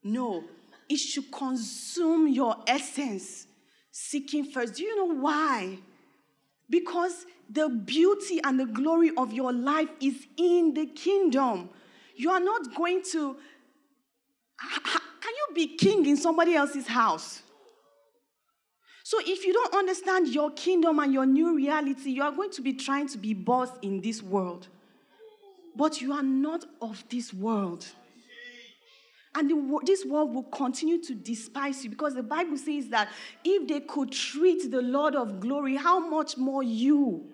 No, 0.04 0.44
it 0.90 0.98
should 0.98 1.32
consume 1.32 2.28
your 2.28 2.56
essence, 2.68 3.48
seeking 3.92 4.46
first. 4.46 4.76
Do 4.76 4.84
you 4.84 4.96
know 4.96 5.20
why? 5.20 5.80
Because 6.70 7.26
the 7.50 7.70
beauty 7.70 8.40
and 8.44 8.60
the 8.60 8.66
glory 8.66 9.12
of 9.18 9.34
your 9.34 9.54
life 9.54 9.90
is 10.02 10.16
in 10.38 10.74
the 10.74 10.86
kingdom. 10.86 11.70
You 12.16 12.32
are 12.32 12.40
not 12.40 12.76
going 12.76 13.04
to. 13.12 13.38
Can 14.60 15.34
you 15.50 15.56
be 15.56 15.76
king 15.76 16.06
in 16.06 16.18
somebody 16.18 16.56
else's 16.56 16.88
house? 16.88 17.42
So, 19.04 19.20
if 19.26 19.46
you 19.46 19.54
don't 19.54 19.74
understand 19.74 20.28
your 20.28 20.52
kingdom 20.52 21.00
and 21.00 21.14
your 21.14 21.26
new 21.26 21.56
reality, 21.56 22.12
you 22.12 22.24
are 22.24 22.32
going 22.32 22.52
to 22.52 22.62
be 22.62 22.74
trying 22.74 23.08
to 23.10 23.18
be 23.18 23.34
boss 23.34 23.70
in 23.82 24.02
this 24.02 24.22
world. 24.22 24.68
But 25.78 26.02
you 26.02 26.12
are 26.12 26.24
not 26.24 26.66
of 26.82 27.04
this 27.10 27.34
world. 27.34 27.86
And 29.38 29.52
the, 29.52 29.80
this 29.86 30.04
world 30.04 30.34
will 30.34 30.50
continue 30.50 31.00
to 31.04 31.14
despise 31.14 31.84
you 31.84 31.92
because 31.92 32.16
the 32.16 32.24
Bible 32.24 32.58
says 32.58 32.88
that 32.88 33.10
if 33.44 33.68
they 33.68 33.82
could 33.82 34.12
treat 34.12 34.72
the 34.72 34.82
Lord 34.82 35.16
of 35.16 35.40
glory, 35.40 35.76
how 35.76 36.00
much 36.00 36.38
more 36.38 36.64
you? 36.64 37.32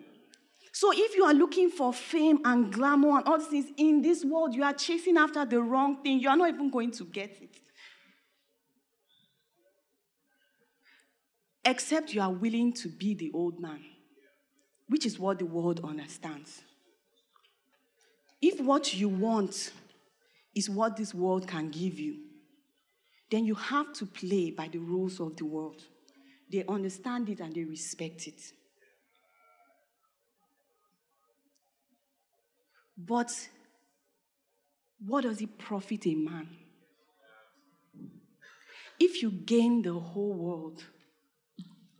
So 0.74 0.92
if 0.94 1.16
you 1.16 1.24
are 1.24 1.34
looking 1.34 1.70
for 1.70 1.94
fame 1.94 2.40
and 2.44 2.74
glamour 2.74 3.20
and 3.20 3.26
all 3.26 3.38
these 3.38 3.48
things 3.48 3.68
in 3.78 4.02
this 4.02 4.26
world, 4.26 4.54
you 4.54 4.64
are 4.64 4.74
chasing 4.74 5.16
after 5.16 5.46
the 5.46 5.62
wrong 5.62 6.04
thing. 6.04 6.20
You 6.20 6.28
are 6.28 6.36
not 6.36 6.50
even 6.50 6.70
going 6.70 6.92
to 6.92 7.06
get 7.06 7.42
it. 7.42 7.58
Except 11.64 12.14
you 12.14 12.20
are 12.20 12.34
willing 12.34 12.74
to 12.74 12.90
be 12.90 13.14
the 13.14 13.32
old 13.34 13.62
man, 13.62 13.80
which 14.90 15.06
is 15.06 15.18
what 15.18 15.40
the 15.40 15.46
world 15.46 15.80
understands. 15.86 16.64
If 18.42 18.60
what 18.60 18.94
you 18.94 19.08
want 19.08 19.72
is 20.56 20.70
what 20.70 20.98
this 20.98 21.14
world 21.14 21.48
can 21.48 21.70
give 21.70 22.00
you, 22.00 22.18
then 23.32 23.46
you 23.46 23.56
have 23.56 23.94
to 23.94 24.06
play 24.06 24.52
by 24.52 24.68
the 24.68 24.78
rules 24.78 25.20
of 25.20 25.36
the 25.38 25.46
world. 25.46 25.82
They 26.52 26.64
understand 26.68 27.30
it 27.30 27.40
and 27.40 27.54
they 27.54 27.64
respect 27.64 28.28
it. 28.28 28.42
But 32.96 33.32
what 35.06 35.24
does 35.24 35.42
it 35.42 35.58
profit 35.58 36.06
a 36.06 36.16
man? 36.16 36.48
If 39.00 39.22
you 39.22 39.32
gain 39.32 39.82
the 39.82 39.94
whole 39.94 40.34
world 40.34 40.84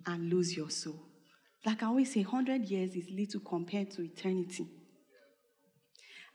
and 0.06 0.32
lose 0.32 0.56
your 0.56 0.70
soul, 0.70 1.00
like 1.66 1.82
I 1.82 1.88
always 1.88 2.14
say, 2.14 2.22
100 2.22 2.66
years 2.66 2.96
is 2.96 3.10
little 3.10 3.40
compared 3.40 3.90
to 3.92 4.04
eternity. 4.04 4.68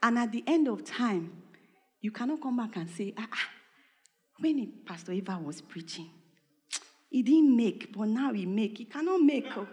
And 0.02 0.18
at 0.18 0.32
the 0.32 0.42
end 0.46 0.68
of 0.68 0.84
time, 0.84 1.42
you 2.00 2.10
cannot 2.10 2.40
come 2.40 2.56
back 2.56 2.76
and 2.76 2.88
say, 2.88 3.14
ah, 3.16 3.28
ah 3.32 3.48
when 4.40 4.72
Pastor 4.86 5.12
Eva 5.12 5.38
was 5.38 5.60
preaching, 5.60 6.10
he 7.10 7.22
didn't 7.22 7.56
make, 7.56 7.92
but 7.96 8.08
now 8.08 8.32
he 8.32 8.46
make. 8.46 8.78
He 8.78 8.84
cannot 8.84 9.20
make. 9.20 9.46
Oh. 9.56 9.66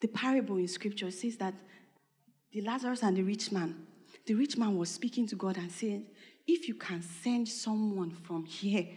The 0.00 0.08
parable 0.08 0.56
in 0.56 0.68
scripture 0.68 1.10
says 1.10 1.36
that 1.36 1.54
the 2.52 2.60
Lazarus 2.60 3.02
and 3.02 3.16
the 3.16 3.22
rich 3.22 3.52
man, 3.52 3.86
the 4.26 4.34
rich 4.34 4.58
man 4.58 4.76
was 4.76 4.90
speaking 4.90 5.26
to 5.28 5.36
God 5.36 5.56
and 5.56 5.70
saying, 5.70 6.06
if 6.46 6.66
you 6.68 6.74
can 6.74 7.02
send 7.02 7.48
someone 7.48 8.10
from 8.10 8.44
here 8.44 8.88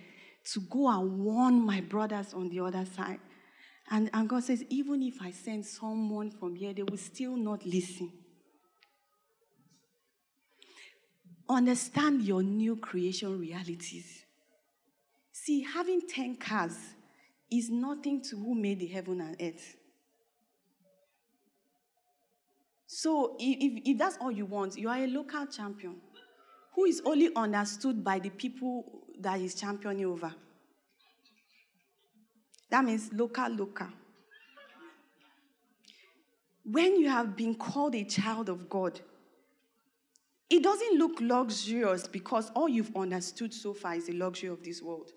to 0.52 0.60
go 0.62 0.90
and 0.90 1.20
warn 1.20 1.62
my 1.62 1.82
brothers 1.82 2.34
on 2.34 2.50
the 2.50 2.60
other 2.60 2.86
side. 2.86 3.20
And, 3.90 4.10
and 4.14 4.28
God 4.28 4.44
says, 4.44 4.64
even 4.70 5.04
if 5.04 5.22
I 5.22 5.32
send 5.32 5.66
someone 5.66 6.32
from 6.32 6.56
here, 6.56 6.74
they 6.74 6.84
will 6.84 6.98
still 6.98 7.36
not 7.36 7.66
listen. 7.66 8.12
Understand 11.48 12.24
your 12.24 12.42
new 12.42 12.76
creation 12.76 13.40
realities. 13.40 14.26
See, 15.32 15.62
having 15.62 16.02
10 16.08 16.38
cars 16.38 16.76
is 17.52 17.70
nothing 17.70 18.22
to 18.24 18.36
who 18.36 18.56
made 18.56 18.80
the 18.80 18.88
heaven 18.88 19.22
and 19.22 19.36
earth. 19.40 19.76
So, 22.88 23.36
if, 23.40 23.82
if 23.86 23.98
that's 23.98 24.18
all 24.18 24.32
you 24.32 24.46
want, 24.46 24.78
you 24.78 24.90
are 24.90 24.98
a 24.98 25.08
local 25.08 25.46
champion 25.48 25.98
who 26.74 26.86
is 26.86 27.02
only 27.06 27.30
understood 27.36 28.04
by 28.04 28.20
the 28.20 28.30
people 28.30 29.04
that 29.20 29.40
he's 29.40 29.56
championing 29.56 30.06
over. 30.06 30.34
That 32.70 32.84
means 32.84 33.12
local, 33.14 33.50
local. 33.50 33.88
When 36.64 37.00
you 37.00 37.10
have 37.10 37.36
been 37.38 37.56
called 37.56 37.96
a 37.96 38.04
child 38.04 38.50
of 38.50 38.70
God, 38.70 39.00
it 40.50 40.64
doesn't 40.64 40.98
look 40.98 41.20
luxurious 41.22 42.08
because 42.08 42.52
all 42.56 42.70
you've 42.70 42.96
understood 42.96 43.54
so 43.54 43.74
far 43.74 43.96
is 43.96 44.08
the 44.08 44.14
luxury 44.14 44.50
of 44.50 44.64
this 44.64 44.82
world. 44.82 45.12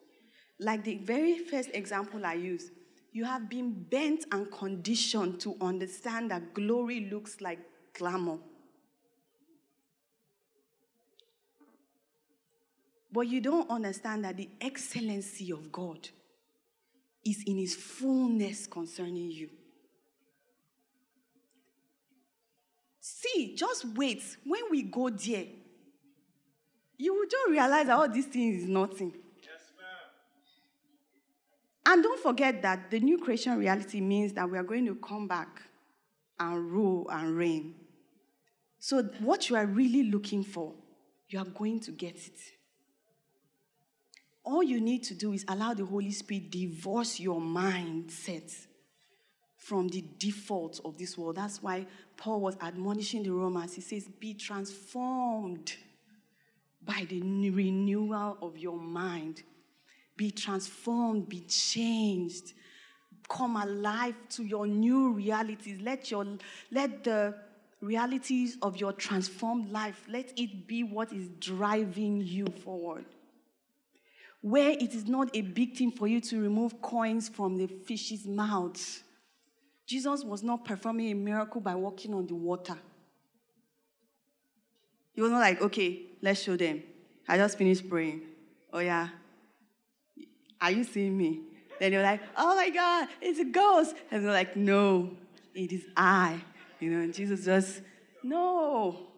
Like 0.58 0.84
the 0.84 0.96
very 0.98 1.38
first 1.38 1.70
example 1.74 2.24
I 2.24 2.34
used, 2.34 2.72
you 3.12 3.24
have 3.24 3.48
been 3.48 3.72
bent 3.72 4.24
and 4.32 4.50
conditioned 4.50 5.40
to 5.40 5.56
understand 5.60 6.30
that 6.30 6.54
glory 6.54 7.08
looks 7.10 7.40
like 7.40 7.58
glamour. 7.96 8.38
But 13.12 13.22
you 13.22 13.40
don't 13.40 13.68
understand 13.70 14.24
that 14.24 14.36
the 14.36 14.48
excellency 14.60 15.50
of 15.50 15.72
God 15.72 16.08
is 17.24 17.42
in 17.46 17.58
his 17.58 17.74
fullness 17.74 18.66
concerning 18.66 19.30
you. 19.30 19.50
See, 23.20 23.54
just 23.56 23.84
wait. 23.96 24.22
When 24.44 24.62
we 24.70 24.82
go 24.82 25.10
there, 25.10 25.46
you 26.96 27.14
will 27.14 27.26
just 27.28 27.48
realize 27.48 27.86
that 27.86 27.98
all 27.98 28.08
these 28.08 28.26
things 28.26 28.62
is 28.62 28.68
nothing. 28.68 29.12
Yes, 29.42 29.60
and 31.86 32.02
don't 32.02 32.20
forget 32.20 32.62
that 32.62 32.90
the 32.90 33.00
new 33.00 33.18
creation 33.18 33.58
reality 33.58 34.00
means 34.00 34.32
that 34.34 34.48
we 34.48 34.58
are 34.58 34.62
going 34.62 34.86
to 34.86 34.94
come 34.96 35.26
back 35.26 35.62
and 36.38 36.70
rule 36.70 37.08
and 37.10 37.36
reign. 37.36 37.74
So, 38.78 39.02
what 39.20 39.50
you 39.50 39.56
are 39.56 39.66
really 39.66 40.04
looking 40.04 40.44
for, 40.44 40.74
you 41.28 41.40
are 41.40 41.44
going 41.44 41.80
to 41.80 41.90
get 41.90 42.14
it 42.14 42.38
all 44.48 44.62
you 44.62 44.80
need 44.80 45.02
to 45.04 45.14
do 45.14 45.34
is 45.34 45.44
allow 45.46 45.74
the 45.74 45.84
Holy 45.84 46.10
Spirit 46.10 46.50
divorce 46.50 47.20
your 47.20 47.38
mindset 47.38 48.50
from 49.68 49.86
the 49.88 50.02
default 50.18 50.80
of 50.82 50.96
this 50.96 51.18
world. 51.18 51.36
That's 51.36 51.62
why 51.62 51.86
Paul 52.16 52.40
was 52.40 52.56
admonishing 52.62 53.22
the 53.22 53.32
Romans. 53.32 53.74
He 53.74 53.82
says, 53.82 54.08
Be 54.18 54.32
transformed 54.32 55.74
by 56.82 57.06
the 57.06 57.20
renewal 57.50 58.38
of 58.40 58.56
your 58.56 58.78
mind. 58.78 59.42
Be 60.16 60.30
transformed, 60.30 61.28
be 61.28 61.40
changed. 61.40 62.54
Come 63.28 63.56
alive 63.56 64.14
to 64.30 64.42
your 64.42 64.66
new 64.66 65.12
realities. 65.12 65.82
Let, 65.82 66.10
your, 66.10 66.24
let 66.70 67.04
the 67.04 67.34
realities 67.82 68.56
of 68.62 68.78
your 68.78 68.94
transformed 68.94 69.70
life, 69.70 70.02
let 70.08 70.32
it 70.38 70.66
be 70.66 70.82
what 70.82 71.12
is 71.12 71.28
driving 71.38 72.22
you 72.22 72.46
forward 72.64 73.04
where 74.40 74.70
it 74.70 74.94
is 74.94 75.08
not 75.08 75.28
a 75.34 75.40
big 75.40 75.76
thing 75.76 75.90
for 75.90 76.06
you 76.06 76.20
to 76.20 76.40
remove 76.40 76.80
coins 76.80 77.28
from 77.28 77.56
the 77.56 77.66
fish's 77.66 78.24
mouth. 78.24 79.02
Jesus 79.88 80.22
was 80.22 80.42
not 80.42 80.64
performing 80.64 81.10
a 81.10 81.14
miracle 81.14 81.60
by 81.60 81.74
walking 81.74 82.12
on 82.14 82.26
the 82.26 82.34
water. 82.34 82.76
He 85.14 85.22
was 85.22 85.30
not 85.32 85.40
like, 85.40 85.60
okay, 85.62 86.02
let's 86.22 86.42
show 86.42 86.56
them. 86.56 86.82
I 87.26 87.38
just 87.38 87.58
finished 87.58 87.88
praying. 87.88 88.22
Oh, 88.72 88.78
yeah. 88.78 89.08
Are 90.60 90.70
you 90.70 90.84
seeing 90.84 91.16
me? 91.16 91.40
Then 91.80 91.90
they 91.90 91.96
were 91.96 92.02
like, 92.02 92.20
oh 92.36 92.54
my 92.54 92.70
God, 92.70 93.08
it's 93.20 93.40
a 93.40 93.44
ghost. 93.44 93.96
And 94.10 94.24
they're 94.24 94.32
like, 94.32 94.56
no, 94.56 95.10
it 95.54 95.72
is 95.72 95.84
I. 95.96 96.40
You 96.80 96.90
know, 96.90 97.00
and 97.00 97.14
Jesus 97.14 97.44
just, 97.44 97.80
no. 98.22 99.08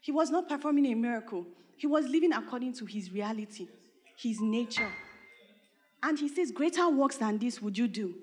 He 0.00 0.12
was 0.12 0.30
not 0.30 0.48
performing 0.48 0.86
a 0.86 0.94
miracle. 0.94 1.46
He 1.76 1.86
was 1.86 2.06
living 2.06 2.32
according 2.32 2.74
to 2.74 2.84
his 2.84 3.10
reality 3.10 3.66
his 4.16 4.40
nature. 4.40 4.90
And 6.02 6.18
he 6.18 6.28
says, 6.28 6.50
Greater 6.50 6.88
works 6.88 7.16
than 7.16 7.38
this 7.38 7.60
would 7.60 7.76
you 7.76 7.86
do. 7.86 8.14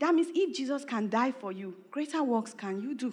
That 0.00 0.14
means 0.14 0.28
if 0.34 0.56
Jesus 0.56 0.84
can 0.84 1.08
die 1.08 1.32
for 1.32 1.50
you, 1.50 1.76
greater 1.90 2.22
works 2.22 2.54
can 2.54 2.80
you 2.80 2.94
do. 2.94 3.12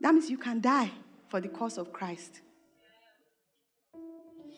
That 0.00 0.12
means 0.12 0.28
you 0.28 0.38
can 0.38 0.60
die 0.60 0.90
for 1.28 1.40
the 1.40 1.48
cause 1.48 1.78
of 1.78 1.92
Christ. 1.92 2.40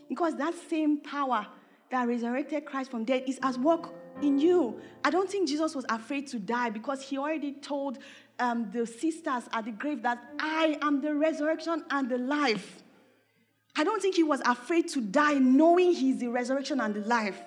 Because 0.08 0.36
that 0.36 0.54
same 0.68 1.00
power 1.00 1.46
that 1.90 2.08
resurrected 2.08 2.64
Christ 2.64 2.90
from 2.90 3.04
death 3.04 3.22
is 3.26 3.38
at 3.42 3.56
work 3.58 3.92
in 4.22 4.38
you. 4.38 4.80
I 5.04 5.10
don't 5.10 5.30
think 5.30 5.48
Jesus 5.48 5.74
was 5.74 5.84
afraid 5.88 6.26
to 6.28 6.38
die 6.38 6.70
because 6.70 7.02
he 7.02 7.18
already 7.18 7.52
told 7.52 7.98
um, 8.38 8.70
the 8.72 8.86
sisters 8.86 9.44
at 9.52 9.64
the 9.64 9.72
grave 9.72 10.02
that 10.02 10.18
I 10.38 10.78
am 10.82 11.00
the 11.00 11.14
resurrection 11.14 11.84
and 11.90 12.08
the 12.08 12.18
life. 12.18 12.82
I 13.76 13.84
don't 13.84 14.00
think 14.00 14.16
he 14.16 14.22
was 14.22 14.40
afraid 14.40 14.88
to 14.90 15.00
die 15.00 15.34
knowing 15.34 15.92
he's 15.92 16.18
the 16.18 16.28
resurrection 16.28 16.80
and 16.80 16.94
the 16.94 17.00
life. 17.00 17.38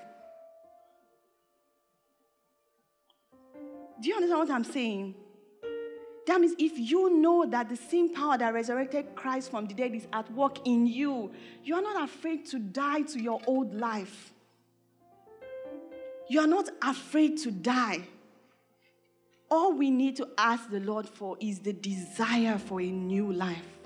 Do 4.01 4.09
you 4.09 4.15
understand 4.15 4.39
what 4.39 4.51
I'm 4.51 4.63
saying? 4.63 5.15
That 6.27 6.39
means 6.39 6.53
if 6.59 6.77
you 6.77 7.19
know 7.19 7.45
that 7.47 7.69
the 7.69 7.75
same 7.75 8.13
power 8.13 8.37
that 8.37 8.53
resurrected 8.53 9.15
Christ 9.15 9.49
from 9.49 9.65
the 9.65 9.73
dead 9.73 9.95
is 9.95 10.07
at 10.13 10.31
work 10.31 10.67
in 10.67 10.85
you, 10.85 11.31
you 11.63 11.75
are 11.75 11.81
not 11.81 12.03
afraid 12.03 12.45
to 12.47 12.59
die 12.59 13.01
to 13.01 13.19
your 13.19 13.41
old 13.47 13.73
life. 13.73 14.31
You 16.27 16.41
are 16.41 16.47
not 16.47 16.69
afraid 16.83 17.37
to 17.39 17.51
die. 17.51 18.01
All 19.49 19.73
we 19.73 19.89
need 19.89 20.17
to 20.17 20.29
ask 20.37 20.69
the 20.69 20.79
Lord 20.79 21.09
for 21.09 21.35
is 21.39 21.59
the 21.59 21.73
desire 21.73 22.59
for 22.59 22.79
a 22.79 22.91
new 22.91 23.31
life 23.33 23.79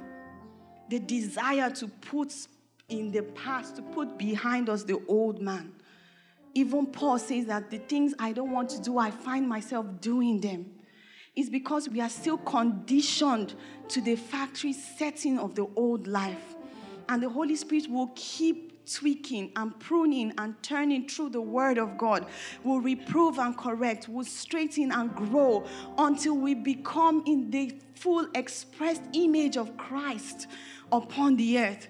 the 0.90 1.00
desire 1.00 1.72
to 1.72 1.88
put 1.88 2.32
in 2.90 3.12
the 3.12 3.24
past, 3.24 3.76
to 3.78 3.82
put 3.82 4.18
behind 4.18 4.70
us 4.70 4.84
the 4.84 5.02
old 5.08 5.42
man. 5.42 5.74
Even 6.54 6.86
Paul 6.88 7.18
says 7.20 7.46
that 7.48 7.72
the 7.72 7.80
things 7.80 8.14
I 8.20 8.32
don't 8.32 8.52
want 8.52 8.70
to 8.72 8.82
do, 8.82 8.98
I 8.98 9.12
find 9.12 9.48
myself 9.48 9.86
doing 10.02 10.40
them. 10.40 10.66
It's 11.36 11.50
because 11.50 11.90
we 11.90 12.00
are 12.00 12.10
still 12.10 12.38
conditioned 12.38 13.56
to 13.90 14.02
the 14.02 14.16
factory 14.16 14.74
setting 14.74 15.40
of 15.40 15.56
the 15.56 15.68
old 15.76 16.06
life. 16.06 16.56
And 17.10 17.24
the 17.24 17.30
Holy 17.30 17.56
Spirit 17.56 17.90
will 17.90 18.12
keep 18.16 18.74
tweaking 18.86 19.52
and 19.56 19.78
pruning 19.80 20.34
and 20.38 20.62
turning 20.62 21.08
through 21.08 21.30
the 21.30 21.42
word 21.42 21.78
of 21.78 21.98
God, 21.98 22.26
will 22.64 22.82
reprove 22.82 23.40
and 23.40 23.58
correct, 23.58 24.10
will 24.10 24.26
straighten 24.26 24.92
and 24.92 25.16
grow 25.16 25.66
until 25.98 26.36
we 26.36 26.54
become 26.54 27.24
in 27.26 27.50
the 27.50 27.80
full 27.96 28.28
expressed 28.36 29.04
image 29.14 29.58
of 29.58 29.76
Christ 29.78 30.48
upon 30.92 31.38
the 31.38 31.60
earth. 31.60 31.88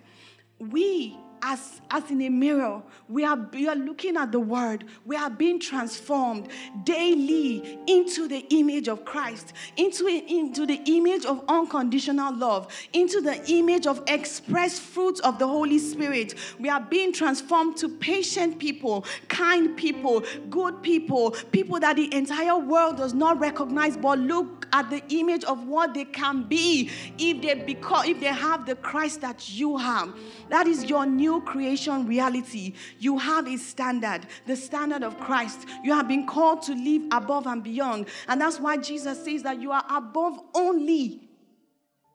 We 0.59 1.18
as, 1.44 1.82
as 1.91 2.10
in 2.10 2.22
a 2.22 2.30
mirror. 2.30 2.82
We 3.10 3.26
are, 3.26 3.38
we 3.52 3.68
are 3.68 3.76
looking 3.76 4.16
at 4.16 4.32
the 4.32 4.39
word. 4.39 4.86
We 5.06 5.18
are 5.18 5.30
being 5.30 5.60
transformed 5.60 6.48
daily 6.86 7.80
into 7.86 8.28
the 8.28 8.46
image 8.50 8.88
of 8.88 9.04
Christ, 9.04 9.54
into, 9.76 10.08
into 10.08 10.66
the 10.66 10.82
image 10.86 11.26
of 11.26 11.44
unconditional 11.50 12.34
love, 12.36 12.74
into 12.94 13.20
the 13.20 13.44
image 13.52 13.86
of 13.86 14.02
express 14.08 14.80
fruits 14.80 15.20
of 15.20 15.38
the 15.38 15.48
Holy 15.48 15.80
Spirit. 15.80 16.36
We 16.60 16.70
are 16.70 16.82
being 16.82 17.12
transformed 17.12 17.76
to 17.78 17.89
patient 17.89 18.58
people, 18.58 19.06
kind 19.28 19.76
people, 19.76 20.24
good 20.50 20.82
people, 20.82 21.32
people 21.52 21.80
that 21.82 21.98
the 21.98 22.14
entire 22.14 22.58
world 22.58 22.98
does 22.98 23.14
not 23.14 23.39
recognize, 23.39 23.98
but 23.98 24.18
look 24.18 24.68
at 24.72 24.89
the 24.89 25.04
image 25.10 25.44
of 25.44 25.68
what 25.68 25.94
they 25.94 26.06
can 26.06 26.44
be 26.44 26.89
if 27.20 27.41
they 27.41 27.54
become 27.54 28.06
if 28.06 28.20
they 28.20 28.28
have 28.28 28.66
the 28.66 28.76
Christ 28.76 29.22
that 29.22 29.50
you 29.50 29.78
have. 29.78 30.14
That 30.50 30.68
is 30.68 30.86
your 30.86 31.06
new 31.06 31.33
new 31.34 31.42
creation 31.42 32.08
reality, 32.08 32.74
you 33.00 33.18
have 33.18 33.48
a 33.48 33.58
standard, 33.58 34.22
the 34.46 34.56
standard 34.56 35.04
of 35.04 35.20
Christ. 35.20 35.68
You 35.84 35.94
have 35.94 36.08
been 36.08 36.26
called 36.26 36.62
to 36.64 36.74
live 36.74 37.04
above 37.12 37.48
and 37.48 37.64
beyond. 37.64 38.08
And 38.28 38.40
that's 38.40 38.60
why 38.60 38.78
Jesus 38.78 39.24
says 39.24 39.44
that 39.44 39.62
you 39.62 39.72
are 39.72 39.86
above 39.90 40.40
only 40.54 41.30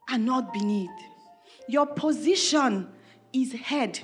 and 0.08 0.24
not 0.24 0.52
beneath. 0.52 0.90
Your 1.68 1.86
position 1.86 2.88
is 3.32 3.52
head. 3.52 4.00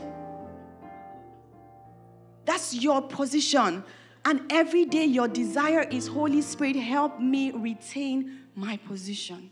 That's 2.45 2.75
your 2.75 3.01
position. 3.01 3.85
And 4.27 4.41
every 4.51 4.85
day, 4.85 5.05
your 5.05 5.29
desire 5.29 5.83
is 5.83 6.07
Holy 6.07 6.43
Spirit, 6.43 6.77
help 6.77 7.21
me 7.21 7.51
retain 7.53 8.41
my 8.55 8.77
position. 8.79 9.51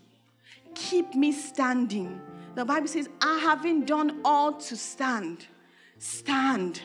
Keep 0.75 1.15
me 1.15 1.33
standing. 1.33 2.21
The 2.55 2.65
Bible 2.65 2.87
says, 2.87 3.09
I 3.21 3.39
haven't 3.39 3.87
done 3.87 4.21
all 4.25 4.53
to 4.55 4.77
stand 4.77 5.47
stand. 6.03 6.83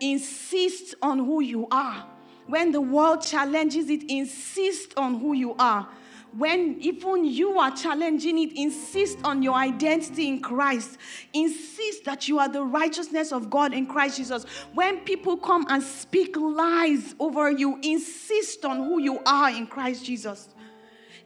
insist 0.00 0.94
on 1.00 1.18
who 1.18 1.40
you 1.40 1.66
are. 1.70 2.06
When 2.46 2.70
the 2.70 2.80
world 2.80 3.22
challenges 3.22 3.88
it, 3.88 4.10
insist 4.10 4.94
on 4.96 5.18
who 5.18 5.32
you 5.32 5.54
are. 5.58 5.88
When 6.36 6.76
even 6.80 7.24
you 7.24 7.58
are 7.58 7.74
challenging 7.74 8.38
it, 8.38 8.52
insist 8.56 9.18
on 9.24 9.42
your 9.42 9.54
identity 9.54 10.28
in 10.28 10.42
Christ. 10.42 10.98
Insist 11.32 12.04
that 12.04 12.28
you 12.28 12.38
are 12.38 12.48
the 12.48 12.62
righteousness 12.62 13.32
of 13.32 13.48
God 13.48 13.72
in 13.72 13.86
Christ 13.86 14.18
Jesus. 14.18 14.44
When 14.74 14.98
people 15.00 15.38
come 15.38 15.64
and 15.70 15.82
speak 15.82 16.36
lies 16.36 17.14
over 17.18 17.50
you, 17.50 17.78
insist 17.82 18.66
on 18.66 18.76
who 18.78 19.00
you 19.00 19.20
are 19.24 19.50
in 19.50 19.66
Christ 19.66 20.04
Jesus. 20.04 20.50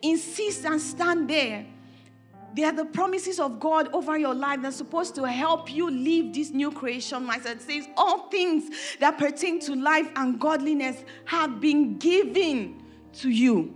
Insist 0.01 0.65
and 0.65 0.81
stand 0.81 1.29
there. 1.29 1.67
They 2.55 2.65
are 2.65 2.73
the 2.73 2.85
promises 2.85 3.39
of 3.39 3.61
God 3.61 3.89
over 3.93 4.19
your 4.19 4.35
life 4.35 4.63
that's 4.63 4.77
supposed 4.77 5.15
to 5.17 5.25
help 5.25 5.73
you 5.73 5.91
live 5.91 6.35
this 6.35 6.51
new 6.51 6.73
creation 6.73 7.27
mindset. 7.27 7.57
It 7.57 7.63
says, 7.63 7.89
All 7.97 8.29
things 8.29 8.71
that 8.99 9.19
pertain 9.19 9.61
to 9.61 9.75
life 9.77 10.09
and 10.17 10.41
godliness 10.41 11.05
have 11.27 11.61
been 11.61 11.99
given 11.99 12.83
to 13.15 13.31
you. 13.31 13.75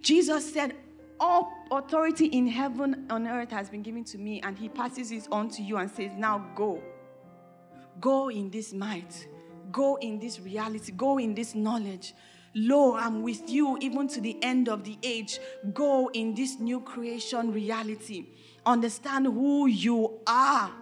Jesus 0.00 0.52
said, 0.52 0.74
All 1.20 1.52
authority 1.70 2.26
in 2.26 2.46
heaven 2.46 3.06
and 3.10 3.26
earth 3.26 3.50
has 3.50 3.68
been 3.68 3.82
given 3.82 4.04
to 4.04 4.18
me, 4.18 4.40
and 4.42 4.56
he 4.56 4.68
passes 4.68 5.12
it 5.12 5.28
on 5.30 5.50
to 5.50 5.62
you 5.62 5.76
and 5.76 5.90
says, 5.90 6.12
Now 6.16 6.46
go. 6.54 6.82
Go 8.00 8.30
in 8.30 8.48
this 8.48 8.72
might, 8.72 9.26
go 9.72 9.96
in 9.96 10.18
this 10.20 10.40
reality, 10.40 10.92
go 10.92 11.18
in 11.18 11.34
this 11.34 11.54
knowledge. 11.54 12.14
Lo, 12.60 12.96
I'm 12.96 13.22
with 13.22 13.48
you 13.48 13.78
even 13.80 14.08
to 14.08 14.20
the 14.20 14.36
end 14.42 14.68
of 14.68 14.82
the 14.82 14.98
age. 15.04 15.38
Go 15.72 16.10
in 16.12 16.34
this 16.34 16.58
new 16.58 16.80
creation 16.80 17.52
reality. 17.52 18.26
Understand 18.66 19.26
who 19.26 19.68
you 19.68 20.18
are. 20.26 20.72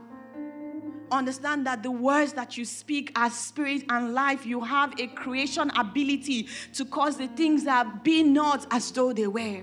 Understand 1.11 1.67
that 1.67 1.83
the 1.83 1.91
words 1.91 2.33
that 2.33 2.57
you 2.57 2.65
speak 2.65 3.13
are 3.15 3.29
spirit 3.29 3.85
and 3.91 4.15
life. 4.15 4.47
You 4.47 4.63
have 4.63 4.99
a 4.99 5.07
creation 5.09 5.71
ability 5.77 6.49
to 6.73 6.87
cause 6.87 7.19
the 7.19 7.29
things 7.29 7.65
that 7.65 8.03
be 8.03 8.23
not 8.23 8.67
as 8.71 8.91
though 8.91 9.13
they 9.13 9.27
were. 9.27 9.63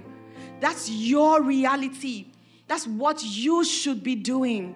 That's 0.59 0.91
your 0.91 1.41
reality. 1.41 2.27
That's 2.67 2.85
what 2.85 3.23
you 3.23 3.65
should 3.65 4.03
be 4.03 4.13
doing. 4.13 4.75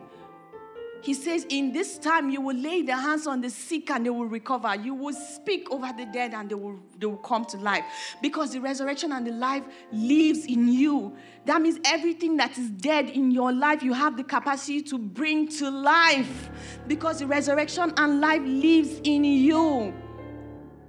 He 1.01 1.13
says, 1.13 1.45
In 1.49 1.71
this 1.71 1.97
time, 1.97 2.29
you 2.29 2.41
will 2.41 2.55
lay 2.55 2.81
the 2.81 2.95
hands 2.95 3.27
on 3.27 3.41
the 3.41 3.49
sick 3.49 3.89
and 3.89 4.05
they 4.05 4.09
will 4.09 4.25
recover. 4.25 4.75
You 4.75 4.93
will 4.93 5.13
speak 5.13 5.71
over 5.71 5.89
the 5.95 6.05
dead 6.05 6.33
and 6.33 6.49
they 6.49 6.55
will, 6.55 6.79
they 6.97 7.05
will 7.05 7.17
come 7.17 7.45
to 7.45 7.57
life. 7.57 7.83
Because 8.21 8.53
the 8.53 8.61
resurrection 8.61 9.11
and 9.11 9.25
the 9.25 9.31
life 9.31 9.63
lives 9.91 10.45
in 10.45 10.67
you. 10.67 11.15
That 11.45 11.61
means 11.61 11.79
everything 11.85 12.37
that 12.37 12.57
is 12.57 12.69
dead 12.69 13.09
in 13.09 13.31
your 13.31 13.53
life, 13.53 13.83
you 13.83 13.93
have 13.93 14.17
the 14.17 14.23
capacity 14.23 14.81
to 14.83 14.97
bring 14.97 15.47
to 15.49 15.69
life. 15.69 16.49
Because 16.87 17.19
the 17.19 17.27
resurrection 17.27 17.93
and 17.97 18.19
life 18.19 18.41
lives 18.43 18.99
in 19.03 19.23
you. 19.23 19.93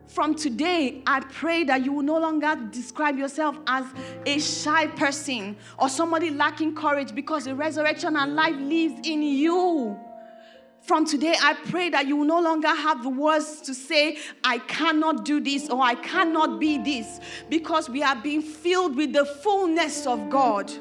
From 0.09 0.34
today, 0.34 1.02
I 1.06 1.20
pray 1.20 1.64
that 1.64 1.84
you 1.84 1.92
will 1.92 2.02
no 2.02 2.18
longer 2.18 2.56
describe 2.70 3.18
yourself 3.18 3.59
as 3.66 3.84
a 4.24 4.38
shy 4.38 4.86
person 4.86 5.54
or 5.78 5.90
somebody 5.90 6.30
lacking 6.30 6.74
courage 6.74 7.14
because 7.14 7.44
the 7.44 7.54
resurrection 7.54 8.16
and 8.16 8.34
life 8.34 8.56
lives 8.56 9.06
in 9.06 9.22
you. 9.22 10.00
From 10.80 11.04
today, 11.04 11.34
I 11.38 11.52
pray 11.52 11.90
that 11.90 12.06
you 12.06 12.16
will 12.16 12.24
no 12.24 12.40
longer 12.40 12.68
have 12.68 13.02
the 13.02 13.11
words 13.11 13.61
to 13.62 13.74
say, 13.74 14.16
I 14.42 14.59
cannot 14.61 15.26
do 15.26 15.40
this 15.40 15.68
or 15.68 15.82
I 15.82 15.94
cannot 15.96 16.59
be 16.59 16.78
this, 16.78 17.20
because 17.50 17.90
we 17.90 18.02
are 18.02 18.16
being 18.16 18.40
filled 18.40 18.96
with 18.96 19.12
the 19.12 19.26
fullness 19.26 20.06
of 20.06 20.30
God. 20.30 20.72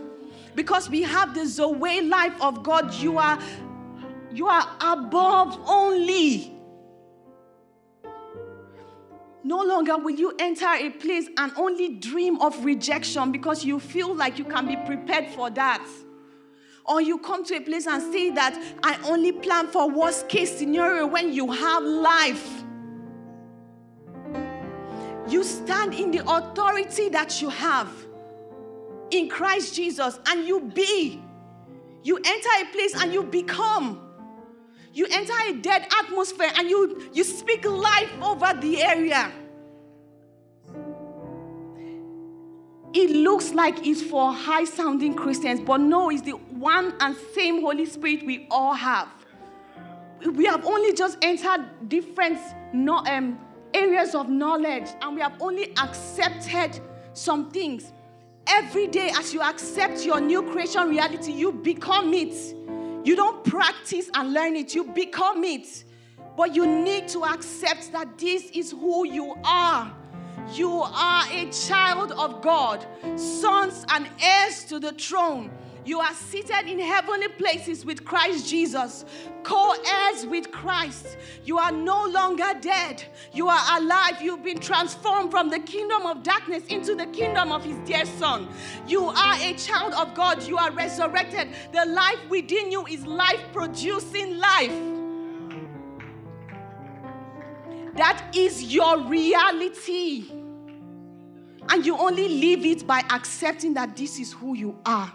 Because 0.55 0.89
we 0.89 1.01
have 1.03 1.35
the 1.35 1.45
Zoe 1.45 2.01
life 2.01 2.41
of 2.41 2.63
God, 2.63 2.93
you 2.93 3.17
are, 3.17 3.37
you 4.31 4.47
are 4.47 4.69
above 4.79 5.59
only. 5.67 6.56
No 9.47 9.63
longer 9.63 9.97
will 9.97 10.13
you 10.13 10.33
enter 10.39 10.67
a 10.67 10.89
place 10.89 11.29
and 11.37 11.53
only 11.55 11.87
dream 11.87 12.41
of 12.41 12.65
rejection 12.65 13.31
because 13.31 13.63
you 13.63 13.79
feel 13.79 14.13
like 14.13 14.37
you 14.37 14.43
can 14.43 14.67
be 14.67 14.75
prepared 14.85 15.29
for 15.29 15.49
that. 15.51 15.87
Or 16.83 17.01
you 17.01 17.17
come 17.17 17.45
to 17.45 17.55
a 17.55 17.61
place 17.61 17.87
and 17.87 18.03
say 18.11 18.29
that 18.31 18.61
I 18.83 18.99
only 19.05 19.31
plan 19.31 19.67
for 19.67 19.89
worst 19.89 20.27
case 20.27 20.57
scenario 20.57 21.07
when 21.07 21.31
you 21.31 21.49
have 21.49 21.81
life. 21.81 22.65
You 25.29 25.45
stand 25.45 25.93
in 25.93 26.11
the 26.11 26.29
authority 26.29 27.07
that 27.07 27.41
you 27.41 27.47
have 27.47 27.89
in 29.11 29.29
Christ 29.29 29.73
Jesus 29.73 30.19
and 30.27 30.45
you 30.45 30.59
be. 30.59 31.21
You 32.03 32.17
enter 32.17 32.49
a 32.63 32.65
place 32.73 33.01
and 33.01 33.13
you 33.13 33.23
become. 33.23 34.06
You 34.97 35.05
enter 35.11 35.33
a 35.47 35.53
dead 35.53 35.85
atmosphere 36.03 36.49
and 36.57 36.67
you, 36.67 37.11
you 37.13 37.23
speak 37.23 37.63
life 37.65 38.09
over 38.19 38.51
the 38.59 38.81
area. 38.81 39.31
It 42.95 43.11
looks 43.11 43.53
like 43.53 43.85
it's 43.85 44.01
for 44.01 44.33
high 44.33 44.63
sounding 44.63 45.13
Christians, 45.13 45.59
but 45.59 45.81
no, 45.81 46.09
it's 46.09 46.23
the 46.23 46.31
one 46.31 46.95
and 46.99 47.15
same 47.35 47.61
Holy 47.61 47.85
Spirit 47.85 48.25
we 48.25 48.47
all 48.49 48.73
have. 48.73 49.07
We 50.33 50.45
have 50.45 50.65
only 50.65 50.93
just 50.93 51.19
entered 51.21 51.87
different 51.87 52.39
no, 52.73 52.95
um, 53.05 53.39
areas 53.75 54.15
of 54.15 54.29
knowledge 54.29 54.87
and 55.03 55.13
we 55.13 55.21
have 55.21 55.39
only 55.39 55.77
accepted 55.77 56.81
some 57.13 57.51
things. 57.51 57.93
Every 58.47 58.87
day, 58.87 59.11
as 59.15 59.31
you 59.31 59.43
accept 59.43 60.03
your 60.03 60.19
new 60.19 60.41
creation 60.41 60.89
reality, 60.89 61.33
you 61.33 61.51
become 61.51 62.15
it. 62.15 62.56
You 63.07 63.15
don't 63.15 63.41
practice 63.45 64.09
and 64.13 64.33
learn 64.33 64.57
it, 64.57 64.75
you 64.75 64.83
become 64.83 65.45
it. 65.45 65.85
But 66.35 66.53
you 66.53 66.67
need 66.67 67.07
to 67.09 67.23
accept 67.23 67.93
that 67.93 68.17
this 68.17 68.49
is 68.51 68.71
who 68.71 69.07
you 69.07 69.33
are. 69.45 69.95
You 70.51 70.81
are 70.81 71.23
a 71.31 71.49
child 71.49 72.11
of 72.11 72.41
God, 72.41 72.85
sons 73.15 73.85
and 73.87 74.09
heirs 74.21 74.65
to 74.65 74.77
the 74.77 74.91
throne. 74.91 75.51
You 75.87 76.01
are 76.01 76.13
seated 76.13 76.67
in 76.67 76.79
heavenly 76.79 77.29
places 77.29 77.85
with 77.85 78.03
Christ 78.03 78.49
Jesus, 78.49 79.05
co 79.43 79.73
heirs 79.73 80.25
with 80.25 80.51
Christ. 80.51 81.15
You 81.45 81.59
are 81.59 81.71
no 81.71 82.03
longer 82.07 82.51
dead. 82.59 83.05
You 83.31 83.47
are 83.47 83.79
alive. 83.79 84.21
You've 84.21 84.43
been 84.43 84.59
transformed 84.59 85.31
from 85.31 85.49
the 85.49 85.59
kingdom 85.59 86.05
of 86.05 86.23
darkness 86.23 86.65
into 86.65 86.93
the 86.93 87.05
kingdom 87.05 87.53
of 87.53 87.63
His 87.63 87.77
dear 87.87 88.03
Son. 88.03 88.49
You 88.85 89.05
are 89.05 89.35
a 89.39 89.53
child 89.53 89.93
of 89.93 90.13
God. 90.13 90.43
You 90.43 90.57
are 90.57 90.71
resurrected. 90.71 91.55
The 91.71 91.85
life 91.85 92.19
within 92.29 92.69
you 92.69 92.85
is 92.87 93.05
life 93.05 93.45
producing 93.53 94.39
life. 94.39 94.73
That 97.95 98.35
is 98.35 98.61
your 98.61 98.99
reality. 99.03 100.33
And 101.69 101.85
you 101.85 101.95
only 101.97 102.27
live 102.27 102.65
it 102.65 102.85
by 102.85 103.05
accepting 103.09 103.73
that 103.75 103.95
this 103.95 104.19
is 104.19 104.33
who 104.33 104.53
you 104.53 104.77
are. 104.85 105.13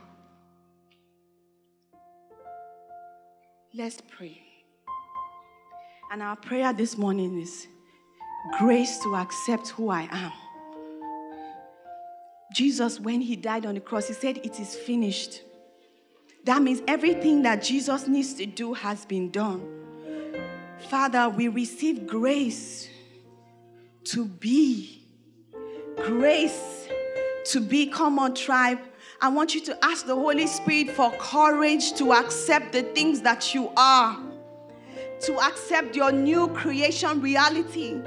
Let's 3.74 4.02
pray. 4.02 4.38
And 6.12 6.22
our 6.22 6.36
prayer 6.36 6.74
this 6.74 6.98
morning 6.98 7.40
is 7.40 7.66
grace 8.58 8.98
to 8.98 9.16
accept 9.16 9.68
who 9.68 9.88
I 9.88 10.06
am. 10.12 10.32
Jesus, 12.54 13.00
when 13.00 13.22
he 13.22 13.34
died 13.34 13.64
on 13.64 13.72
the 13.72 13.80
cross, 13.80 14.08
he 14.08 14.12
said, 14.12 14.36
It 14.44 14.60
is 14.60 14.76
finished. 14.76 15.40
That 16.44 16.60
means 16.60 16.82
everything 16.86 17.40
that 17.44 17.62
Jesus 17.62 18.06
needs 18.06 18.34
to 18.34 18.44
do 18.44 18.74
has 18.74 19.06
been 19.06 19.30
done. 19.30 19.66
Father, 20.90 21.30
we 21.30 21.48
receive 21.48 22.06
grace 22.06 22.90
to 24.04 24.26
be, 24.26 25.06
grace 25.96 26.88
to 27.46 27.60
be 27.60 27.86
common 27.86 28.34
tribe 28.34 28.80
I 29.22 29.28
want 29.28 29.54
you 29.54 29.60
to 29.66 29.84
ask 29.84 30.04
the 30.04 30.16
Holy 30.16 30.48
Spirit 30.48 30.90
for 30.90 31.12
courage 31.12 31.92
to 31.92 32.12
accept 32.12 32.72
the 32.72 32.82
things 32.82 33.20
that 33.20 33.54
you 33.54 33.70
are, 33.76 34.18
to 35.20 35.38
accept 35.38 35.94
your 35.94 36.10
new 36.10 36.48
creation 36.48 37.20
reality, 37.20 38.00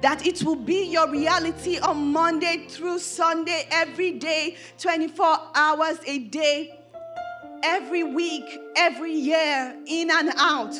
that 0.00 0.26
it 0.26 0.42
will 0.42 0.56
be 0.56 0.82
your 0.86 1.08
reality 1.08 1.78
on 1.78 2.12
Monday 2.12 2.66
through 2.68 2.98
Sunday, 2.98 3.68
every 3.70 4.18
day, 4.18 4.56
24 4.78 5.38
hours 5.54 5.98
a 6.04 6.18
day, 6.18 6.80
every 7.62 8.02
week, 8.02 8.58
every 8.74 9.12
year, 9.12 9.72
in 9.86 10.10
and 10.10 10.32
out. 10.36 10.74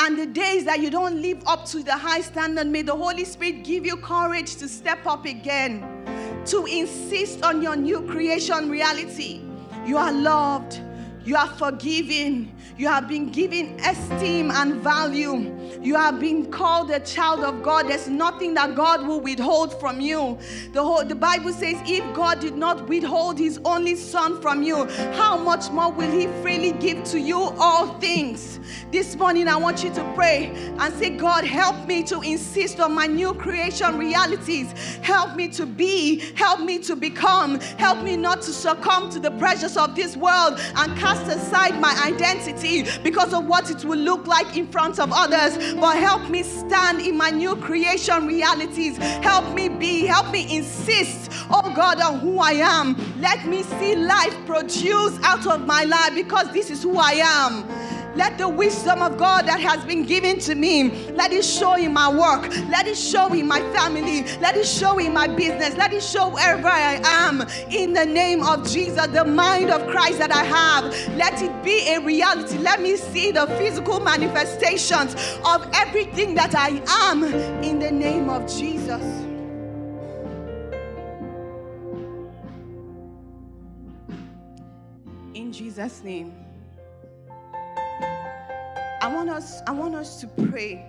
And 0.00 0.18
the 0.18 0.26
days 0.26 0.66
that 0.66 0.80
you 0.80 0.90
don't 0.90 1.22
live 1.22 1.42
up 1.46 1.64
to 1.68 1.82
the 1.82 1.96
high 1.96 2.20
standard, 2.20 2.66
may 2.66 2.82
the 2.82 2.94
Holy 2.94 3.24
Spirit 3.24 3.64
give 3.64 3.86
you 3.86 3.96
courage 3.96 4.56
to 4.56 4.68
step 4.68 5.06
up 5.06 5.24
again 5.24 5.97
to 6.48 6.64
insist 6.66 7.42
on 7.42 7.62
your 7.62 7.76
new 7.76 8.00
creation 8.02 8.70
reality. 8.70 9.40
You 9.86 9.96
are 9.98 10.12
loved, 10.12 10.80
You 11.24 11.36
are 11.36 11.48
forgiven. 11.48 12.54
You 12.78 12.86
have 12.86 13.08
been 13.08 13.30
given 13.30 13.76
esteem 13.80 14.52
and 14.52 14.76
value. 14.76 15.52
You 15.82 15.96
have 15.96 16.20
been 16.20 16.48
called 16.48 16.92
a 16.92 17.00
child 17.00 17.40
of 17.40 17.60
God. 17.60 17.88
There's 17.88 18.06
nothing 18.06 18.54
that 18.54 18.76
God 18.76 19.04
will 19.04 19.20
withhold 19.20 19.78
from 19.80 20.00
you. 20.00 20.38
The, 20.72 20.84
whole, 20.84 21.04
the 21.04 21.16
Bible 21.16 21.52
says, 21.52 21.74
if 21.86 22.04
God 22.14 22.38
did 22.38 22.56
not 22.56 22.88
withhold 22.88 23.36
his 23.36 23.58
only 23.64 23.96
son 23.96 24.40
from 24.40 24.62
you, 24.62 24.84
how 25.14 25.36
much 25.36 25.72
more 25.72 25.90
will 25.90 26.08
he 26.08 26.28
freely 26.40 26.70
give 26.70 27.02
to 27.06 27.18
you 27.18 27.36
all 27.58 27.98
things? 27.98 28.60
This 28.92 29.16
morning, 29.16 29.48
I 29.48 29.56
want 29.56 29.82
you 29.82 29.92
to 29.94 30.12
pray 30.14 30.46
and 30.78 30.94
say, 30.94 31.10
God, 31.10 31.44
help 31.44 31.88
me 31.88 32.04
to 32.04 32.20
insist 32.20 32.78
on 32.78 32.94
my 32.94 33.06
new 33.06 33.34
creation 33.34 33.98
realities. 33.98 34.70
Help 35.02 35.34
me 35.34 35.48
to 35.48 35.66
be, 35.66 36.20
help 36.36 36.60
me 36.60 36.78
to 36.80 36.94
become, 36.94 37.58
help 37.76 38.02
me 38.04 38.16
not 38.16 38.40
to 38.42 38.52
succumb 38.52 39.10
to 39.10 39.18
the 39.18 39.32
pressures 39.32 39.76
of 39.76 39.96
this 39.96 40.16
world 40.16 40.60
and 40.76 40.96
cast 40.96 41.26
aside 41.26 41.80
my 41.80 41.92
identity 42.04 42.67
because 43.02 43.32
of 43.32 43.46
what 43.46 43.70
it 43.70 43.84
will 43.84 43.98
look 43.98 44.26
like 44.26 44.56
in 44.56 44.66
front 44.66 44.98
of 44.98 45.10
others. 45.12 45.74
But 45.74 45.96
help 45.96 46.28
me 46.30 46.42
stand 46.42 47.00
in 47.00 47.16
my 47.16 47.30
new 47.30 47.56
creation 47.56 48.26
realities. 48.26 48.96
Help 48.96 49.54
me 49.54 49.68
be, 49.68 50.06
help 50.06 50.30
me 50.30 50.56
insist, 50.56 51.30
oh 51.50 51.72
God, 51.74 52.00
on 52.00 52.20
who 52.20 52.38
I 52.38 52.52
am. 52.52 52.96
Let 53.20 53.46
me 53.46 53.62
see 53.62 53.96
life 53.96 54.36
produce 54.46 55.18
out 55.22 55.46
of 55.46 55.66
my 55.66 55.84
life 55.84 56.14
because 56.14 56.52
this 56.52 56.70
is 56.70 56.82
who 56.82 56.96
I 56.98 57.12
am. 57.12 57.97
Let 58.18 58.36
the 58.36 58.48
wisdom 58.48 59.00
of 59.00 59.16
God 59.16 59.46
that 59.46 59.60
has 59.60 59.84
been 59.84 60.04
given 60.04 60.40
to 60.40 60.56
me, 60.56 60.90
let 61.12 61.32
it 61.32 61.44
show 61.44 61.76
in 61.76 61.92
my 61.92 62.08
work, 62.08 62.50
let 62.68 62.88
it 62.88 62.96
show 62.96 63.32
in 63.32 63.46
my 63.46 63.60
family, 63.72 64.24
let 64.40 64.56
it 64.56 64.66
show 64.66 64.98
in 64.98 65.14
my 65.14 65.28
business, 65.28 65.76
let 65.76 65.92
it 65.92 66.02
show 66.02 66.28
wherever 66.28 66.66
I 66.66 67.00
am. 67.04 67.42
In 67.70 67.92
the 67.92 68.04
name 68.04 68.42
of 68.42 68.68
Jesus, 68.68 69.06
the 69.06 69.24
mind 69.24 69.70
of 69.70 69.86
Christ 69.86 70.18
that 70.18 70.32
I 70.32 70.42
have, 70.42 71.16
let 71.16 71.40
it 71.40 71.62
be 71.62 71.86
a 71.94 72.00
reality. 72.00 72.58
Let 72.58 72.82
me 72.82 72.96
see 72.96 73.30
the 73.30 73.46
physical 73.56 74.00
manifestations 74.00 75.14
of 75.44 75.70
everything 75.72 76.34
that 76.34 76.56
I 76.56 76.82
am 76.88 77.22
in 77.62 77.78
the 77.78 77.92
name 77.92 78.28
of 78.28 78.52
Jesus. 78.52 79.00
In 85.34 85.52
Jesus' 85.52 86.02
name. 86.02 86.47
I 89.00 89.06
want 89.12 89.30
us, 89.30 89.62
I 89.66 89.70
want 89.70 89.94
us 89.94 90.20
to 90.20 90.26
pray. 90.26 90.84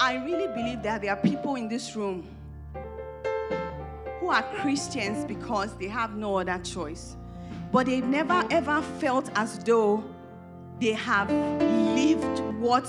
I 0.00 0.16
really 0.24 0.48
believe 0.48 0.82
that 0.82 1.02
there 1.02 1.12
are 1.12 1.20
people 1.20 1.54
in 1.54 1.68
this 1.68 1.94
room 1.94 2.26
who 4.18 4.28
are 4.28 4.42
Christians 4.56 5.24
because 5.24 5.76
they 5.76 5.86
have 5.86 6.16
no 6.16 6.38
other 6.38 6.58
choice. 6.58 7.16
But 7.70 7.86
they've 7.86 8.04
never 8.04 8.44
ever 8.50 8.82
felt 8.98 9.30
as 9.36 9.58
though 9.60 10.02
they 10.80 10.94
have 10.94 11.30
lived 11.30 12.40
what 12.60 12.88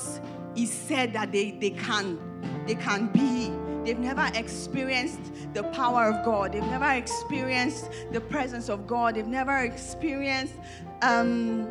is 0.56 0.72
said 0.72 1.14
that 1.14 1.32
they, 1.32 1.52
they 1.52 1.72
can 1.72 2.18
they 2.66 2.76
can 2.76 3.08
be. 3.08 3.52
They've 3.84 4.00
never 4.00 4.30
experienced 4.36 5.20
the 5.54 5.64
power 5.64 6.06
of 6.06 6.26
God. 6.26 6.54
They've 6.54 6.62
never 6.64 6.92
experienced 6.92 7.90
the 8.12 8.22
presence 8.22 8.70
of 8.70 8.86
God. 8.86 9.16
They've 9.16 9.26
never 9.26 9.58
experienced 9.60 10.54
um, 11.02 11.66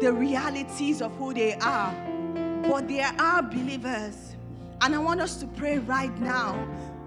the 0.00 0.12
realities 0.12 1.02
of 1.02 1.12
who 1.16 1.34
they 1.34 1.54
are. 1.54 1.94
But 2.62 2.88
they 2.88 3.00
are 3.00 3.42
believers. 3.42 4.36
And 4.80 4.94
I 4.94 4.98
want 4.98 5.20
us 5.20 5.36
to 5.36 5.46
pray 5.46 5.78
right 5.78 6.16
now, 6.20 6.54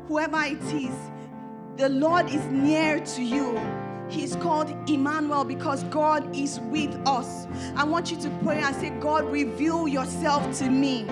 whoever 0.07 0.41
it 0.43 0.61
is, 0.73 0.95
the 1.77 1.89
Lord 1.89 2.29
is 2.29 2.45
near 2.45 2.99
to 2.99 3.23
you. 3.23 3.59
He's 4.13 4.35
called 4.35 4.69
Emmanuel 4.87 5.43
because 5.43 5.83
God 5.85 6.35
is 6.35 6.59
with 6.59 6.95
us. 7.07 7.47
I 7.75 7.83
want 7.83 8.11
you 8.11 8.17
to 8.17 8.29
pray 8.43 8.61
and 8.61 8.75
say, 8.75 8.91
God, 8.91 9.25
reveal 9.31 9.87
yourself 9.87 10.55
to 10.59 10.69
me. 10.69 11.07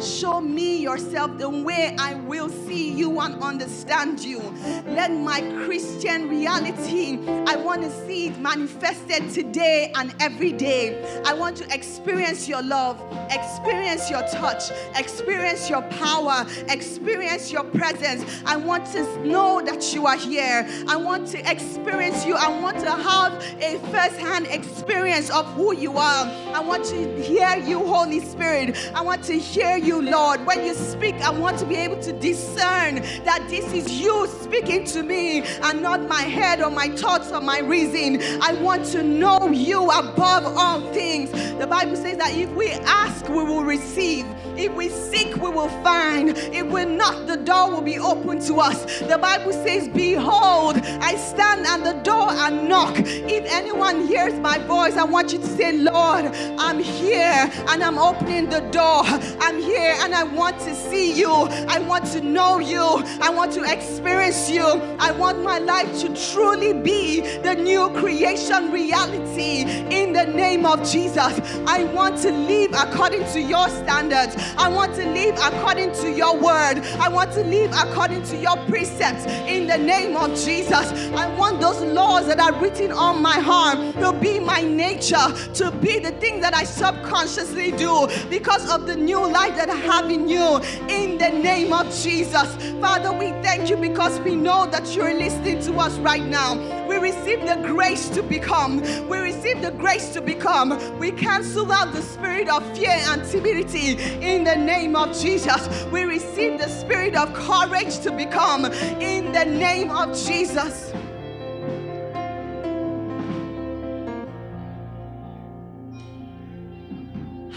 Show 0.00 0.40
me 0.40 0.76
yourself 0.78 1.38
the 1.38 1.48
way 1.48 1.94
I 1.98 2.14
will 2.14 2.48
see 2.48 2.90
you 2.90 3.20
and 3.20 3.40
understand 3.42 4.20
you. 4.20 4.40
Let 4.86 5.12
my 5.12 5.40
Christian 5.64 6.28
reality, 6.28 7.18
I 7.46 7.56
want 7.56 7.82
to 7.82 7.90
see 8.06 8.28
it 8.28 8.38
manifested 8.38 9.30
today 9.30 9.92
and 9.94 10.14
every 10.20 10.52
day. 10.52 11.22
I 11.24 11.32
want 11.34 11.56
to 11.58 11.74
experience 11.74 12.48
your 12.48 12.62
love, 12.62 13.00
experience 13.30 14.10
your 14.10 14.22
touch, 14.28 14.70
experience 14.96 15.70
your 15.70 15.82
power, 15.82 16.46
experience 16.68 17.52
your 17.52 17.64
presence. 17.64 18.24
I 18.44 18.56
want 18.56 18.86
to 18.92 19.26
know 19.26 19.62
that 19.64 19.94
you 19.94 20.06
are 20.06 20.16
here. 20.16 20.66
I 20.88 20.96
want 20.96 21.28
to 21.28 21.50
experience 21.50 22.26
you. 22.26 22.36
I 22.40 22.48
want 22.58 22.78
to 22.80 22.90
have 22.90 23.34
a 23.60 23.78
first 23.92 24.16
hand 24.16 24.46
experience 24.46 25.28
of 25.28 25.44
who 25.52 25.74
you 25.76 25.98
are. 25.98 26.26
I 26.54 26.60
want 26.60 26.86
to 26.86 27.22
hear 27.22 27.54
you, 27.58 27.80
Holy 27.80 28.20
Spirit. 28.20 28.78
I 28.94 29.02
want 29.02 29.22
to 29.24 29.38
hear 29.38 29.76
you, 29.76 30.00
Lord. 30.00 30.46
When 30.46 30.64
you 30.64 30.72
speak, 30.72 31.16
I 31.16 31.28
want 31.30 31.58
to 31.58 31.66
be 31.66 31.76
able 31.76 32.00
to 32.00 32.14
discern 32.14 32.94
that 33.24 33.46
this 33.50 33.70
is 33.74 34.00
you 34.00 34.26
speaking 34.40 34.86
to 34.86 35.02
me 35.02 35.42
and 35.64 35.82
not 35.82 36.08
my 36.08 36.22
head 36.22 36.62
or 36.62 36.70
my 36.70 36.88
thoughts 36.88 37.30
or 37.30 37.42
my 37.42 37.60
reason. 37.60 38.22
I 38.42 38.54
want 38.54 38.86
to 38.86 39.02
know 39.02 39.50
you 39.50 39.90
above 39.90 40.46
all 40.56 40.80
things. 40.94 41.30
The 41.58 41.66
Bible 41.66 41.96
says 41.96 42.16
that 42.16 42.34
if 42.34 42.48
we 42.52 42.70
ask, 42.70 43.28
we 43.28 43.44
will 43.44 43.64
receive. 43.64 44.24
If 44.56 44.74
we 44.74 44.88
seek, 44.88 45.36
we 45.36 45.48
will 45.48 45.68
find. 45.82 46.30
If 46.30 46.66
we 46.66 46.84
knock, 46.84 47.26
the 47.26 47.36
door 47.36 47.70
will 47.70 47.80
be 47.80 47.98
open 47.98 48.40
to 48.46 48.56
us. 48.56 49.00
The 49.00 49.18
Bible 49.18 49.52
says, 49.52 49.88
Behold, 49.88 50.76
I 51.00 51.16
stand 51.16 51.66
at 51.66 51.82
the 51.84 52.02
door 52.02 52.19
and 52.28 52.68
knock. 52.68 52.94
If 52.98 53.44
anyone 53.46 54.06
hears 54.06 54.34
my 54.40 54.58
voice, 54.58 54.96
I 54.96 55.04
want 55.04 55.32
you 55.32 55.38
to 55.38 55.46
say, 55.46 55.72
Lord, 55.72 56.26
I'm 56.58 56.78
here 56.78 57.50
and 57.68 57.82
I'm 57.82 57.98
opening 57.98 58.48
the 58.48 58.60
door. 58.70 59.02
I'm 59.40 59.60
here 59.60 59.94
and 60.00 60.14
I 60.14 60.24
want 60.24 60.58
to 60.60 60.74
see 60.74 61.12
you. 61.12 61.30
I 61.30 61.78
want 61.78 62.06
to 62.12 62.20
know 62.20 62.58
you. 62.58 62.84
I 63.20 63.30
want 63.30 63.52
to 63.52 63.62
experience 63.64 64.50
you. 64.50 64.64
I 64.98 65.12
want 65.12 65.42
my 65.42 65.58
life 65.58 66.00
to 66.00 66.14
truly 66.32 66.72
be 66.72 67.20
the 67.38 67.54
new 67.54 67.88
creation 67.90 68.70
reality 68.70 69.62
in 69.94 70.12
the 70.12 70.26
name 70.26 70.66
of 70.66 70.78
Jesus. 70.90 71.40
I 71.66 71.84
want 71.84 72.18
to 72.22 72.30
live 72.30 72.72
according 72.74 73.24
to 73.32 73.40
your 73.40 73.68
standards. 73.68 74.36
I 74.56 74.68
want 74.68 74.94
to 74.96 75.06
live 75.06 75.36
according 75.42 75.92
to 75.92 76.10
your 76.10 76.34
word. 76.36 76.80
I 77.00 77.08
want 77.08 77.32
to 77.32 77.44
live 77.44 77.72
according 77.72 78.22
to 78.24 78.36
your 78.36 78.56
precepts 78.66 79.26
in 79.46 79.66
the 79.66 79.78
name 79.78 80.16
of 80.16 80.30
Jesus. 80.30 80.92
I 81.12 81.34
want 81.36 81.60
those 81.60 81.80
laws 81.82 82.09
that 82.18 82.40
are 82.40 82.52
written 82.60 82.90
on 82.90 83.22
my 83.22 83.38
heart 83.38 83.78
to 83.94 84.12
be 84.20 84.40
my 84.40 84.62
nature, 84.62 85.32
to 85.54 85.70
be 85.80 86.00
the 86.00 86.10
thing 86.12 86.40
that 86.40 86.54
I 86.54 86.64
subconsciously 86.64 87.70
do 87.72 88.08
because 88.28 88.68
of 88.68 88.86
the 88.86 88.96
new 88.96 89.24
life 89.30 89.54
that 89.56 89.70
I 89.70 89.76
have 89.76 90.10
in 90.10 90.28
you 90.28 90.58
in 90.88 91.18
the 91.18 91.30
name 91.30 91.72
of 91.72 91.86
Jesus. 91.94 92.56
Father, 92.80 93.12
we 93.12 93.30
thank 93.42 93.70
you 93.70 93.76
because 93.76 94.18
we 94.20 94.34
know 94.34 94.66
that 94.66 94.94
you're 94.94 95.14
listening 95.14 95.60
to 95.62 95.74
us 95.74 95.96
right 95.98 96.24
now. 96.24 96.56
We 96.88 96.96
receive 96.96 97.40
the 97.46 97.62
grace 97.64 98.08
to 98.10 98.22
become. 98.22 98.80
We 99.08 99.18
receive 99.18 99.62
the 99.62 99.70
grace 99.70 100.12
to 100.14 100.20
become. 100.20 100.98
We 100.98 101.12
cancel 101.12 101.70
out 101.70 101.92
the 101.92 102.02
spirit 102.02 102.48
of 102.48 102.66
fear 102.76 102.90
and 102.90 103.24
timidity 103.30 103.96
in 104.20 104.42
the 104.42 104.56
name 104.56 104.96
of 104.96 105.16
Jesus. 105.16 105.68
We 105.92 106.02
receive 106.02 106.58
the 106.58 106.68
spirit 106.68 107.14
of 107.14 107.32
courage 107.34 108.00
to 108.00 108.10
become 108.10 108.64
in 108.64 109.30
the 109.32 109.44
name 109.44 109.92
of 109.92 110.18
Jesus. 110.18 110.92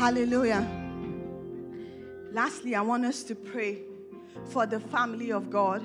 Hallelujah. 0.04 0.68
Lastly, 2.34 2.76
I 2.76 2.82
want 2.82 3.06
us 3.06 3.24
to 3.24 3.36
pray 3.36 3.84
for 4.49 4.66
the 4.66 4.82
family 4.82 5.32
of 5.32 5.49
God. 5.49 5.82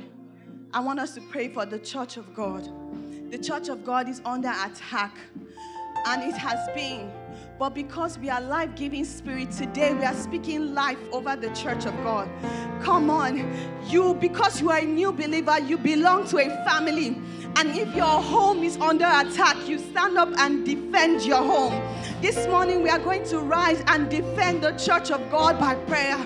I 0.74 0.80
want 0.80 0.98
us 0.98 1.14
to 1.14 1.20
pray 1.30 1.46
for 1.46 1.64
the 1.64 1.78
church 1.78 2.16
of 2.16 2.34
God. 2.34 2.68
The 3.30 3.38
church 3.38 3.68
of 3.68 3.84
God 3.84 4.08
is 4.08 4.20
under 4.24 4.48
attack, 4.48 5.16
and 6.04 6.24
it 6.24 6.36
has 6.36 6.58
been. 6.74 7.08
But 7.58 7.70
because 7.74 8.18
we 8.20 8.30
are 8.30 8.40
life 8.40 8.76
giving 8.76 9.04
spirit 9.04 9.50
today, 9.50 9.92
we 9.92 10.04
are 10.04 10.14
speaking 10.14 10.74
life 10.74 10.98
over 11.10 11.34
the 11.34 11.48
church 11.50 11.86
of 11.86 11.94
God. 12.04 12.28
Come 12.82 13.10
on, 13.10 13.52
you, 13.88 14.14
because 14.14 14.60
you 14.60 14.70
are 14.70 14.78
a 14.78 14.84
new 14.84 15.10
believer, 15.10 15.58
you 15.58 15.76
belong 15.76 16.28
to 16.28 16.38
a 16.38 16.64
family. 16.64 17.20
And 17.56 17.70
if 17.70 17.92
your 17.96 18.22
home 18.22 18.62
is 18.62 18.76
under 18.76 19.06
attack, 19.06 19.56
you 19.68 19.78
stand 19.78 20.16
up 20.16 20.28
and 20.38 20.64
defend 20.64 21.22
your 21.22 21.42
home. 21.42 21.72
This 22.22 22.46
morning, 22.46 22.84
we 22.84 22.90
are 22.90 23.00
going 23.00 23.24
to 23.24 23.40
rise 23.40 23.82
and 23.88 24.08
defend 24.08 24.62
the 24.62 24.72
church 24.72 25.10
of 25.10 25.28
God 25.28 25.58
by 25.58 25.74
prayer. 25.74 26.18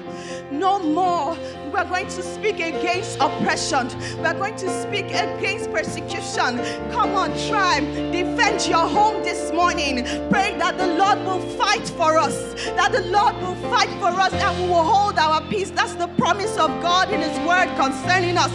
No 0.51 0.79
more. 0.79 1.35
We 1.73 1.79
are 1.79 1.87
going 1.87 2.09
to 2.09 2.23
speak 2.23 2.57
against 2.57 3.19
oppression. 3.19 3.89
We 4.19 4.27
are 4.27 4.35
going 4.35 4.57
to 4.57 4.83
speak 4.83 5.07
against 5.07 5.73
persecution. 5.73 6.59
Come 6.93 7.15
on, 7.15 7.31
tribe. 7.49 7.85
Defend 8.13 8.67
your 8.67 8.87
home 8.87 9.23
this 9.23 9.51
morning. 9.53 10.05
Pray 10.29 10.55
that 10.59 10.77
the 10.77 10.87
Lord 10.87 11.19
will 11.21 11.41
fight 11.57 11.89
for 11.89 12.19
us. 12.19 12.53
That 12.77 12.93
the 12.93 13.01
Lord 13.11 13.35
will 13.37 13.55
fight 13.71 13.89
for 14.01 14.11
us 14.21 14.35
and 14.35 14.63
we 14.63 14.69
will 14.69 14.83
hold 14.83 15.19
our 15.19 15.41
peace. 15.49 15.71
That's 15.71 15.95
the 15.95 16.09
promise 16.09 16.59
of 16.59 16.69
God 16.83 17.11
in 17.11 17.23
His 17.23 17.39
word 17.47 17.75
concerning 17.77 18.37
us. 18.37 18.53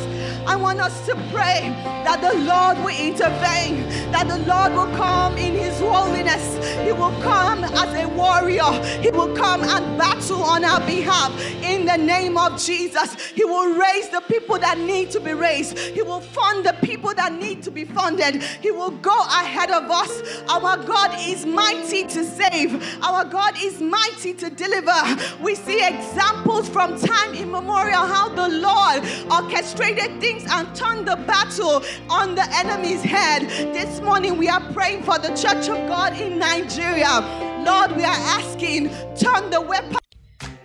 I 0.48 0.56
want 0.56 0.80
us 0.80 1.06
to 1.08 1.16
pray 1.30 1.76
that 2.06 2.22
the 2.22 2.40
Lord 2.40 2.78
will 2.78 2.96
intervene, 2.98 3.84
that 4.12 4.28
the 4.30 4.40
Lord 4.48 4.72
will 4.72 4.96
come 4.96 5.38
in 5.38 5.54
his 5.54 5.78
holiness. 5.80 6.58
He 6.86 6.94
will 6.94 7.12
come 7.22 7.66
as 7.66 7.94
a 7.94 8.08
warrior. 8.08 8.72
He 9.02 9.12
will 9.12 9.36
come 9.36 9.62
and 9.62 9.98
battle 9.98 10.42
on 10.42 10.64
our 10.64 10.80
behalf 10.80 11.38
in 11.62 11.86
the 11.86 11.98
name 11.98 12.38
of 12.38 12.62
Jesus. 12.62 13.14
He 13.32 13.44
will 13.44 13.76
raise 13.76 14.08
the 14.08 14.22
people 14.22 14.58
that 14.60 14.78
need 14.78 15.12
to 15.12 15.20
be 15.20 15.34
raised. 15.34 15.78
He 15.78 16.02
will 16.02 16.22
fund 16.22 16.66
the 16.66 16.74
people 16.82 17.14
that 17.16 17.34
need 17.34 17.62
to 17.64 17.72
be 17.72 17.84
funded. 17.84 18.42
He 18.42 18.72
will 18.72 18.92
go 18.92 19.20
ahead 19.26 19.70
of 19.70 19.92
us. 19.92 20.42
Our 20.48 20.78
God 20.78 21.14
is 21.20 21.46
mighty 21.46 22.04
to 22.08 22.24
save. 22.24 23.04
Our 23.04 23.26
God 23.26 23.56
is 23.60 23.82
mighty 23.82 24.34
to 24.36 24.50
deliver. 24.50 24.96
We 25.42 25.56
see 25.56 25.86
examples 25.86 26.70
from 26.70 26.98
time 27.00 27.34
immemorial 27.34 28.06
how 28.06 28.30
the 28.30 28.48
Lord 28.48 29.04
orchestrated 29.30 30.22
things 30.22 30.37
and 30.46 30.76
turn 30.76 31.06
the 31.06 31.16
battle 31.16 31.84
on 32.10 32.36
the 32.36 32.46
enemy's 32.56 33.02
head. 33.02 33.44
This 33.74 34.02
morning 34.02 34.38
we 34.38 34.48
are 34.50 34.62
praying 34.74 35.04
for 35.04 35.18
the 35.18 35.30
church 35.30 35.70
of 35.70 35.88
God 35.88 36.20
in 36.20 36.38
Nigeria. 36.38 37.20
Lord, 37.66 37.96
we 37.96 38.04
are 38.04 38.22
asking, 38.38 38.90
turn 39.16 39.50
the 39.50 39.62
weapon. 39.62 39.98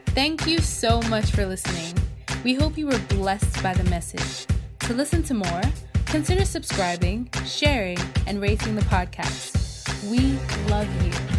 Thank 0.07 0.47
you 0.47 0.59
so 0.59 1.01
much 1.03 1.31
for 1.31 1.47
listening. 1.47 1.95
We 2.45 2.55
hope 2.55 2.77
you 2.77 2.87
were 2.87 2.99
blessed 3.09 3.63
by 3.63 3.75
the 3.75 3.85
message. 3.91 4.47
To 4.81 4.95
listen 4.95 5.23
to 5.25 5.35
more, 5.35 5.63
consider 6.07 6.45
subscribing, 6.45 7.31
sharing, 7.47 7.99
and 8.27 8.41
rating 8.41 8.75
the 8.75 8.83
podcast. 8.83 10.11
We 10.11 10.39
love 10.69 10.89
you. 11.05 11.32